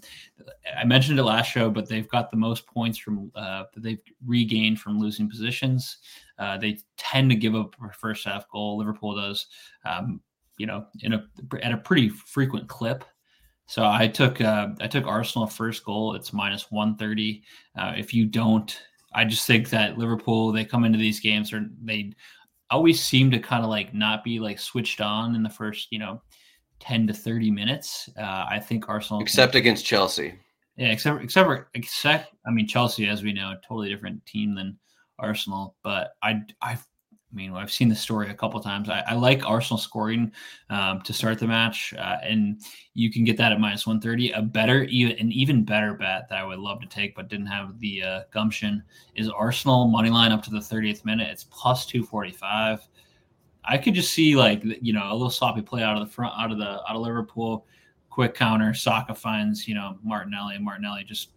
I 0.78 0.86
mentioned 0.86 1.20
it 1.20 1.24
last 1.24 1.52
show, 1.52 1.70
but 1.70 1.90
they've 1.90 2.08
got 2.08 2.32
the 2.32 2.38
most 2.38 2.66
points 2.66 2.98
from 2.98 3.30
uh, 3.36 3.66
that 3.74 3.84
they've 3.84 4.02
regained 4.26 4.80
from 4.80 5.00
losing 5.00 5.30
positions. 5.30 5.98
Uh, 6.40 6.58
they 6.58 6.80
tend 6.98 7.30
to 7.30 7.36
give 7.36 7.54
up 7.54 7.76
a 7.84 7.92
first 7.92 8.26
half 8.26 8.50
goal. 8.50 8.78
Liverpool 8.78 9.16
does, 9.16 9.48
um, 9.86 10.22
you 10.58 10.66
know, 10.66 10.86
in 11.02 11.14
a 11.14 11.28
at 11.62 11.74
a 11.74 11.78
pretty 11.78 12.08
frequent 12.08 12.70
clip. 12.70 13.04
So 13.68 13.86
I 13.86 14.08
took 14.08 14.42
uh, 14.42 14.70
I 14.82 14.88
took 14.88 15.06
Arsenal 15.06 15.48
first 15.48 15.84
goal. 15.86 16.16
It's 16.16 16.34
minus 16.34 16.72
one 16.72 16.96
thirty. 16.96 17.44
Uh, 17.78 17.94
if 17.96 18.14
you 18.14 18.26
don't, 18.26 18.78
I 19.16 19.26
just 19.26 19.48
think 19.48 19.70
that 19.70 19.98
Liverpool 19.98 20.52
they 20.52 20.66
come 20.66 20.84
into 20.84 21.00
these 21.00 21.20
games 21.20 21.54
or 21.54 21.66
they 21.82 22.14
always 22.70 23.02
seem 23.02 23.32
to 23.32 23.40
kind 23.40 23.64
of 23.64 23.70
like 23.70 23.94
not 23.94 24.24
be 24.24 24.40
like 24.40 24.60
switched 24.60 25.00
on 25.00 25.36
in 25.36 25.44
the 25.44 25.50
first, 25.50 25.90
you 25.92 26.00
know, 26.00 26.22
10 26.80 27.08
to 27.08 27.14
30 27.14 27.52
minutes. 27.52 28.10
Uh, 28.18 28.46
I 28.50 28.60
think 28.60 28.90
Arsenal 28.90 29.22
except 29.22 29.54
can, 29.54 29.62
against 29.62 29.86
Chelsea. 29.86 30.34
Yeah, 30.76 30.92
except 30.92 31.24
except 31.24 31.48
for 31.48 31.70
except 31.76 32.34
I 32.46 32.52
mean 32.52 32.68
Chelsea, 32.68 33.08
as 33.08 33.24
we 33.24 33.32
know, 33.32 33.52
a 33.52 33.62
totally 33.68 33.90
different 33.90 34.26
team 34.26 34.56
than 34.56 34.78
Arsenal. 35.20 35.76
But 35.84 36.16
I 36.24 36.42
I 36.62 36.78
I 37.34 37.36
mean, 37.36 37.54
I've 37.54 37.72
seen 37.72 37.90
the 37.90 37.96
story 37.96 38.30
a 38.30 38.34
couple 38.34 38.60
times. 38.60 38.90
I, 38.90 39.04
I, 39.08 39.16
like 39.16 39.44
Arsenal 39.44 39.80
scoring 39.80 40.32
um, 40.70 41.02
to 41.02 41.14
start 41.14 41.40
the 41.40 41.48
match, 41.48 41.94
uh, 41.98 42.18
and 42.22 42.62
you 42.94 43.12
can 43.12 43.24
get 43.24 43.38
that 43.38 43.52
at 43.52 43.60
minus 43.60 43.88
one 43.88 44.00
thirty. 44.00 44.32
A 44.32 44.42
better, 44.42 44.84
even 44.84 45.18
an 45.18 45.32
even 45.32 45.66
better 45.66 45.96
bet 45.96 46.30
that 46.30 46.38
I 46.38 46.46
would 46.46 46.60
love 46.60 46.80
to 46.82 46.88
take, 46.88 47.16
but 47.16 47.30
didn't 47.30 47.48
have 47.48 47.80
the 47.80 48.04
uh, 48.04 48.22
gumption, 48.32 48.84
is 49.16 49.30
Arsenal 49.30 49.88
money 49.88 50.12
line 50.12 50.32
up 50.32 50.44
to 50.44 50.52
the 50.52 50.62
thirtieth 50.62 51.06
minute. 51.06 51.30
It's 51.32 51.46
plus 51.46 51.88
two 51.88 52.04
forty 52.04 52.32
five. 52.32 52.88
I 53.66 53.80
could 53.80 53.96
just 53.96 54.14
see 54.14 54.36
like 54.36 54.64
you 54.64 54.94
know 54.94 55.10
a 55.10 55.14
little 55.14 55.32
sloppy 55.32 55.64
play 55.64 55.82
out 55.82 56.00
of 56.00 56.08
the 56.08 56.14
front, 56.14 56.34
out 56.38 56.52
of 56.52 56.60
the 56.60 56.70
out 56.88 56.96
of 56.96 57.02
Liverpool, 57.02 57.66
quick 58.12 58.36
counter. 58.36 58.76
Saka 58.76 59.16
finds 59.16 59.68
you 59.68 59.74
know 59.74 59.98
Martinelli, 60.04 60.56
and 60.56 60.64
Martinelli 60.64 61.04
just 61.04 61.30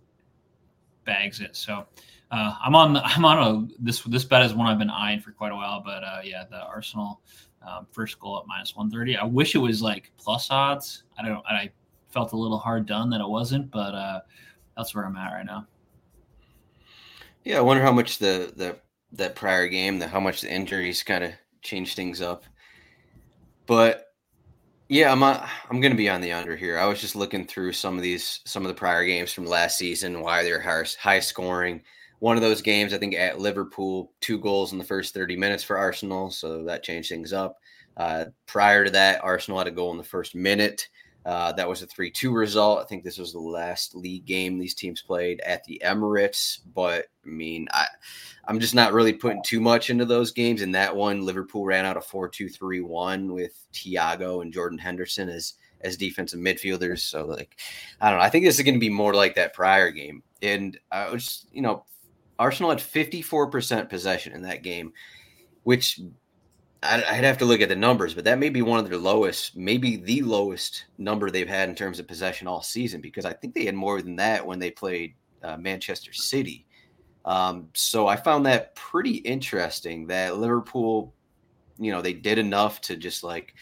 bags 1.07 1.41
it. 1.41 1.57
So 1.57 1.87
uh, 2.31 2.55
I'm 2.65 2.75
on 2.75 2.97
I'm 2.97 3.25
on 3.25 3.39
a 3.39 3.83
this 3.83 4.03
this 4.03 4.25
bet 4.25 4.45
is 4.45 4.55
one 4.55 4.67
I've 4.67 4.79
been 4.79 4.91
eyeing 4.91 5.21
for 5.21 5.33
quite 5.33 5.53
a 5.53 5.57
while, 5.57 5.83
but 5.85 6.03
uh, 6.03 6.21
yeah, 6.25 6.45
the 6.51 6.63
Arsenal 6.63 7.21
um, 7.67 7.87
first 7.91 8.19
goal 8.19 8.39
at 8.39 8.47
minus 8.47 8.77
130. 8.77 9.17
I 9.17 9.25
wish 9.25 9.55
it 9.55 9.59
was 9.59 9.83
like 9.83 10.13
plus 10.19 10.51
odds. 10.51 11.05
I 11.19 11.27
don't. 11.27 11.45
I 11.47 11.71
felt 12.11 12.33
a 12.33 12.37
little 12.37 12.59
hard 12.59 12.87
done 12.87 13.11
that 13.11 13.21
it 13.21 13.29
wasn't, 13.29 13.71
but 13.71 13.95
uh, 13.95 14.21
that's 14.77 14.95
where 14.95 15.05
I'm 15.05 15.17
at 15.17 15.33
right 15.33 15.47
now. 15.47 15.67
Yeah, 17.45 17.59
I 17.59 17.61
wonder 17.61 17.83
how 17.83 17.93
much 17.93 18.19
the 18.19 18.53
the 18.57 18.77
that 19.13 19.35
prior 19.35 19.69
game, 19.69 19.99
the 19.99 20.09
how 20.09 20.21
much 20.21 20.41
the 20.41 20.53
injuries 20.53 21.03
kind 21.03 21.25
of 21.25 21.33
changed 21.63 21.95
things 21.95 22.21
up. 22.21 22.45
But 23.67 24.07
yeah, 24.89 25.11
I'm 25.11 25.23
a, 25.23 25.49
I'm 25.69 25.81
going 25.81 25.93
to 25.93 25.97
be 25.97 26.09
on 26.09 26.21
the 26.21 26.33
under 26.33 26.57
here. 26.57 26.79
I 26.79 26.87
was 26.87 27.01
just 27.01 27.17
looking 27.17 27.47
through 27.47 27.73
some 27.73 27.97
of 27.97 28.03
these 28.03 28.41
some 28.45 28.65
of 28.65 28.69
the 28.69 28.75
prior 28.75 29.05
games 29.05 29.33
from 29.33 29.47
last 29.47 29.79
season, 29.79 30.21
why 30.21 30.43
they're 30.43 30.61
high, 30.61 30.85
high 31.01 31.21
scoring 31.21 31.83
one 32.19 32.37
of 32.37 32.43
those 32.43 32.63
games, 32.63 32.93
I 32.93 32.99
think 32.99 33.15
at 33.15 33.39
Liverpool, 33.39 34.13
two 34.21 34.39
goals 34.39 34.73
in 34.73 34.79
the 34.79 34.85
first 34.85 35.15
30 35.15 35.37
minutes 35.37 35.63
for 35.63 35.77
Arsenal. 35.77 36.31
So 36.31 36.65
that 36.65 36.83
changed 36.83 37.09
things 37.09 37.33
up. 37.33 37.59
Uh, 37.97 38.27
prior 38.47 38.85
to 38.85 38.91
that, 38.91 39.23
Arsenal 39.25 39.59
had 39.59 39.67
a 39.67 39.73
goal 39.73 39.91
in 39.93 39.99
the 39.99 40.05
first 40.05 40.35
minute. 40.35 40.89
Uh, 41.25 41.51
that 41.53 41.69
was 41.69 41.83
a 41.83 41.87
3 41.87 42.09
2 42.09 42.33
result. 42.33 42.79
I 42.79 42.85
think 42.85 43.03
this 43.03 43.19
was 43.19 43.33
the 43.33 43.41
last 43.41 43.97
league 43.97 44.27
game 44.27 44.59
these 44.59 44.75
teams 44.75 45.03
played 45.03 45.41
at 45.41 45.65
the 45.65 45.83
Emirates. 45.85 46.61
But 46.73 47.07
I 47.25 47.29
mean, 47.29 47.67
I, 47.73 47.87
I'm 48.47 48.61
just 48.61 48.77
not 48.77 48.93
really 48.93 49.13
putting 49.13 49.43
too 49.43 49.61
much 49.61 49.91
into 49.91 50.05
those 50.05 50.31
games. 50.31 50.63
In 50.63 50.71
that 50.73 50.95
one, 50.95 51.25
Liverpool 51.25 51.65
ran 51.65 51.85
out 51.85 51.97
a 51.97 52.01
4 52.01 52.29
2 52.29 52.49
3 52.49 52.81
1 52.81 53.33
with 53.33 53.59
Thiago 53.73 54.41
and 54.41 54.53
Jordan 54.53 54.79
Henderson 54.79 55.29
as 55.29 55.55
as 55.81 55.97
defensive 55.97 56.39
midfielders. 56.39 57.01
So, 57.01 57.27
like, 57.27 57.57
I 58.01 58.11
don't 58.11 58.21
know. 58.21 58.25
I 58.25 58.31
think 58.31 58.45
this 58.45 58.59
is 58.59 58.65
going 58.65 58.75
to 58.75 58.81
be 58.81 58.89
more 58.89 59.13
like 59.13 59.35
that 59.35 59.53
prior 59.53 59.91
game. 59.91 60.23
And 60.43 60.79
I 60.93 61.11
was, 61.11 61.47
you 61.51 61.61
know, 61.61 61.85
Arsenal 62.39 62.71
had 62.71 62.79
54% 62.79 63.89
possession 63.89 64.33
in 64.33 64.43
that 64.43 64.63
game, 64.63 64.93
which 65.63 66.01
I'd 66.83 67.25
have 67.25 67.39
to 67.39 67.45
look 67.45 67.61
at 67.61 67.69
the 67.69 67.77
numbers, 67.77 68.15
but 68.15 68.25
that 68.25 68.39
may 68.39 68.49
be 68.49 68.63
one 68.63 68.79
of 68.79 68.89
their 68.89 68.99
lowest, 68.99 69.57
maybe 69.57 69.97
the 69.97 70.23
lowest 70.23 70.87
number 70.99 71.31
they've 71.31 71.49
had 71.49 71.69
in 71.69 71.75
terms 71.75 71.99
of 71.99 72.07
possession 72.07 72.47
all 72.47 72.63
season, 72.63 73.01
because 73.01 73.25
I 73.25 73.33
think 73.33 73.55
they 73.55 73.65
had 73.65 73.75
more 73.75 74.03
than 74.03 74.17
that 74.17 74.47
when 74.47 74.59
they 74.59 74.71
played 74.71 75.15
uh, 75.43 75.57
Manchester 75.57 76.13
City. 76.13 76.67
Um, 77.25 77.69
so 77.75 78.07
I 78.07 78.17
found 78.17 78.47
that 78.47 78.75
pretty 78.77 79.17
interesting 79.17 80.07
that 80.07 80.37
Liverpool, 80.37 81.13
you 81.79 81.91
know, 81.91 82.03
they 82.03 82.13
did 82.13 82.39
enough 82.39 82.81
to 82.83 82.97
just 82.97 83.25
like 83.25 83.55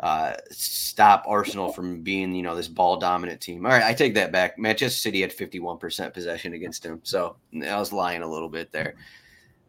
uh, 0.00 0.34
stop 0.50 1.24
Arsenal 1.26 1.72
from 1.72 2.02
being, 2.02 2.34
you 2.34 2.42
know, 2.42 2.54
this 2.54 2.68
ball 2.68 2.98
dominant 2.98 3.40
team. 3.40 3.66
All 3.66 3.72
right, 3.72 3.82
I 3.82 3.92
take 3.92 4.14
that 4.14 4.30
back. 4.30 4.58
Manchester 4.58 4.98
City 4.98 5.20
had 5.20 5.30
51% 5.30 6.14
possession 6.14 6.52
against 6.52 6.84
him. 6.84 7.00
So 7.02 7.36
I 7.64 7.78
was 7.78 7.92
lying 7.92 8.22
a 8.22 8.28
little 8.28 8.48
bit 8.48 8.70
there. 8.70 8.94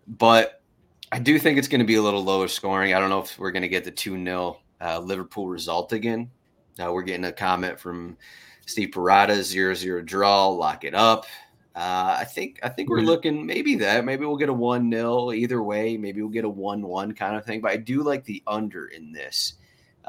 But 0.07 0.61
I 1.11 1.19
do 1.19 1.39
think 1.39 1.57
it's 1.57 1.67
going 1.67 1.79
to 1.79 1.85
be 1.85 1.95
a 1.95 2.01
little 2.01 2.23
lower 2.23 2.47
scoring. 2.47 2.93
I 2.93 2.99
don't 2.99 3.09
know 3.09 3.21
if 3.21 3.37
we're 3.39 3.51
going 3.51 3.63
to 3.63 3.69
get 3.69 3.83
the 3.83 3.91
2 3.91 4.23
0 4.23 4.59
uh, 4.81 4.99
Liverpool 4.99 5.47
result 5.47 5.93
again. 5.93 6.29
Uh, 6.79 6.91
we're 6.93 7.01
getting 7.01 7.25
a 7.25 7.31
comment 7.31 7.79
from 7.79 8.15
Steve 8.65 8.89
Parada 8.89 9.41
0 9.41 9.73
0 9.73 10.01
draw, 10.01 10.47
lock 10.47 10.83
it 10.83 10.93
up. 10.93 11.25
Uh, 11.75 12.17
I 12.19 12.25
think 12.25 12.59
I 12.61 12.69
think 12.69 12.89
we're 12.89 13.01
looking 13.01 13.45
maybe 13.45 13.75
that 13.75 14.03
maybe 14.03 14.25
we'll 14.25 14.37
get 14.37 14.49
a 14.49 14.53
one 14.53 14.91
0 14.91 15.31
either 15.31 15.63
way. 15.63 15.97
Maybe 15.97 16.21
we'll 16.21 16.31
get 16.31 16.45
a 16.45 16.49
one 16.49 16.81
one 16.81 17.13
kind 17.13 17.35
of 17.35 17.45
thing. 17.45 17.61
But 17.61 17.71
I 17.71 17.77
do 17.77 18.03
like 18.03 18.23
the 18.25 18.43
under 18.45 18.87
in 18.87 19.11
this. 19.11 19.53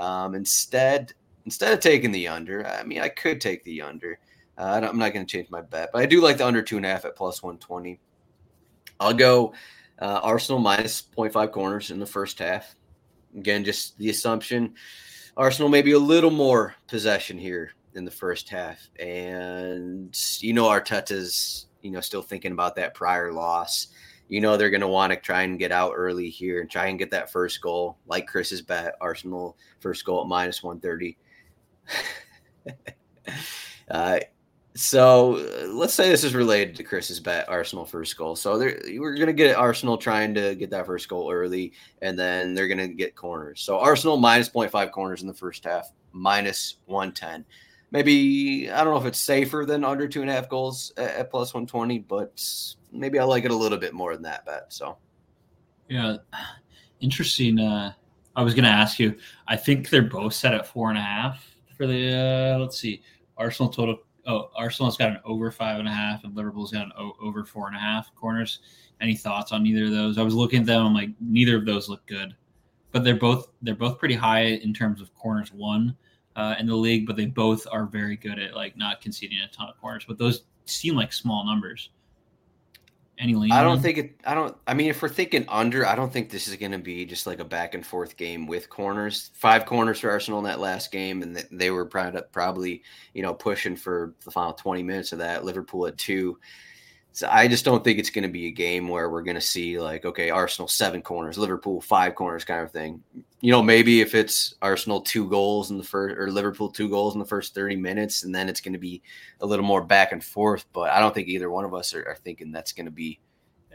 Um, 0.01 0.35
instead, 0.35 1.13
instead 1.45 1.73
of 1.73 1.81
taking 1.81 2.11
the 2.11 2.27
under, 2.29 2.67
I 2.67 2.83
mean 2.83 3.01
I 3.01 3.09
could 3.09 3.41
take 3.41 3.63
the 3.65 3.83
under. 3.83 4.19
Uh, 4.59 4.81
I'm 4.83 4.99
not 4.99 5.13
going 5.13 5.25
to 5.25 5.31
change 5.31 5.51
my 5.51 5.61
bet, 5.61 5.91
but 5.93 6.03
I 6.03 6.07
do 6.07 6.21
like 6.21 6.39
the 6.39 6.47
under 6.47 6.63
two 6.63 6.77
and 6.77 6.87
a 6.87 6.89
half 6.89 7.05
at 7.05 7.17
plus 7.17 7.43
one 7.43 7.59
twenty. 7.59 8.01
I'll 8.99 9.15
go 9.15 9.53
uh, 9.99 10.21
Arsenal 10.23 10.61
minus 10.61 11.03
0.5 11.17 11.53
corners 11.53 11.91
in 11.91 11.99
the 11.99 12.07
first 12.07 12.39
half. 12.39 12.75
Again, 13.37 13.65
just 13.65 13.97
the 13.99 14.11
assumption 14.11 14.75
Arsenal 15.37 15.71
maybe 15.71 15.93
a 15.93 15.99
little 15.99 16.31
more 16.31 16.75
possession 16.87 17.39
here 17.39 17.73
in 17.95 18.05
the 18.05 18.11
first 18.11 18.49
half. 18.49 18.79
And 18.99 20.17
you 20.41 20.53
know 20.53 20.65
Arteta's, 20.65 21.67
you 21.83 21.91
know, 21.91 22.01
still 22.01 22.23
thinking 22.23 22.53
about 22.53 22.77
that 22.77 22.95
prior 22.95 23.33
loss. 23.33 23.89
You 24.31 24.41
know 24.41 24.57
they're 24.57 24.71
going 24.71 24.81
to 24.81 24.89
want 24.89 25.13
to 25.13 25.19
try 25.19 25.43
and 25.43 25.59
get 25.59 25.73
out 25.73 25.93
early 25.97 26.31
here 26.31 26.61
and 26.61 26.71
try 26.71 26.87
and 26.87 26.99
get 26.99 27.11
that 27.11 27.33
first 27.33 27.61
goal, 27.61 27.99
like 28.07 28.29
Chris's 28.29 28.63
bet. 28.63 28.95
Arsenal 29.01 29.59
first 29.81 30.05
goal 30.05 30.23
at 30.23 30.29
minus 30.29 30.63
130. 30.63 31.19
uh, 33.91 34.21
so 34.77 35.35
uh, 35.35 35.67
let's 35.67 35.95
say 35.95 36.09
this 36.09 36.23
is 36.23 36.37
related 36.37 36.77
to 36.77 36.85
Chris's 36.85 37.19
bet, 37.19 37.49
Arsenal 37.49 37.85
first 37.85 38.17
goal. 38.17 38.37
So 38.37 38.57
we're 38.57 39.17
going 39.17 39.27
to 39.27 39.33
get 39.33 39.57
Arsenal 39.57 39.99
trying 39.99 40.33
to 40.35 40.55
get 40.55 40.71
that 40.71 40.87
first 40.87 41.09
goal 41.09 41.33
early, 41.33 41.73
and 42.01 42.17
then 42.17 42.55
they're 42.55 42.69
going 42.69 42.79
to 42.79 42.87
get 42.87 43.17
corners. 43.17 43.61
So 43.61 43.81
Arsenal 43.81 44.17
minus 44.17 44.49
0.5 44.49 44.93
corners 44.93 45.23
in 45.23 45.29
the 45.29 45.35
first 45.35 45.65
half, 45.65 45.91
minus 46.13 46.77
110 46.87 47.45
maybe 47.91 48.71
I 48.71 48.85
don't 48.85 48.95
know 48.95 49.01
if 49.01 49.07
it's 49.07 49.19
safer 49.19 49.65
than 49.67 49.85
under 49.85 50.07
two 50.09 50.21
and 50.21 50.31
a 50.31 50.33
half 50.33 50.49
goals 50.49 50.93
at, 50.97 51.11
at 51.17 51.31
plus 51.31 51.53
120, 51.53 51.99
but 52.01 52.41
maybe 52.93 53.19
I 53.19 53.25
like 53.25 53.45
it 53.45 53.51
a 53.51 53.57
little 53.57 53.79
bit 53.79 53.95
more 53.95 54.15
than 54.15 54.23
that 54.23 54.45
bet. 54.47 54.73
So, 54.73 54.97
yeah, 55.89 56.17
interesting. 57.01 57.59
Uh, 57.59 57.93
I 58.37 58.43
was 58.43 58.55
going 58.55 58.65
to 58.65 58.71
ask 58.71 58.99
you. 58.99 59.17
I 59.49 59.57
think 59.57 59.91
they're 59.91 60.03
both 60.03 60.35
set 60.35 60.55
at 60.55 60.67
four 60.67 60.89
and 60.89 60.99
a 60.99 61.03
half 61.03 61.45
for 61.77 61.87
the. 61.87 62.55
Uh, 62.55 62.59
let's 62.59 62.79
see, 62.79 63.03
Arsenal 63.37 63.71
total. 63.71 63.99
Oh, 64.27 64.51
Arsenal's 64.55 64.97
got 64.97 65.11
an 65.11 65.21
over 65.25 65.51
five 65.51 65.79
and 65.79 65.89
a 65.89 65.93
half, 65.93 66.25
and 66.25 66.37
Liverpool's 66.37 66.73
got 66.73 66.87
an 66.87 66.93
o- 66.97 67.17
over 67.21 67.45
four 67.45 67.67
and 67.67 67.77
a 67.77 67.81
half 67.81 68.15
corners. 68.15 68.61
Any 69.01 69.17
thoughts 69.17 69.51
on 69.51 69.67
either 69.67 69.87
of 69.87 69.93
those? 69.93 70.19
I 70.19 70.23
was 70.23 70.35
looking 70.35 70.61
at 70.61 70.67
them. 70.67 70.87
I'm 70.87 70.95
like, 70.95 71.11
neither 71.21 71.57
of 71.57 71.65
those 71.65 71.89
look 71.89 72.07
good, 72.07 72.37
but 72.93 73.03
they're 73.03 73.17
both 73.17 73.49
they're 73.63 73.75
both 73.75 73.99
pretty 73.99 74.15
high 74.15 74.43
in 74.43 74.75
terms 74.75 75.01
of 75.01 75.15
corners 75.15 75.53
one 75.53 75.97
uh, 76.37 76.55
in 76.59 76.67
the 76.67 76.75
league, 76.75 77.07
but 77.07 77.17
they 77.17 77.27
both 77.27 77.67
are 77.73 77.87
very 77.87 78.17
good 78.17 78.39
at 78.39 78.55
like 78.55 78.77
not 78.77 79.01
conceding 79.01 79.39
a 79.39 79.49
ton 79.49 79.69
of 79.69 79.81
corners. 79.81 80.05
But 80.07 80.19
those 80.19 80.45
seem 80.67 80.95
like 80.95 81.13
small 81.13 81.45
numbers. 81.45 81.91
Any 83.21 83.35
lean? 83.35 83.53
I 83.53 83.63
don't 83.63 83.81
think 83.81 83.99
it. 83.99 84.21
I 84.25 84.35
don't. 84.35 84.57
I 84.67 84.73
mean, 84.73 84.89
if 84.89 85.03
we're 85.03 85.11
thinking 85.11 85.45
under, 85.49 85.87
I 85.87 85.95
don't 85.95 86.11
think 86.11 86.31
this 86.31 86.49
is 86.49 86.57
going 86.57 86.73
to 86.73 86.79
be 86.79 87.05
just 87.05 87.27
like 87.27 87.39
a 87.39 87.45
back 87.45 87.75
and 87.75 87.85
forth 87.85 88.17
game 88.17 88.47
with 88.47 88.71
corners. 88.71 89.31
Five 89.35 89.67
corners 89.67 90.01
for 90.01 90.11
Arsenal 90.11 90.39
in 90.39 90.47
that 90.47 90.59
last 90.59 90.91
game, 90.91 91.23
and 91.23 91.37
they 91.53 91.71
were 91.71 91.85
probably 91.85 92.83
you 93.13 93.23
know 93.23 93.35
pushing 93.35 93.77
for 93.77 94.15
the 94.25 94.31
final 94.31 94.55
twenty 94.55 94.83
minutes 94.83 95.13
of 95.13 95.19
that. 95.19 95.45
Liverpool 95.45 95.87
at 95.87 95.99
two. 95.99 96.39
So 97.13 97.29
I 97.31 97.49
just 97.49 97.65
don't 97.65 97.83
think 97.83 97.99
it's 97.99 98.11
going 98.11 98.23
to 98.23 98.31
be 98.31 98.47
a 98.47 98.53
game 98.53 98.87
where 98.87 99.11
we're 99.11 99.23
going 99.23 99.35
to 99.35 99.41
see 99.41 99.81
like, 99.81 100.05
okay, 100.05 100.31
Arsenal 100.31 100.69
seven 100.69 101.03
corners, 101.03 101.37
Liverpool 101.37 101.81
five 101.81 102.15
corners 102.15 102.45
kind 102.45 102.63
of 102.63 102.71
thing. 102.71 103.03
You 103.41 103.51
know, 103.51 103.63
maybe 103.63 104.01
if 104.01 104.15
it's 104.15 104.55
Arsenal 104.63 105.01
two 105.01 105.29
goals 105.29 105.71
in 105.71 105.79
the 105.79 105.85
first 105.85 106.17
or 106.17 106.31
Liverpool 106.31 106.71
two 106.71 106.89
goals 106.89 107.15
in 107.15 107.19
the 107.19 107.27
first 107.27 107.55
30 107.55 107.77
minutes, 107.77 108.23
and 108.23 108.35
then 108.35 108.49
it's 108.49 108.61
going 108.61 108.75
to 108.75 108.79
be 108.79 109.03
a 109.41 109.47
little 109.47 109.65
more 109.65 109.83
back 109.83 110.13
and 110.13 110.23
forth. 110.23 110.67
But 110.73 110.91
I 110.91 111.01
don't 111.01 111.13
think 111.13 111.27
either 111.27 111.51
one 111.51 111.65
of 111.65 111.75
us 111.75 111.95
are, 111.95 112.07
are 112.07 112.17
thinking 112.23 112.53
that's 112.53 112.73
going 112.73 112.87
to 112.87 112.93
be 112.93 113.19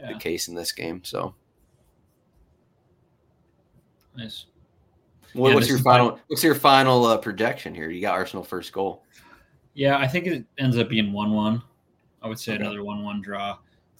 yeah. 0.00 0.12
the 0.12 0.18
case 0.18 0.48
in 0.48 0.54
this 0.54 0.72
game. 0.72 1.04
So 1.04 1.34
nice. 4.16 4.46
What, 5.34 5.50
yeah, 5.50 5.54
what's 5.56 5.68
your 5.68 5.78
final? 5.78 6.12
Fun. 6.12 6.20
What's 6.28 6.42
your 6.42 6.54
final 6.54 7.04
uh, 7.04 7.18
projection 7.18 7.74
here? 7.74 7.90
You 7.90 8.00
got 8.00 8.14
Arsenal 8.14 8.44
first 8.44 8.72
goal. 8.72 9.02
Yeah, 9.74 9.98
I 9.98 10.08
think 10.08 10.26
it 10.26 10.46
ends 10.58 10.78
up 10.78 10.88
being 10.88 11.12
one-one. 11.12 11.62
I 12.22 12.28
would 12.28 12.38
say 12.38 12.54
okay. 12.54 12.62
another 12.62 12.82
one-one 12.84 13.22
draw. 13.22 13.58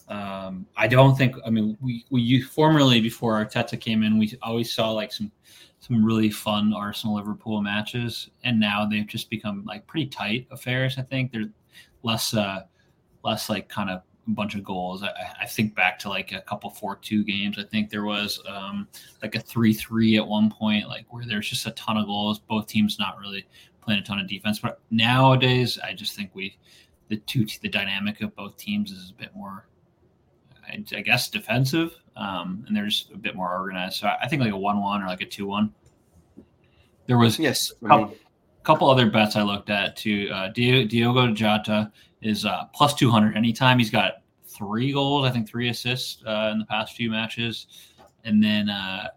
Um, 0.09 0.65
I 0.75 0.87
don't 0.87 1.17
think. 1.17 1.35
I 1.45 1.49
mean, 1.49 1.77
we 1.81 2.05
we 2.09 2.41
formerly 2.41 3.01
before 3.01 3.43
Arteta 3.43 3.79
came 3.79 4.03
in, 4.03 4.17
we 4.17 4.33
always 4.41 4.73
saw 4.73 4.91
like 4.91 5.11
some 5.11 5.31
some 5.79 6.03
really 6.03 6.29
fun 6.29 6.73
Arsenal 6.73 7.15
Liverpool 7.15 7.61
matches, 7.61 8.29
and 8.43 8.59
now 8.59 8.85
they've 8.85 9.07
just 9.07 9.29
become 9.29 9.65
like 9.65 9.85
pretty 9.85 10.07
tight 10.07 10.47
affairs. 10.51 10.97
I 10.97 11.01
think 11.01 11.31
they're 11.31 11.49
less 12.03 12.33
uh, 12.33 12.61
less 13.23 13.49
like 13.49 13.67
kind 13.67 13.89
of 13.89 14.01
a 14.27 14.31
bunch 14.31 14.55
of 14.55 14.63
goals. 14.63 15.03
I, 15.03 15.11
I 15.41 15.45
think 15.45 15.75
back 15.75 15.99
to 15.99 16.09
like 16.09 16.31
a 16.31 16.41
couple 16.41 16.69
four 16.69 16.95
two 16.95 17.23
games. 17.23 17.57
I 17.59 17.63
think 17.63 17.89
there 17.89 18.05
was 18.05 18.41
um, 18.47 18.87
like 19.21 19.35
a 19.35 19.39
three 19.39 19.73
three 19.73 20.17
at 20.17 20.25
one 20.25 20.49
point, 20.49 20.87
like 20.87 21.05
where 21.11 21.25
there's 21.25 21.49
just 21.49 21.65
a 21.65 21.71
ton 21.71 21.97
of 21.97 22.05
goals. 22.05 22.39
Both 22.39 22.67
teams 22.67 22.97
not 22.97 23.19
really 23.19 23.45
playing 23.81 23.99
a 23.99 24.03
ton 24.03 24.19
of 24.19 24.27
defense, 24.27 24.59
but 24.59 24.79
nowadays 24.89 25.77
I 25.83 25.93
just 25.93 26.15
think 26.15 26.31
we 26.33 26.57
the 27.09 27.17
two 27.17 27.45
the 27.61 27.69
dynamic 27.69 28.21
of 28.21 28.35
both 28.35 28.57
teams 28.57 28.91
is 28.91 29.11
a 29.11 29.13
bit 29.13 29.35
more 29.35 29.67
I, 30.67 30.83
I 30.95 31.01
guess 31.01 31.29
defensive 31.29 31.93
um, 32.17 32.63
and 32.67 32.75
they're 32.75 32.85
just 32.85 33.11
a 33.11 33.17
bit 33.17 33.35
more 33.35 33.55
organized. 33.55 33.97
So 33.97 34.07
I 34.21 34.27
think 34.27 34.41
like 34.41 34.51
a 34.51 34.57
one-one 34.57 35.03
or 35.03 35.07
like 35.07 35.21
a 35.21 35.25
two-one. 35.25 35.73
There 37.05 37.17
was 37.17 37.39
yes 37.39 37.71
a 37.83 37.87
couple, 37.87 38.15
couple 38.63 38.89
other 38.89 39.09
bets 39.09 39.35
I 39.35 39.43
looked 39.43 39.69
at 39.69 39.95
too. 39.95 40.29
Uh, 40.33 40.49
Diogo 40.49 41.31
Jota 41.31 41.91
is 42.21 42.43
uh, 42.43 42.65
plus 42.73 42.95
200 42.95 43.37
anytime. 43.37 43.77
He's 43.79 43.91
got 43.91 44.23
three 44.45 44.91
goals 44.91 45.25
I 45.25 45.29
think 45.29 45.47
three 45.47 45.69
assists 45.69 46.23
uh, 46.25 46.49
in 46.51 46.59
the 46.59 46.65
past 46.65 46.95
few 46.95 47.09
matches. 47.09 47.67
And 48.25 48.43
then 48.43 48.69
uh, 48.69 49.09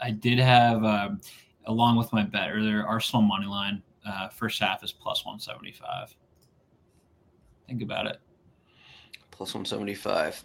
I 0.00 0.10
did 0.10 0.38
have 0.38 0.84
um, 0.84 1.20
along 1.66 1.96
with 1.96 2.12
my 2.12 2.22
bet 2.22 2.50
earlier 2.52 2.86
Arsenal 2.86 3.22
money 3.22 3.46
line 3.46 3.82
uh, 4.06 4.28
first 4.28 4.60
half 4.60 4.84
is 4.84 4.92
plus 4.92 5.24
175 5.24 6.14
Think 7.68 7.82
about 7.82 8.06
it. 8.06 8.18
Plus 9.30 9.54
175. 9.54 10.44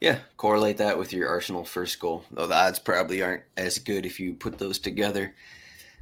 Yeah, 0.00 0.18
correlate 0.36 0.78
that 0.78 0.96
with 0.96 1.12
your 1.12 1.28
Arsenal 1.28 1.64
first 1.64 1.98
goal. 1.98 2.24
Though 2.30 2.46
the 2.46 2.54
odds 2.54 2.78
probably 2.78 3.22
aren't 3.22 3.42
as 3.56 3.78
good 3.78 4.06
if 4.06 4.20
you 4.20 4.34
put 4.34 4.58
those 4.58 4.78
together. 4.78 5.34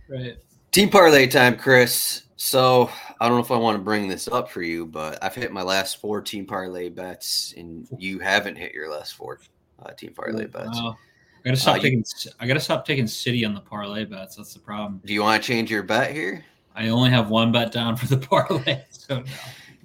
Right. 0.09 0.37
Team 0.71 0.91
parlay 0.91 1.27
time, 1.27 1.57
Chris. 1.57 2.23
So 2.37 2.91
I 3.21 3.29
don't 3.29 3.37
know 3.37 3.43
if 3.43 3.51
I 3.51 3.57
want 3.57 3.77
to 3.77 3.83
bring 3.83 4.07
this 4.07 4.29
up 4.29 4.51
for 4.51 4.63
you, 4.63 4.87
but 4.87 5.19
I've 5.23 5.35
hit 5.35 5.53
my 5.53 5.63
last 5.63 6.01
four 6.01 6.21
team 6.21 6.47
parlay 6.47 6.89
bets, 6.89 7.55
and 7.57 7.89
you 7.99 8.21
haven't 8.21 8.57
hit 8.57 8.73
your 8.73 8.89
last 8.91 9.15
four 9.15 9.41
uh, 9.85 9.91
team 9.93 10.13
parlay 10.15 10.47
bets. 10.47 10.79
I 10.79 10.95
gotta 11.45 11.57
stop 11.57 11.79
uh, 11.79 11.81
taking. 11.81 12.05
You, 12.23 12.31
I 12.39 12.47
gotta 12.47 12.61
stop 12.61 12.87
taking 12.87 13.09
City 13.09 13.45
on 13.45 13.55
the 13.55 13.61
parlay 13.61 14.05
bets. 14.05 14.37
That's 14.37 14.55
the 14.55 14.61
problem. 14.61 15.01
Do 15.05 15.13
you 15.13 15.23
want 15.23 15.43
to 15.43 15.47
change 15.47 15.71
your 15.71 15.83
bet 15.83 16.13
here? 16.13 16.45
I 16.77 16.91
only 16.91 17.11
have 17.11 17.29
one 17.29 17.51
bet 17.51 17.73
down 17.73 17.97
for 17.97 18.07
the 18.07 18.19
parlay, 18.29 18.85
so 18.91 19.19
no. 19.19 19.25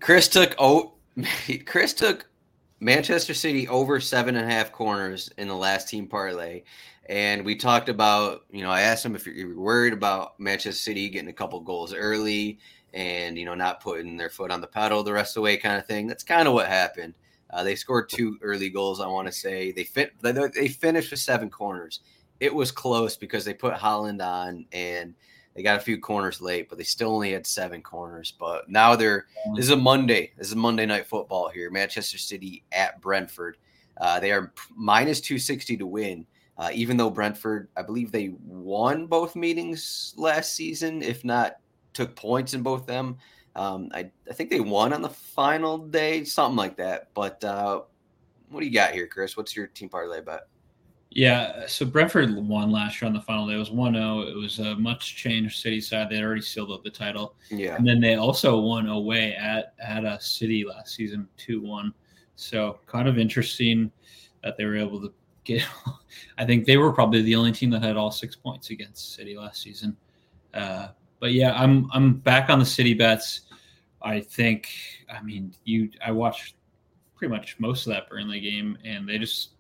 Chris 0.04 0.28
took 0.28 0.54
oh 0.60 0.96
Chris 1.66 1.94
took 1.94 2.26
Manchester 2.82 3.34
City 3.34 3.70
over 3.70 4.02
seven 4.02 4.36
and 4.36 4.46
a 4.46 4.54
half 4.54 4.74
corners 4.74 5.30
in 5.38 5.48
the 5.48 5.56
last 5.56 5.88
team 5.88 6.08
parlay. 6.08 6.64
And 7.08 7.46
we 7.46 7.56
talked 7.56 7.88
about, 7.88 8.42
you 8.52 8.64
know, 8.64 8.70
I 8.70 8.82
asked 8.82 9.06
him 9.06 9.16
if 9.16 9.26
you're 9.26 9.58
worried 9.58 9.94
about 9.94 10.38
Manchester 10.42 10.74
City 10.74 11.08
getting 11.08 11.30
a 11.30 11.34
couple 11.34 11.58
goals 11.62 11.94
early 11.94 12.60
and, 12.94 13.38
you 13.38 13.46
know, 13.46 13.56
not 13.56 13.80
putting 13.80 14.18
their 14.18 14.30
foot 14.30 14.52
on 14.52 14.60
the 14.60 14.68
pedal 14.68 15.04
the 15.04 15.14
rest 15.14 15.32
of 15.32 15.36
the 15.36 15.42
way 15.42 15.56
kind 15.56 15.78
of 15.78 15.88
thing. 15.88 16.06
That's 16.06 16.24
kind 16.24 16.50
of 16.50 16.54
what 16.54 16.68
happened. 16.68 17.14
Uh, 17.50 17.64
they 17.64 17.76
scored 17.76 18.10
two 18.10 18.38
early 18.42 18.70
goals, 18.70 19.00
I 19.00 19.08
want 19.08 19.28
to 19.30 19.34
say. 19.34 19.72
They 19.72 19.86
fit 19.86 20.12
they, 20.22 20.34
they 20.34 20.68
finished 20.68 21.12
with 21.12 21.22
seven 21.22 21.50
corners. 21.50 22.02
It 22.42 22.54
was 22.54 22.74
close 22.74 23.16
because 23.16 23.46
they 23.46 23.54
put 23.54 23.74
Haaland 23.76 24.22
on 24.22 24.66
and 24.74 25.14
They 25.56 25.62
got 25.62 25.78
a 25.78 25.82
few 25.82 26.00
corners 26.00 26.42
late, 26.42 26.68
but 26.68 26.78
they 26.78 26.84
still 26.84 27.14
only 27.14 27.34
had 27.34 27.46
seven 27.46 27.82
corners. 27.82 28.34
But 28.38 28.70
now 28.70 28.96
they're 28.96 29.28
this 29.56 29.66
is 29.66 29.72
a 29.72 29.78
Monday. 29.78 30.32
This 30.38 30.48
is 30.48 30.56
Monday 30.56 30.86
night 30.86 31.06
football 31.06 31.50
here. 31.50 31.70
Manchester 31.70 32.18
City 32.18 32.64
at 32.72 33.00
Brentford. 33.02 33.58
Uh, 33.98 34.20
they 34.20 34.32
are 34.32 34.52
minus 34.76 35.22
260 35.22 35.78
to 35.78 35.86
win. 35.86 36.26
Uh, 36.58 36.70
even 36.74 36.98
though 36.98 37.10
Brentford, 37.10 37.68
I 37.76 37.82
believe 37.82 38.12
they 38.12 38.34
won 38.44 39.08
both 39.08 39.36
meetings 39.36 40.14
last 40.18 40.54
season, 40.54 41.02
if 41.02 41.24
not 41.24 41.58
took 41.94 42.16
points 42.16 42.54
in 42.54 42.62
both 42.62 42.86
them. 42.86 43.18
Um, 43.56 43.90
I, 43.94 44.10
I 44.30 44.34
think 44.34 44.50
they 44.50 44.60
won 44.60 44.94
on 44.94 45.02
the 45.02 45.10
final 45.10 45.78
day, 45.78 46.24
something 46.24 46.56
like 46.56 46.78
that. 46.78 47.10
But 47.14 47.44
uh, 47.44 47.82
what 48.50 48.60
do 48.60 48.66
you 48.66 48.74
got 48.74 48.94
here, 48.94 49.08
Chris? 49.08 49.36
What's 49.38 49.56
your 49.56 49.68
team 49.68 49.90
parlay 49.90 50.22
bet? 50.22 50.48
Yeah, 51.16 51.68
so 51.68 51.86
Brentford 51.86 52.36
won 52.36 52.72
last 52.72 53.00
year 53.00 53.08
on 53.08 53.14
the 53.14 53.22
final 53.22 53.48
day. 53.48 53.54
It 53.54 53.58
was 53.58 53.70
1 53.70 53.94
0. 53.94 54.22
It 54.22 54.36
was 54.36 54.58
a 54.58 54.76
much 54.76 55.16
changed 55.16 55.62
City 55.62 55.80
side. 55.80 56.10
They 56.10 56.22
already 56.22 56.42
sealed 56.42 56.72
up 56.72 56.84
the 56.84 56.90
title. 56.90 57.36
Yeah. 57.52 57.76
And 57.76 57.88
then 57.88 58.00
they 58.02 58.16
also 58.16 58.60
won 58.60 58.88
away 58.88 59.36
at, 59.36 59.76
at 59.80 60.06
a 60.06 60.20
City 60.20 60.66
last 60.66 60.96
season, 60.96 61.28
2 61.38 61.62
1. 61.62 61.94
So 62.36 62.80
kind 62.88 63.08
of 63.08 63.20
interesting 63.20 63.92
that 64.44 64.58
they 64.58 64.66
were 64.66 64.76
able 64.76 65.00
to 65.02 65.14
get. 65.44 65.64
I 66.38 66.46
think 66.46 66.66
they 66.66 66.78
were 66.78 66.92
probably 66.92 67.22
the 67.22 67.36
only 67.36 67.52
team 67.52 67.70
that 67.72 67.84
had 67.84 67.96
all 67.96 68.12
six 68.12 68.36
points 68.36 68.72
against 68.72 69.14
City 69.14 69.38
last 69.38 69.62
season. 69.62 69.96
Uh, 70.54 70.90
but 71.20 71.34
yeah, 71.34 71.54
I'm 71.54 71.90
I'm 71.94 72.14
back 72.16 72.50
on 72.50 72.60
the 72.60 72.66
City 72.66 72.94
bets. 72.94 73.42
I 74.02 74.20
think. 74.20 74.70
I 75.14 75.22
mean, 75.22 75.54
you. 75.64 75.90
I 76.06 76.12
watched 76.12 76.56
pretty 77.16 77.34
much 77.34 77.56
most 77.60 77.88
of 77.88 77.94
that 77.94 78.10
Burnley 78.10 78.40
game, 78.40 78.78
and 78.84 79.08
they 79.08 79.18
just. 79.18 79.52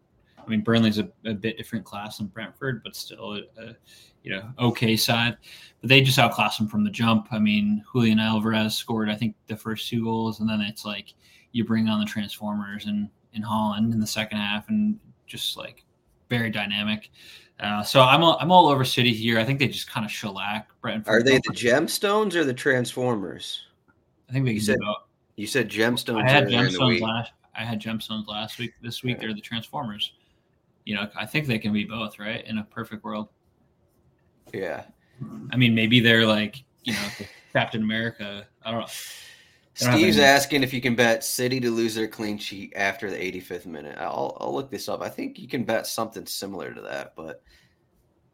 I 0.45 0.49
mean, 0.49 0.61
Burnley's 0.61 0.99
a, 0.99 1.09
a 1.25 1.33
bit 1.33 1.57
different 1.57 1.85
class 1.85 2.17
than 2.17 2.27
Brentford, 2.27 2.83
but 2.83 2.95
still 2.95 3.33
a, 3.33 3.41
a, 3.61 3.75
you 4.23 4.31
know 4.31 4.49
okay 4.59 4.95
side. 4.95 5.37
But 5.81 5.89
they 5.89 6.01
just 6.01 6.19
outclassed 6.19 6.57
them 6.57 6.67
from 6.67 6.83
the 6.83 6.89
jump. 6.89 7.27
I 7.31 7.39
mean, 7.39 7.83
Julian 7.91 8.19
Alvarez 8.19 8.75
scored 8.75 9.09
I 9.09 9.15
think 9.15 9.35
the 9.47 9.55
first 9.55 9.89
two 9.89 10.03
goals, 10.03 10.39
and 10.39 10.49
then 10.49 10.61
it's 10.61 10.85
like 10.85 11.13
you 11.51 11.65
bring 11.65 11.87
on 11.87 11.99
the 11.99 12.05
Transformers 12.05 12.85
and 12.85 13.09
in 13.33 13.43
Haaland 13.43 13.93
in 13.93 13.99
the 13.99 14.07
second 14.07 14.37
half, 14.37 14.69
and 14.69 14.99
just 15.25 15.57
like 15.57 15.83
very 16.29 16.49
dynamic. 16.49 17.09
Uh, 17.59 17.83
so 17.83 18.01
I'm 18.01 18.23
all, 18.23 18.37
I'm 18.39 18.51
all 18.51 18.67
over 18.67 18.83
City 18.83 19.13
here. 19.13 19.39
I 19.39 19.45
think 19.45 19.59
they 19.59 19.67
just 19.67 19.89
kind 19.89 20.05
of 20.05 20.11
shellac 20.11 20.69
Brentford. 20.81 21.13
Are 21.13 21.23
they 21.23 21.37
the 21.37 21.53
Gemstones 21.53 22.35
or 22.35 22.43
the 22.43 22.53
Transformers? 22.53 23.67
I 24.29 24.33
think 24.33 24.45
they 24.45 24.53
you 24.53 24.59
said 24.59 24.77
you 25.35 25.47
said 25.47 25.69
Gemstones. 25.69 26.23
I 26.23 26.29
had 26.29 26.47
Gemstones 26.47 27.01
last. 27.01 27.31
I 27.55 27.63
had 27.63 27.79
Gemstones 27.79 28.27
last 28.27 28.57
week. 28.57 28.73
This 28.81 29.03
week 29.03 29.19
they're 29.19 29.33
the 29.33 29.41
Transformers. 29.41 30.13
You 30.85 30.95
know, 30.95 31.09
I 31.15 31.25
think 31.25 31.47
they 31.47 31.59
can 31.59 31.73
be 31.73 31.85
both, 31.85 32.19
right? 32.19 32.45
In 32.45 32.57
a 32.57 32.63
perfect 32.63 33.03
world. 33.03 33.29
Yeah. 34.53 34.83
I 35.51 35.55
mean, 35.55 35.73
maybe 35.73 35.99
they're 35.99 36.25
like 36.25 36.63
you 36.83 36.93
know 36.93 37.09
Captain 37.53 37.81
America. 37.81 38.45
I 38.65 38.71
don't 38.71 38.81
know. 38.81 38.87
Steve's 39.75 40.19
asking 40.19 40.61
if 40.61 40.71
you 40.71 40.81
can 40.81 40.95
bet 40.95 41.23
City 41.23 41.59
to 41.59 41.71
lose 41.71 41.95
their 41.95 42.07
clean 42.07 42.37
sheet 42.37 42.73
after 42.75 43.09
the 43.09 43.17
85th 43.17 43.65
minute. 43.65 43.97
I'll, 43.97 44.37
I'll 44.39 44.53
look 44.53 44.69
this 44.69 44.87
up. 44.87 45.01
I 45.01 45.09
think 45.09 45.39
you 45.39 45.47
can 45.47 45.63
bet 45.63 45.87
something 45.87 46.27
similar 46.27 46.75
to 46.75 46.81
that. 46.81 47.15
But 47.15 47.41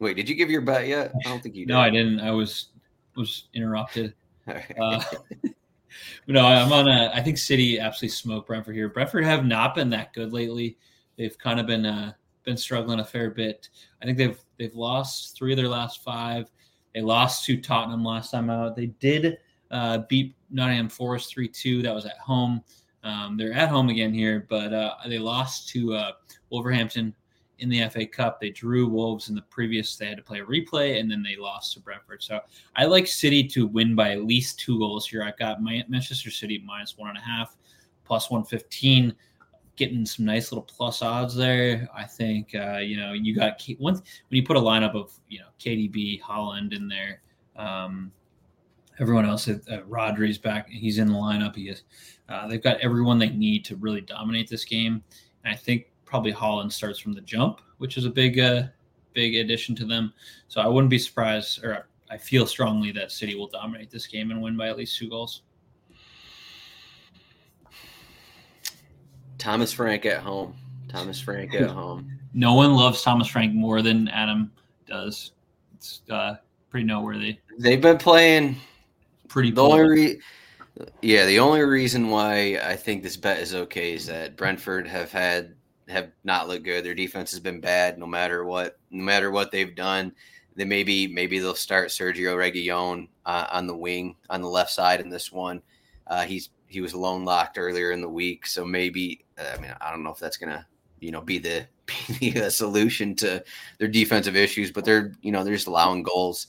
wait, 0.00 0.16
did 0.16 0.28
you 0.28 0.34
give 0.34 0.50
your 0.50 0.60
bet 0.60 0.86
yet? 0.86 1.12
I 1.24 1.28
don't 1.28 1.42
think 1.42 1.54
you 1.54 1.64
did. 1.64 1.72
no, 1.72 1.80
I 1.80 1.88
didn't. 1.88 2.20
I 2.20 2.30
was 2.30 2.68
was 3.16 3.48
interrupted. 3.54 4.14
Uh, 4.46 5.02
no, 6.26 6.46
I'm 6.46 6.72
on 6.72 6.88
a. 6.88 7.10
I 7.14 7.22
think 7.22 7.38
City 7.38 7.78
absolutely 7.78 8.14
smoked 8.14 8.46
Brentford 8.46 8.74
here. 8.74 8.88
Brentford 8.88 9.24
have 9.24 9.44
not 9.44 9.74
been 9.74 9.90
that 9.90 10.12
good 10.12 10.32
lately. 10.32 10.76
They've 11.16 11.36
kind 11.38 11.58
of 11.58 11.66
been 11.66 11.86
uh, 11.86 12.12
been 12.50 12.56
struggling 12.56 12.98
a 12.98 13.04
fair 13.04 13.30
bit. 13.30 13.68
I 14.02 14.04
think 14.04 14.18
they've 14.18 14.38
they've 14.58 14.74
lost 14.74 15.36
three 15.36 15.52
of 15.52 15.56
their 15.56 15.68
last 15.68 16.02
five. 16.02 16.50
They 16.92 17.00
lost 17.00 17.44
to 17.44 17.60
Tottenham 17.60 18.04
last 18.04 18.32
time 18.32 18.50
out. 18.50 18.74
They 18.74 18.86
did 18.86 19.38
uh, 19.70 19.98
beat 20.08 20.34
Nottingham 20.50 20.88
Forest 20.88 21.30
3 21.30 21.46
2. 21.46 21.82
That 21.82 21.94
was 21.94 22.06
at 22.06 22.18
home. 22.18 22.62
Um, 23.04 23.36
they're 23.36 23.52
at 23.52 23.68
home 23.68 23.88
again 23.88 24.12
here, 24.12 24.46
but 24.50 24.72
uh, 24.72 24.94
they 25.06 25.20
lost 25.20 25.68
to 25.70 25.94
uh, 25.94 26.12
Wolverhampton 26.50 27.14
in 27.60 27.68
the 27.68 27.88
FA 27.88 28.04
Cup. 28.04 28.40
They 28.40 28.50
drew 28.50 28.88
Wolves 28.88 29.28
in 29.28 29.36
the 29.36 29.42
previous. 29.42 29.94
They 29.94 30.06
had 30.06 30.16
to 30.16 30.24
play 30.24 30.40
a 30.40 30.44
replay, 30.44 30.98
and 30.98 31.08
then 31.08 31.22
they 31.22 31.36
lost 31.36 31.74
to 31.74 31.80
Brentford. 31.80 32.24
So 32.24 32.40
I 32.74 32.86
like 32.86 33.06
City 33.06 33.44
to 33.44 33.68
win 33.68 33.94
by 33.94 34.10
at 34.10 34.24
least 34.24 34.58
two 34.58 34.80
goals 34.80 35.06
here. 35.06 35.22
I've 35.22 35.38
got 35.38 35.62
Manchester 35.62 36.32
City 36.32 36.60
minus 36.66 36.98
one 36.98 37.10
and 37.10 37.18
a 37.18 37.22
half, 37.22 37.56
plus 38.04 38.28
one 38.28 38.44
fifteen. 38.44 39.14
Getting 39.76 40.04
some 40.04 40.26
nice 40.26 40.52
little 40.52 40.64
plus 40.64 41.00
odds 41.00 41.34
there. 41.34 41.88
I 41.94 42.04
think 42.04 42.54
uh, 42.54 42.78
you 42.78 42.96
know 42.96 43.12
you 43.12 43.34
got 43.34 43.62
once 43.78 44.00
when 44.00 44.36
you 44.36 44.44
put 44.44 44.56
a 44.56 44.60
lineup 44.60 44.94
of 44.94 45.12
you 45.28 45.38
know 45.38 45.46
KDB, 45.58 46.20
Haaland 46.20 46.74
in 46.74 46.88
there. 46.88 47.22
Um, 47.56 48.12
everyone 49.00 49.24
else. 49.24 49.48
Uh, 49.48 49.58
Rodri's 49.88 50.38
back; 50.38 50.68
he's 50.68 50.98
in 50.98 51.08
the 51.08 51.14
lineup. 51.14 51.56
He 51.56 51.68
is. 51.68 51.84
Uh, 52.28 52.46
they've 52.46 52.62
got 52.62 52.78
everyone 52.80 53.18
they 53.18 53.30
need 53.30 53.64
to 53.64 53.76
really 53.76 54.02
dominate 54.02 54.48
this 54.48 54.64
game. 54.64 55.02
And 55.44 55.52
I 55.52 55.56
think 55.56 55.86
probably 56.04 56.32
Haaland 56.32 56.72
starts 56.72 56.98
from 56.98 57.12
the 57.12 57.20
jump, 57.22 57.60
which 57.78 57.96
is 57.96 58.04
a 58.04 58.10
big, 58.10 58.38
uh, 58.38 58.64
big 59.14 59.36
addition 59.36 59.74
to 59.76 59.84
them. 59.84 60.12
So 60.48 60.60
I 60.60 60.68
wouldn't 60.68 60.90
be 60.90 60.98
surprised, 60.98 61.64
or 61.64 61.88
I 62.10 62.18
feel 62.18 62.46
strongly 62.46 62.92
that 62.92 63.10
City 63.10 63.34
will 63.34 63.48
dominate 63.48 63.90
this 63.90 64.06
game 64.06 64.30
and 64.30 64.40
win 64.40 64.56
by 64.56 64.68
at 64.68 64.76
least 64.76 64.98
two 64.98 65.08
goals. 65.08 65.42
Thomas 69.40 69.72
Frank 69.72 70.06
at 70.06 70.22
home. 70.22 70.54
Thomas 70.88 71.20
Frank 71.20 71.54
at 71.54 71.70
home. 71.70 72.18
No 72.32 72.54
one 72.54 72.74
loves 72.74 73.02
Thomas 73.02 73.26
Frank 73.26 73.54
more 73.54 73.82
than 73.82 74.08
Adam 74.08 74.52
does. 74.86 75.32
It's 75.74 76.02
uh, 76.10 76.36
pretty 76.68 76.86
noteworthy. 76.86 77.38
They've 77.58 77.80
been 77.80 77.98
playing 77.98 78.56
pretty. 79.28 79.50
The 79.50 79.62
only 79.62 79.88
re- 79.88 80.20
yeah, 81.02 81.26
the 81.26 81.40
only 81.40 81.62
reason 81.62 82.08
why 82.10 82.60
I 82.62 82.76
think 82.76 83.02
this 83.02 83.16
bet 83.16 83.40
is 83.40 83.54
okay 83.54 83.94
is 83.94 84.06
that 84.06 84.36
Brentford 84.36 84.86
have 84.86 85.10
had 85.10 85.54
have 85.88 86.10
not 86.22 86.46
looked 86.46 86.64
good. 86.64 86.84
Their 86.84 86.94
defense 86.94 87.30
has 87.32 87.40
been 87.40 87.60
bad, 87.60 87.98
no 87.98 88.06
matter 88.06 88.44
what. 88.44 88.78
No 88.90 89.02
matter 89.02 89.30
what 89.30 89.50
they've 89.50 89.74
done, 89.74 90.12
then 90.54 90.68
maybe 90.68 91.08
maybe 91.08 91.38
they'll 91.38 91.54
start 91.54 91.88
Sergio 91.88 92.36
Reguilon 92.36 93.08
uh, 93.26 93.46
on 93.50 93.66
the 93.66 93.76
wing 93.76 94.16
on 94.28 94.42
the 94.42 94.48
left 94.48 94.70
side 94.70 95.00
in 95.00 95.08
this 95.08 95.32
one. 95.32 95.62
Uh, 96.06 96.24
he's 96.24 96.50
he 96.70 96.80
was 96.80 96.94
loan 96.94 97.24
locked 97.24 97.58
earlier 97.58 97.90
in 97.90 98.00
the 98.00 98.08
week, 98.08 98.46
so 98.46 98.64
maybe 98.64 99.24
I 99.38 99.60
mean 99.60 99.74
I 99.80 99.90
don't 99.90 100.04
know 100.04 100.12
if 100.12 100.18
that's 100.18 100.36
gonna 100.36 100.66
you 101.00 101.10
know 101.10 101.20
be 101.20 101.38
the 101.38 101.66
be 102.20 102.30
the 102.30 102.50
solution 102.50 103.14
to 103.16 103.44
their 103.78 103.88
defensive 103.88 104.36
issues, 104.36 104.70
but 104.70 104.84
they're 104.84 105.12
you 105.20 105.32
know 105.32 105.44
they're 105.44 105.54
just 105.54 105.66
allowing 105.66 106.02
goals 106.02 106.46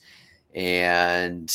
and 0.54 1.54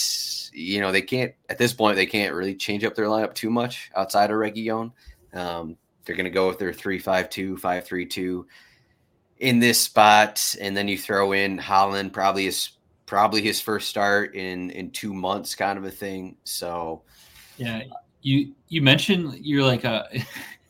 you 0.53 0.82
know 0.82 0.91
they 0.91 1.01
can't 1.01 1.34
at 1.49 1.57
this 1.57 1.74
point 1.74 1.95
they 1.95 2.05
can't 2.05 2.34
really 2.34 2.55
change 2.55 2.84
up 2.84 2.95
their 2.95 3.05
lineup 3.05 3.34
too 3.34 3.49
much 3.49 3.91
outside 3.95 4.32
of 4.32 4.38
Reguilon. 4.38 4.91
Um, 5.34 5.78
they're 6.03 6.15
to 6.15 6.30
go 6.30 6.47
with 6.47 6.57
their 6.57 6.74
three-five-two, 6.74 7.57
five-three-two 7.57 8.47
in 9.39 9.59
this 9.59 9.80
spot, 9.80 10.55
and 10.59 10.76
then 10.76 10.88
you 10.88 10.97
throw 10.97 11.34
in 11.34 11.57
Haaland 11.59 12.13
probably 12.13 12.45
his 12.45 12.72
probably 13.05 13.41
his 13.41 13.61
first 13.61 13.89
start 13.89 14.36
in 14.36 14.72
in 14.72 14.91
two 14.91 15.13
months, 15.13 15.53
kind 15.55 15.78
of 15.78 15.86
a 15.86 15.91
thing. 15.91 16.38
So, 16.43 17.03
yeah, 17.57 17.84
you 18.22 18.53
you 18.70 18.82
mentioned 18.82 19.38
you're 19.41 19.65
like 19.65 19.84
a 19.84 20.07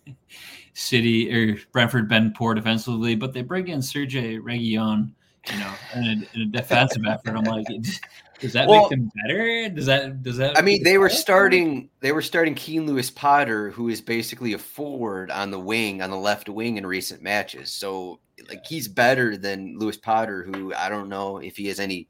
City 0.73 1.33
or 1.33 1.57
Brentford 1.71 2.07
been 2.07 2.33
poor 2.33 2.53
defensively, 2.53 3.15
but 3.15 3.33
they 3.33 3.41
bring 3.41 3.67
in 3.67 3.79
Sergio 3.79 4.39
Reguilon 4.39 5.11
you 5.51 5.59
know, 5.59 5.73
in 5.95 6.03
a, 6.03 6.35
in 6.35 6.41
a 6.41 6.45
defensive 6.45 7.03
effort. 7.07 7.35
I'm 7.35 7.43
like, 7.43 7.65
does 8.39 8.53
that 8.53 8.67
well, 8.67 8.81
make 8.81 8.89
them 8.89 9.11
better? 9.23 9.69
Does 9.69 9.85
that 9.85 10.23
does 10.23 10.37
that? 10.37 10.57
I 10.57 10.61
mean, 10.61 10.83
they 10.83 10.97
were 10.97 11.09
starting 11.09 11.89
they 12.01 12.11
were 12.11 12.21
starting 12.21 12.55
Keane 12.55 12.85
Lewis 12.85 13.09
Potter, 13.09 13.69
who 13.71 13.89
is 13.89 14.01
basically 14.01 14.53
a 14.53 14.57
forward 14.57 15.31
on 15.31 15.51
the 15.51 15.59
wing 15.59 16.01
on 16.01 16.09
the 16.09 16.17
left 16.17 16.49
wing 16.49 16.77
in 16.77 16.85
recent 16.85 17.21
matches. 17.21 17.71
So 17.71 18.19
like 18.49 18.65
he's 18.65 18.87
better 18.87 19.37
than 19.37 19.77
Lewis 19.77 19.97
Potter, 19.97 20.43
who 20.43 20.73
I 20.73 20.89
don't 20.89 21.09
know 21.09 21.37
if 21.37 21.57
he 21.57 21.67
has 21.67 21.79
any. 21.79 22.07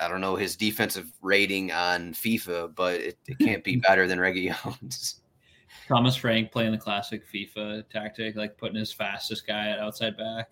I 0.00 0.08
don't 0.08 0.20
know 0.20 0.36
his 0.36 0.56
defensive 0.56 1.12
rating 1.22 1.72
on 1.72 2.12
FIFA, 2.12 2.74
but 2.74 3.00
it, 3.00 3.18
it 3.26 3.38
can't 3.44 3.64
be 3.64 3.76
better 3.76 4.06
than 4.06 4.18
Reguilon's. 4.18 5.20
Thomas 5.88 6.16
Frank 6.16 6.52
playing 6.52 6.72
the 6.72 6.78
classic 6.78 7.22
FIFA 7.32 7.88
tactic, 7.88 8.36
like 8.36 8.58
putting 8.58 8.76
his 8.76 8.92
fastest 8.92 9.46
guy 9.46 9.70
at 9.70 9.78
outside 9.78 10.16
back. 10.18 10.50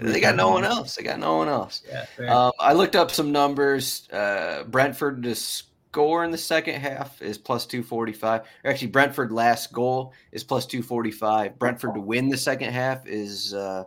they 0.00 0.20
got 0.20 0.34
no 0.34 0.48
one 0.48 0.64
else. 0.64 0.94
They 0.94 1.02
got 1.02 1.18
no 1.18 1.36
one 1.36 1.48
else. 1.48 1.82
Yeah, 2.18 2.46
um, 2.46 2.52
I 2.58 2.72
looked 2.72 2.96
up 2.96 3.10
some 3.10 3.32
numbers. 3.32 4.08
Uh, 4.10 4.64
Brentford 4.64 5.22
to 5.24 5.34
score 5.34 6.24
in 6.24 6.30
the 6.30 6.38
second 6.38 6.80
half 6.80 7.20
is 7.20 7.36
plus 7.36 7.66
245. 7.66 8.42
Actually, 8.64 8.88
Brentford 8.88 9.30
last 9.30 9.74
goal 9.74 10.14
is 10.32 10.42
plus 10.42 10.64
245. 10.64 11.58
Brentford 11.58 11.94
to 11.94 12.00
win 12.00 12.30
the 12.30 12.38
second 12.38 12.72
half 12.72 13.06
is, 13.06 13.52
uh, 13.52 13.84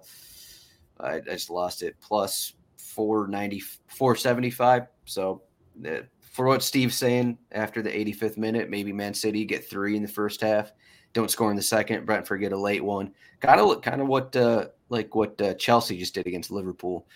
I, 0.99 1.15
I, 1.15 1.19
just 1.21 1.49
lost 1.49 1.81
it, 1.81 1.95
plus 1.99 2.53
490, 2.95 3.59
475. 3.87 4.87
So 5.05 5.41
uh, 5.85 5.99
for 6.31 6.45
what 6.45 6.63
Steve's 6.63 6.95
saying, 6.95 7.37
after 7.51 7.81
the 7.81 7.89
85th 7.89 8.37
minute, 8.37 8.69
maybe 8.69 8.93
Man 8.93 9.13
City 9.13 9.45
get 9.45 9.69
three 9.69 9.95
in 9.95 10.01
the 10.01 10.07
first 10.07 10.41
half, 10.41 10.71
don't 11.13 11.31
score 11.31 11.49
in 11.49 11.55
the 11.55 11.61
second. 11.61 12.05
Brentford 12.05 12.41
get 12.41 12.51
a 12.51 12.57
late 12.57 12.83
one. 12.83 13.13
Kind 13.39 13.59
of, 13.59 13.81
kind 13.81 14.01
of 14.01 14.07
what 14.07 14.35
uh, 14.35 14.67
like 14.89 15.13
what 15.15 15.39
uh, 15.41 15.53
Chelsea 15.55 15.97
just 15.97 16.13
did 16.13 16.27
against 16.27 16.51
Liverpool. 16.51 17.07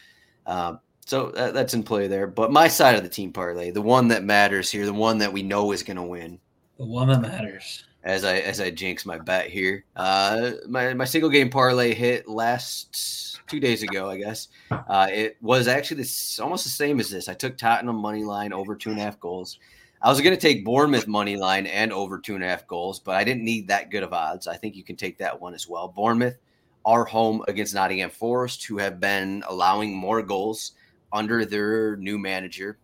Um, 0.45 0.79
So 1.05 1.31
uh, 1.31 1.51
that's 1.51 1.73
in 1.73 1.83
play 1.83 2.07
there. 2.07 2.27
But 2.27 2.51
my 2.51 2.67
side 2.67 2.95
of 2.95 3.03
the 3.03 3.09
team 3.09 3.33
parlay, 3.33 3.71
the 3.71 3.81
one 3.81 4.07
that 4.09 4.23
matters 4.23 4.69
here, 4.69 4.85
the 4.85 4.93
one 4.93 5.17
that 5.17 5.33
we 5.33 5.41
know 5.41 5.71
is 5.71 5.83
going 5.83 5.97
to 5.97 6.03
win, 6.03 6.39
the 6.77 6.85
one 6.85 7.07
that 7.09 7.21
matters. 7.21 7.83
As 8.03 8.23
I 8.23 8.37
as 8.37 8.61
I 8.61 8.71
jinx 8.71 9.05
my 9.05 9.17
bet 9.17 9.47
here, 9.47 9.83
uh, 9.95 10.51
my 10.67 10.93
my 10.93 11.05
single 11.05 11.29
game 11.29 11.49
parlay 11.49 11.93
hit 11.93 12.29
last 12.29 13.41
two 13.47 13.59
days 13.59 13.83
ago, 13.83 14.09
I 14.09 14.17
guess. 14.17 14.47
Uh, 14.71 15.07
it 15.11 15.37
was 15.41 15.67
actually 15.67 15.97
this 15.97 16.39
almost 16.39 16.63
the 16.63 16.69
same 16.69 16.99
as 16.99 17.09
this. 17.09 17.27
I 17.27 17.33
took 17.33 17.57
Tottenham 17.57 17.97
money 17.97 18.23
line 18.23 18.53
over 18.53 18.75
two 18.75 18.91
and 18.91 18.99
a 18.99 19.03
half 19.03 19.19
goals. 19.19 19.59
I 20.01 20.09
was 20.09 20.21
going 20.21 20.33
to 20.35 20.39
take 20.41 20.63
Bournemouth 20.63 21.07
money 21.07 21.35
line 21.35 21.67
and 21.67 21.91
over 21.91 22.19
two 22.19 22.35
and 22.35 22.43
a 22.43 22.47
half 22.47 22.65
goals, 22.67 23.01
but 23.01 23.15
I 23.15 23.25
didn't 23.25 23.43
need 23.43 23.67
that 23.67 23.91
good 23.91 24.03
of 24.03 24.13
odds. 24.13 24.47
I 24.47 24.55
think 24.55 24.75
you 24.75 24.83
can 24.83 24.95
take 24.95 25.17
that 25.17 25.41
one 25.41 25.53
as 25.53 25.67
well. 25.67 25.89
Bournemouth 25.89 26.37
are 26.85 27.03
home 27.03 27.43
against 27.49 27.73
Nottingham 27.73 28.09
Forest, 28.09 28.65
who 28.65 28.77
have 28.77 29.01
been 29.01 29.43
allowing 29.49 29.93
more 29.93 30.21
goals 30.21 30.71
under 31.11 31.43
their 31.43 31.97
new 31.97 32.17
manager. 32.17 32.77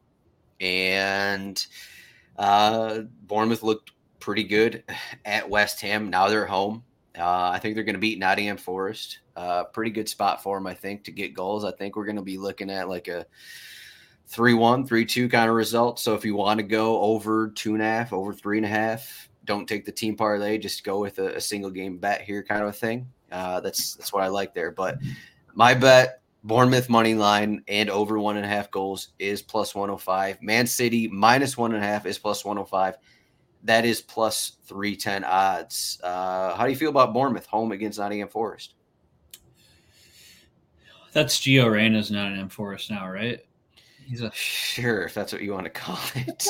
And 0.59 1.65
uh, 2.37 2.99
Bournemouth 3.27 3.63
looked 3.63 3.91
pretty 4.19 4.43
good 4.43 4.83
at 5.25 5.49
West 5.49 5.81
Ham. 5.81 6.09
Now 6.09 6.29
they're 6.29 6.45
home. 6.45 6.83
Uh, 7.17 7.49
I 7.53 7.59
think 7.59 7.75
they're 7.75 7.83
going 7.83 7.95
to 7.95 7.99
beat 7.99 8.19
Nottingham 8.19 8.57
Forest. 8.57 9.19
Uh, 9.35 9.63
pretty 9.65 9.91
good 9.91 10.09
spot 10.09 10.43
for 10.43 10.57
them, 10.57 10.67
I 10.67 10.73
think, 10.73 11.05
to 11.05 11.11
get 11.11 11.33
goals. 11.33 11.63
I 11.63 11.71
think 11.71 11.95
we're 11.95 12.05
going 12.05 12.17
to 12.17 12.21
be 12.21 12.37
looking 12.37 12.69
at 12.69 12.89
like 12.89 13.07
a 13.07 13.25
3 14.27 14.53
1, 14.53 14.85
3 14.85 15.05
2 15.05 15.29
kind 15.29 15.49
of 15.49 15.55
result. 15.55 15.99
So 15.99 16.13
if 16.13 16.25
you 16.25 16.35
want 16.35 16.59
to 16.59 16.65
go 16.65 17.01
over 17.01 17.49
two 17.49 17.73
and 17.73 17.81
a 17.81 17.85
half, 17.85 18.11
over 18.11 18.33
three 18.33 18.57
and 18.57 18.65
a 18.65 18.69
half, 18.69 19.29
don't 19.45 19.67
take 19.67 19.85
the 19.85 19.91
team 19.91 20.15
parlay, 20.15 20.57
just 20.57 20.83
go 20.83 20.99
with 20.99 21.19
a, 21.19 21.35
a 21.35 21.41
single 21.41 21.69
game 21.69 21.97
bet 21.97 22.21
here 22.21 22.43
kind 22.43 22.63
of 22.63 22.69
a 22.69 22.73
thing. 22.73 23.07
Uh, 23.31 23.59
that's 23.59 23.95
that's 23.95 24.11
what 24.11 24.23
I 24.23 24.27
like 24.27 24.53
there. 24.53 24.71
But 24.71 24.99
my 25.53 25.73
bet, 25.73 26.21
Bournemouth 26.43 26.89
money 26.89 27.15
line 27.15 27.63
and 27.67 27.89
over 27.89 28.19
one 28.19 28.37
and 28.37 28.45
a 28.45 28.49
half 28.49 28.69
goals 28.71 29.09
is 29.19 29.41
plus 29.41 29.73
105. 29.73 30.41
Man 30.41 30.67
City 30.67 31.07
minus 31.07 31.57
one 31.57 31.73
and 31.73 31.83
a 31.83 31.87
half 31.87 32.05
is 32.05 32.17
plus 32.17 32.45
105. 32.45 32.97
That 33.65 33.83
is 33.83 33.99
plus 33.99 34.57
310 34.65 35.23
odds. 35.23 35.99
Uh, 36.03 36.55
how 36.55 36.65
do 36.65 36.69
you 36.69 36.75
feel 36.75 36.89
about 36.89 37.13
Bournemouth 37.13 37.47
home 37.47 37.71
against 37.71 37.97
Nottingham 37.97 38.27
Forest? 38.27 38.75
That's 41.13 41.39
Gio 41.39 41.71
Reyna's 41.71 42.11
Nottingham 42.11 42.49
Forest 42.49 42.91
now, 42.91 43.09
right? 43.09 43.39
He's 44.05 44.21
a 44.21 44.31
sure 44.33 45.03
if 45.03 45.15
that's 45.15 45.33
what 45.33 45.41
you 45.41 45.53
want 45.53 45.63
to 45.63 45.71
call 45.71 45.97
it. 46.13 46.47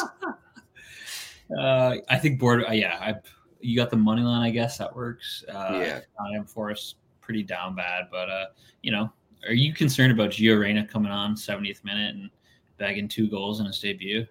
uh, 1.57 1.95
I 2.09 2.17
think 2.17 2.39
board. 2.39 2.65
Uh, 2.67 2.73
yeah, 2.73 2.97
I 2.99 3.15
you 3.61 3.77
got 3.77 3.89
the 3.89 3.97
money 3.97 4.21
line. 4.21 4.41
I 4.41 4.49
guess 4.49 4.77
that 4.77 4.93
works. 4.93 5.45
Uh, 5.47 5.79
yeah, 5.81 5.99
Nottingham 6.19 6.45
Forest 6.45 6.97
pretty 7.21 7.43
down 7.43 7.75
bad, 7.75 8.07
but 8.11 8.29
uh, 8.29 8.45
you 8.81 8.91
know, 8.91 9.09
are 9.47 9.53
you 9.53 9.73
concerned 9.73 10.11
about 10.11 10.31
Gio 10.31 10.59
Reyna 10.59 10.85
coming 10.85 11.11
on 11.11 11.35
70th 11.35 11.83
minute 11.85 12.15
and 12.15 12.29
bagging 12.77 13.07
two 13.07 13.29
goals 13.29 13.61
in 13.61 13.67
his 13.67 13.79
debut? 13.79 14.25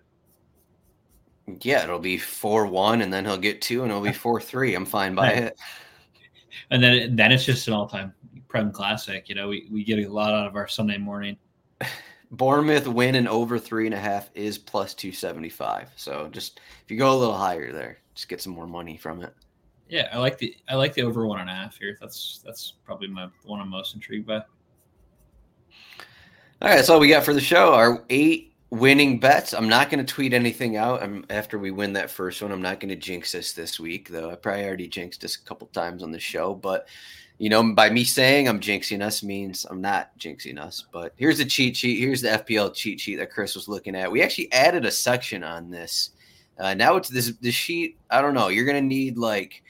Yeah, 1.60 1.84
it'll 1.84 1.98
be 1.98 2.18
four 2.18 2.66
one, 2.66 3.02
and 3.02 3.12
then 3.12 3.24
he'll 3.24 3.36
get 3.36 3.60
two, 3.60 3.82
and 3.82 3.90
it'll 3.90 4.02
be 4.02 4.12
four 4.12 4.40
three. 4.40 4.74
I'm 4.74 4.86
fine 4.86 5.14
by 5.14 5.30
it. 5.30 5.58
And 6.70 6.82
then 6.82 7.14
then 7.14 7.30
it's 7.30 7.44
just 7.44 7.68
an 7.68 7.74
all 7.74 7.88
time 7.88 8.14
Prem 8.48 8.70
classic. 8.70 9.28
You 9.28 9.34
know, 9.34 9.48
we, 9.48 9.66
we 9.70 9.82
get 9.82 9.98
a 9.98 10.08
lot 10.08 10.32
out 10.32 10.46
of 10.46 10.54
our 10.54 10.68
Sunday 10.68 10.96
morning. 10.96 11.36
Bournemouth 12.30 12.86
win 12.86 13.16
and 13.16 13.28
over 13.28 13.58
three 13.58 13.86
and 13.86 13.94
a 13.94 13.98
half 13.98 14.30
is 14.34 14.58
plus 14.58 14.94
275. 14.94 15.90
So 15.96 16.28
just 16.32 16.60
if 16.84 16.90
you 16.90 16.96
go 16.96 17.12
a 17.12 17.18
little 17.18 17.36
higher 17.36 17.72
there, 17.72 17.98
just 18.14 18.28
get 18.28 18.40
some 18.40 18.52
more 18.52 18.66
money 18.66 18.96
from 18.96 19.22
it. 19.22 19.34
Yeah, 19.88 20.08
I 20.12 20.18
like 20.18 20.38
the 20.38 20.56
I 20.68 20.76
like 20.76 20.94
the 20.94 21.02
over 21.02 21.26
one 21.26 21.40
and 21.40 21.50
a 21.50 21.52
half 21.52 21.76
here. 21.76 21.98
That's 22.00 22.40
that's 22.44 22.74
probably 22.84 23.08
my 23.08 23.28
one 23.44 23.60
I'm 23.60 23.68
most 23.68 23.94
intrigued 23.94 24.26
by. 24.26 24.36
All 24.36 24.42
right, 26.62 26.76
that's 26.76 26.88
all 26.88 27.00
we 27.00 27.08
got 27.08 27.24
for 27.24 27.34
the 27.34 27.40
show. 27.40 27.74
Our 27.74 28.04
eight 28.08 28.53
winning 28.74 29.20
bets. 29.20 29.54
I'm 29.54 29.68
not 29.68 29.88
going 29.88 30.04
to 30.04 30.12
tweet 30.12 30.32
anything 30.32 30.76
out 30.76 31.02
I'm, 31.02 31.24
after 31.30 31.58
we 31.58 31.70
win 31.70 31.92
that 31.94 32.10
first 32.10 32.42
one. 32.42 32.52
I'm 32.52 32.62
not 32.62 32.80
going 32.80 32.88
to 32.88 32.96
jinx 32.96 33.34
us 33.34 33.52
this 33.52 33.78
week, 33.78 34.08
though. 34.08 34.30
I 34.30 34.34
probably 34.34 34.64
already 34.64 34.88
jinxed 34.88 35.24
us 35.24 35.36
a 35.36 35.44
couple 35.44 35.68
times 35.68 36.02
on 36.02 36.10
the 36.10 36.18
show, 36.18 36.54
but 36.54 36.88
you 37.38 37.48
know, 37.48 37.74
by 37.74 37.90
me 37.90 38.04
saying 38.04 38.48
I'm 38.48 38.60
jinxing 38.60 39.02
us 39.02 39.22
means 39.22 39.64
I'm 39.68 39.80
not 39.80 40.16
jinxing 40.18 40.58
us. 40.58 40.84
But 40.92 41.14
here's 41.16 41.38
the 41.38 41.44
cheat 41.44 41.76
sheet. 41.76 41.98
Here's 41.98 42.20
the 42.20 42.28
FPL 42.28 42.74
cheat 42.74 43.00
sheet 43.00 43.16
that 43.16 43.32
Chris 43.32 43.54
was 43.54 43.68
looking 43.68 43.96
at. 43.96 44.10
We 44.10 44.22
actually 44.22 44.52
added 44.52 44.84
a 44.84 44.90
section 44.90 45.42
on 45.42 45.70
this. 45.70 46.10
Uh, 46.58 46.74
now 46.74 46.94
it's 46.94 47.08
this 47.08 47.32
the 47.40 47.50
sheet. 47.50 47.98
I 48.10 48.20
don't 48.20 48.34
know. 48.34 48.48
You're 48.48 48.66
gonna 48.66 48.80
need 48.80 49.18
like 49.18 49.64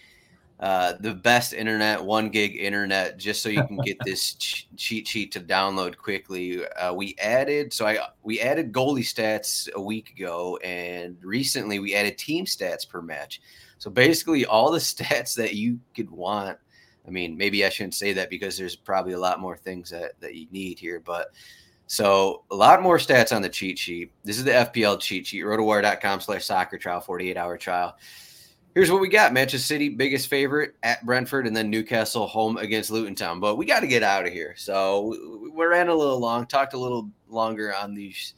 uh, 0.65 0.95
the 1.01 1.13
best 1.13 1.53
internet, 1.53 2.03
one 2.03 2.31
gig 2.31 2.57
internet, 2.57 3.19
just 3.19 3.43
so 3.43 3.49
you 3.49 3.63
can 3.65 3.77
get 3.79 3.99
this 4.05 4.35
ch- 4.39 4.67
cheat 4.77 5.07
sheet 5.07 5.31
to 5.33 5.41
download 5.41 5.97
quickly. 5.97 6.67
Uh, 6.67 6.95
we 6.95 7.15
added 7.21 7.73
so 7.73 7.87
I 7.87 7.99
we 8.23 8.41
added 8.41 8.73
goalie 8.73 9.01
stats 9.01 9.71
a 9.73 9.81
week 9.81 10.11
ago, 10.11 10.57
and 10.65 11.17
recently 11.23 11.79
we 11.79 11.95
added 11.95 12.17
team 12.17 12.47
stats 12.47 12.89
per 12.89 13.03
match. 13.03 13.43
So 13.79 13.91
basically, 13.91 14.47
all 14.47 14.71
the 14.71 14.79
stats 14.95 15.35
that 15.37 15.55
you 15.55 15.79
could 15.95 16.11
want 16.11 16.59
I 17.07 17.11
mean, 17.11 17.37
maybe 17.37 17.65
I 17.65 17.69
shouldn't 17.69 17.95
say 17.95 18.13
that 18.15 18.31
because 18.31 18.57
there's 18.57 18.77
probably 18.77 19.13
a 19.13 19.19
lot 19.19 19.41
more 19.41 19.57
things 19.57 19.91
that, 19.91 20.19
that 20.21 20.35
you 20.35 20.47
need 20.51 20.79
here. 20.79 21.01
But 21.01 21.33
so 21.87 22.45
a 22.51 22.57
lot 22.57 22.83
more 22.83 22.97
stats 22.97 23.35
on 23.35 23.43
the 23.43 23.49
cheat 23.49 23.79
sheet. 23.79 24.11
This 24.25 24.39
is 24.39 24.45
the 24.45 24.53
FPL 24.53 25.01
cheat 25.01 25.27
sheet, 25.27 25.45
rotowire.com 25.45 26.21
slash 26.21 26.45
soccer 26.45 26.79
trial, 26.79 27.01
48 27.01 27.37
hour 27.37 27.59
trial. 27.59 27.97
Here's 28.75 28.91
what 28.91 29.01
we 29.01 29.09
got 29.09 29.33
Manchester 29.33 29.65
City, 29.65 29.89
biggest 29.89 30.27
favorite 30.27 30.75
at 30.83 31.05
Brentford, 31.07 31.47
and 31.47 31.57
then 31.57 31.71
Newcastle 31.71 32.27
home 32.27 32.57
against 32.57 32.91
Luton 32.91 33.15
Town. 33.15 33.39
But 33.39 33.55
we 33.57 33.67
got 33.67 33.81
to 33.81 33.87
get 33.87 34.03
out 34.03 34.27
of 34.27 34.33
here. 34.33 34.55
So 34.57 35.17
we 35.55 35.65
ran 35.65 35.87
a 35.87 35.95
little 35.95 36.19
long, 36.19 36.47
talked 36.47 36.75
a 36.75 36.79
little 36.79 37.09
longer 37.29 37.73
on 37.75 37.95
these 37.95 38.35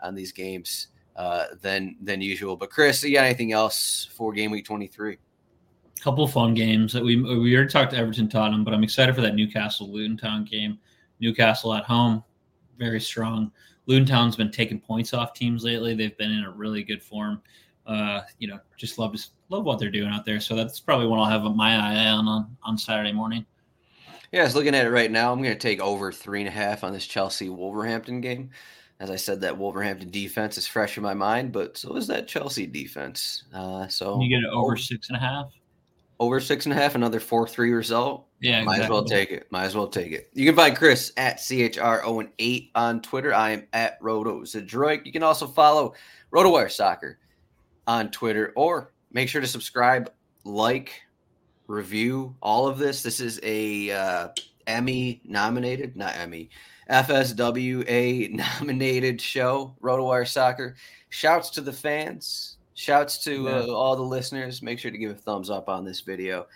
on 0.00 0.14
these 0.14 0.30
games 0.30 0.88
uh, 1.16 1.46
than 1.60 1.96
than 2.02 2.20
usual. 2.20 2.56
But 2.56 2.70
Chris, 2.70 3.02
you 3.02 3.14
got 3.14 3.24
anything 3.24 3.50
else 3.50 4.08
for 4.14 4.32
game 4.32 4.52
week 4.52 4.64
23? 4.64 5.14
A 5.14 6.00
couple 6.00 6.26
fun 6.28 6.54
games 6.54 6.92
that 6.92 7.02
we 7.02 7.20
we 7.20 7.56
already 7.56 7.68
talked 7.68 7.90
to 7.90 7.98
Everton 7.98 8.28
Tottenham, 8.28 8.62
but 8.62 8.72
I'm 8.72 8.84
excited 8.84 9.14
for 9.16 9.22
that 9.22 9.34
Newcastle 9.34 9.90
Luton 9.90 10.16
Town 10.16 10.44
game. 10.44 10.78
Newcastle 11.18 11.74
at 11.74 11.84
home, 11.84 12.22
very 12.78 13.00
strong. 13.00 13.50
Luton 13.86 14.06
Town's 14.06 14.36
been 14.36 14.52
taking 14.52 14.78
points 14.78 15.12
off 15.12 15.34
teams 15.34 15.64
lately. 15.64 15.94
They've 15.96 16.16
been 16.16 16.30
in 16.30 16.44
a 16.44 16.50
really 16.50 16.84
good 16.84 17.02
form. 17.02 17.42
Uh, 17.90 18.22
you 18.38 18.48
know, 18.48 18.58
just 18.76 18.98
love 18.98 19.12
just 19.12 19.32
love 19.48 19.64
what 19.64 19.78
they're 19.78 19.90
doing 19.90 20.10
out 20.10 20.24
there. 20.24 20.40
So 20.40 20.54
that's 20.54 20.78
probably 20.78 21.06
what 21.06 21.18
I'll 21.18 21.24
have 21.24 21.42
my 21.54 21.74
eye 21.74 22.06
on 22.06 22.28
on, 22.28 22.56
on 22.62 22.78
Saturday 22.78 23.12
morning. 23.12 23.44
Yeah, 24.32 24.42
I 24.42 24.44
was 24.44 24.54
looking 24.54 24.74
at 24.76 24.86
it 24.86 24.90
right 24.90 25.10
now. 25.10 25.32
I'm 25.32 25.42
going 25.42 25.54
to 25.54 25.58
take 25.58 25.80
over 25.80 26.12
three 26.12 26.40
and 26.40 26.48
a 26.48 26.52
half 26.52 26.84
on 26.84 26.92
this 26.92 27.06
Chelsea 27.06 27.48
Wolverhampton 27.48 28.20
game. 28.20 28.50
As 29.00 29.10
I 29.10 29.16
said, 29.16 29.40
that 29.40 29.58
Wolverhampton 29.58 30.10
defense 30.10 30.56
is 30.56 30.66
fresh 30.66 30.96
in 30.96 31.02
my 31.02 31.14
mind, 31.14 31.52
but 31.52 31.76
so 31.76 31.96
is 31.96 32.06
that 32.06 32.28
Chelsea 32.28 32.66
defense. 32.66 33.44
Uh, 33.52 33.88
so 33.88 34.20
you 34.20 34.28
get 34.28 34.46
it 34.46 34.52
over 34.52 34.76
six 34.76 35.08
and 35.08 35.16
a 35.16 35.20
half 35.20 35.50
over 36.20 36.38
six 36.38 36.66
and 36.66 36.72
a 36.74 36.76
half, 36.76 36.94
another 36.94 37.18
four 37.18 37.48
three 37.48 37.72
result. 37.72 38.26
Yeah, 38.40 38.62
might 38.62 38.80
as 38.80 38.90
well 38.90 39.04
take 39.04 39.30
it. 39.30 39.50
Might 39.50 39.64
as 39.64 39.74
well 39.74 39.88
take 39.88 40.12
it. 40.12 40.30
You 40.34 40.46
can 40.46 40.54
find 40.54 40.76
Chris 40.76 41.12
at 41.16 41.38
CHR08 41.38 42.70
on 42.74 43.02
Twitter. 43.02 43.34
I 43.34 43.50
am 43.50 43.66
at 43.72 43.98
Roto 44.00 44.42
Zdroik. 44.42 45.04
You 45.06 45.12
can 45.12 45.22
also 45.22 45.46
follow 45.46 45.94
RotoWire 46.32 46.70
Soccer 46.70 47.18
on 47.90 48.08
Twitter 48.12 48.52
or 48.54 48.92
make 49.10 49.28
sure 49.28 49.40
to 49.40 49.46
subscribe, 49.48 50.12
like, 50.44 51.02
review 51.66 52.36
all 52.40 52.68
of 52.68 52.78
this. 52.78 53.02
This 53.02 53.18
is 53.18 53.40
a 53.42 53.90
uh, 53.90 54.28
Emmy 54.68 55.20
nominated, 55.24 55.96
not 55.96 56.14
Emmy, 56.16 56.50
FSWA 56.88 58.30
nominated 58.60 59.20
show, 59.20 59.74
RotoWire 59.82 60.28
Soccer. 60.28 60.76
Shouts 61.08 61.50
to 61.50 61.60
the 61.60 61.72
fans. 61.72 62.58
Shouts 62.74 63.18
to 63.24 63.48
uh, 63.48 63.66
all 63.66 63.96
the 63.96 64.02
listeners. 64.02 64.62
Make 64.62 64.78
sure 64.78 64.92
to 64.92 64.98
give 64.98 65.10
a 65.10 65.14
thumbs 65.14 65.50
up 65.50 65.68
on 65.68 65.84
this 65.84 66.00
video. 66.00 66.46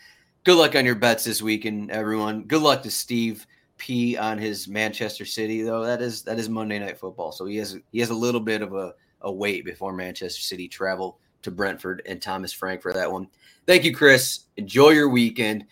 Good 0.45 0.57
luck 0.57 0.77
on 0.77 0.87
your 0.87 0.95
bets 0.95 1.25
this 1.25 1.43
weekend, 1.43 1.91
everyone. 1.91 2.45
Good 2.45 2.63
luck 2.63 2.85
to 2.85 2.91
Steve 2.93 3.45
P 3.77 4.17
on 4.17 4.39
his 4.39 4.69
Manchester 4.69 5.25
City, 5.25 5.63
though. 5.63 5.85
That 5.85 6.01
is 6.01 6.23
that 6.23 6.39
is 6.39 6.49
Monday 6.49 6.79
Night 6.79 6.97
Football, 6.97 7.33
so 7.33 7.45
he 7.45 7.57
has 7.57 7.77
he 7.91 7.99
has 7.99 8.11
a 8.11 8.15
little 8.15 8.41
bit 8.41 8.63
of 8.63 8.73
a, 8.75 8.95
a 9.23 9.33
wait 9.33 9.65
before 9.65 9.93
Manchester 9.93 10.41
City 10.41 10.69
travel 10.69 11.19
to 11.45 11.51
Brentford 11.51 12.03
and 12.07 12.21
Thomas 12.21 12.53
Frank 12.53 12.83
for 12.83 12.93
that 12.93 13.11
one. 13.11 13.29
Thank 13.67 13.85
you, 13.85 13.95
Chris. 13.95 14.41
Enjoy 14.57 14.91
your 14.91 15.09
weekend. 15.09 15.67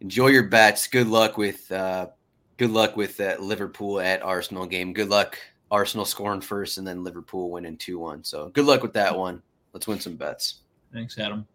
Enjoy 0.00 0.28
your 0.28 0.48
bets. 0.48 0.86
Good 0.88 1.06
luck 1.06 1.38
with 1.38 1.70
uh, 1.70 2.08
good 2.56 2.70
luck 2.70 2.96
with 2.96 3.16
that 3.18 3.42
Liverpool 3.42 4.00
at 4.00 4.22
Arsenal 4.22 4.66
game. 4.66 4.92
Good 4.92 5.08
luck 5.08 5.38
Arsenal 5.70 6.04
scoring 6.04 6.40
first 6.40 6.78
and 6.78 6.86
then 6.86 7.04
Liverpool 7.04 7.50
winning 7.50 7.76
2 7.76 7.98
1. 7.98 8.24
So 8.24 8.48
good 8.50 8.64
luck 8.64 8.82
with 8.82 8.92
that 8.94 9.16
one. 9.16 9.42
Let's 9.72 9.86
win 9.86 10.00
some 10.00 10.16
bets. 10.16 10.60
Thanks, 10.92 11.18
Adam. 11.18 11.46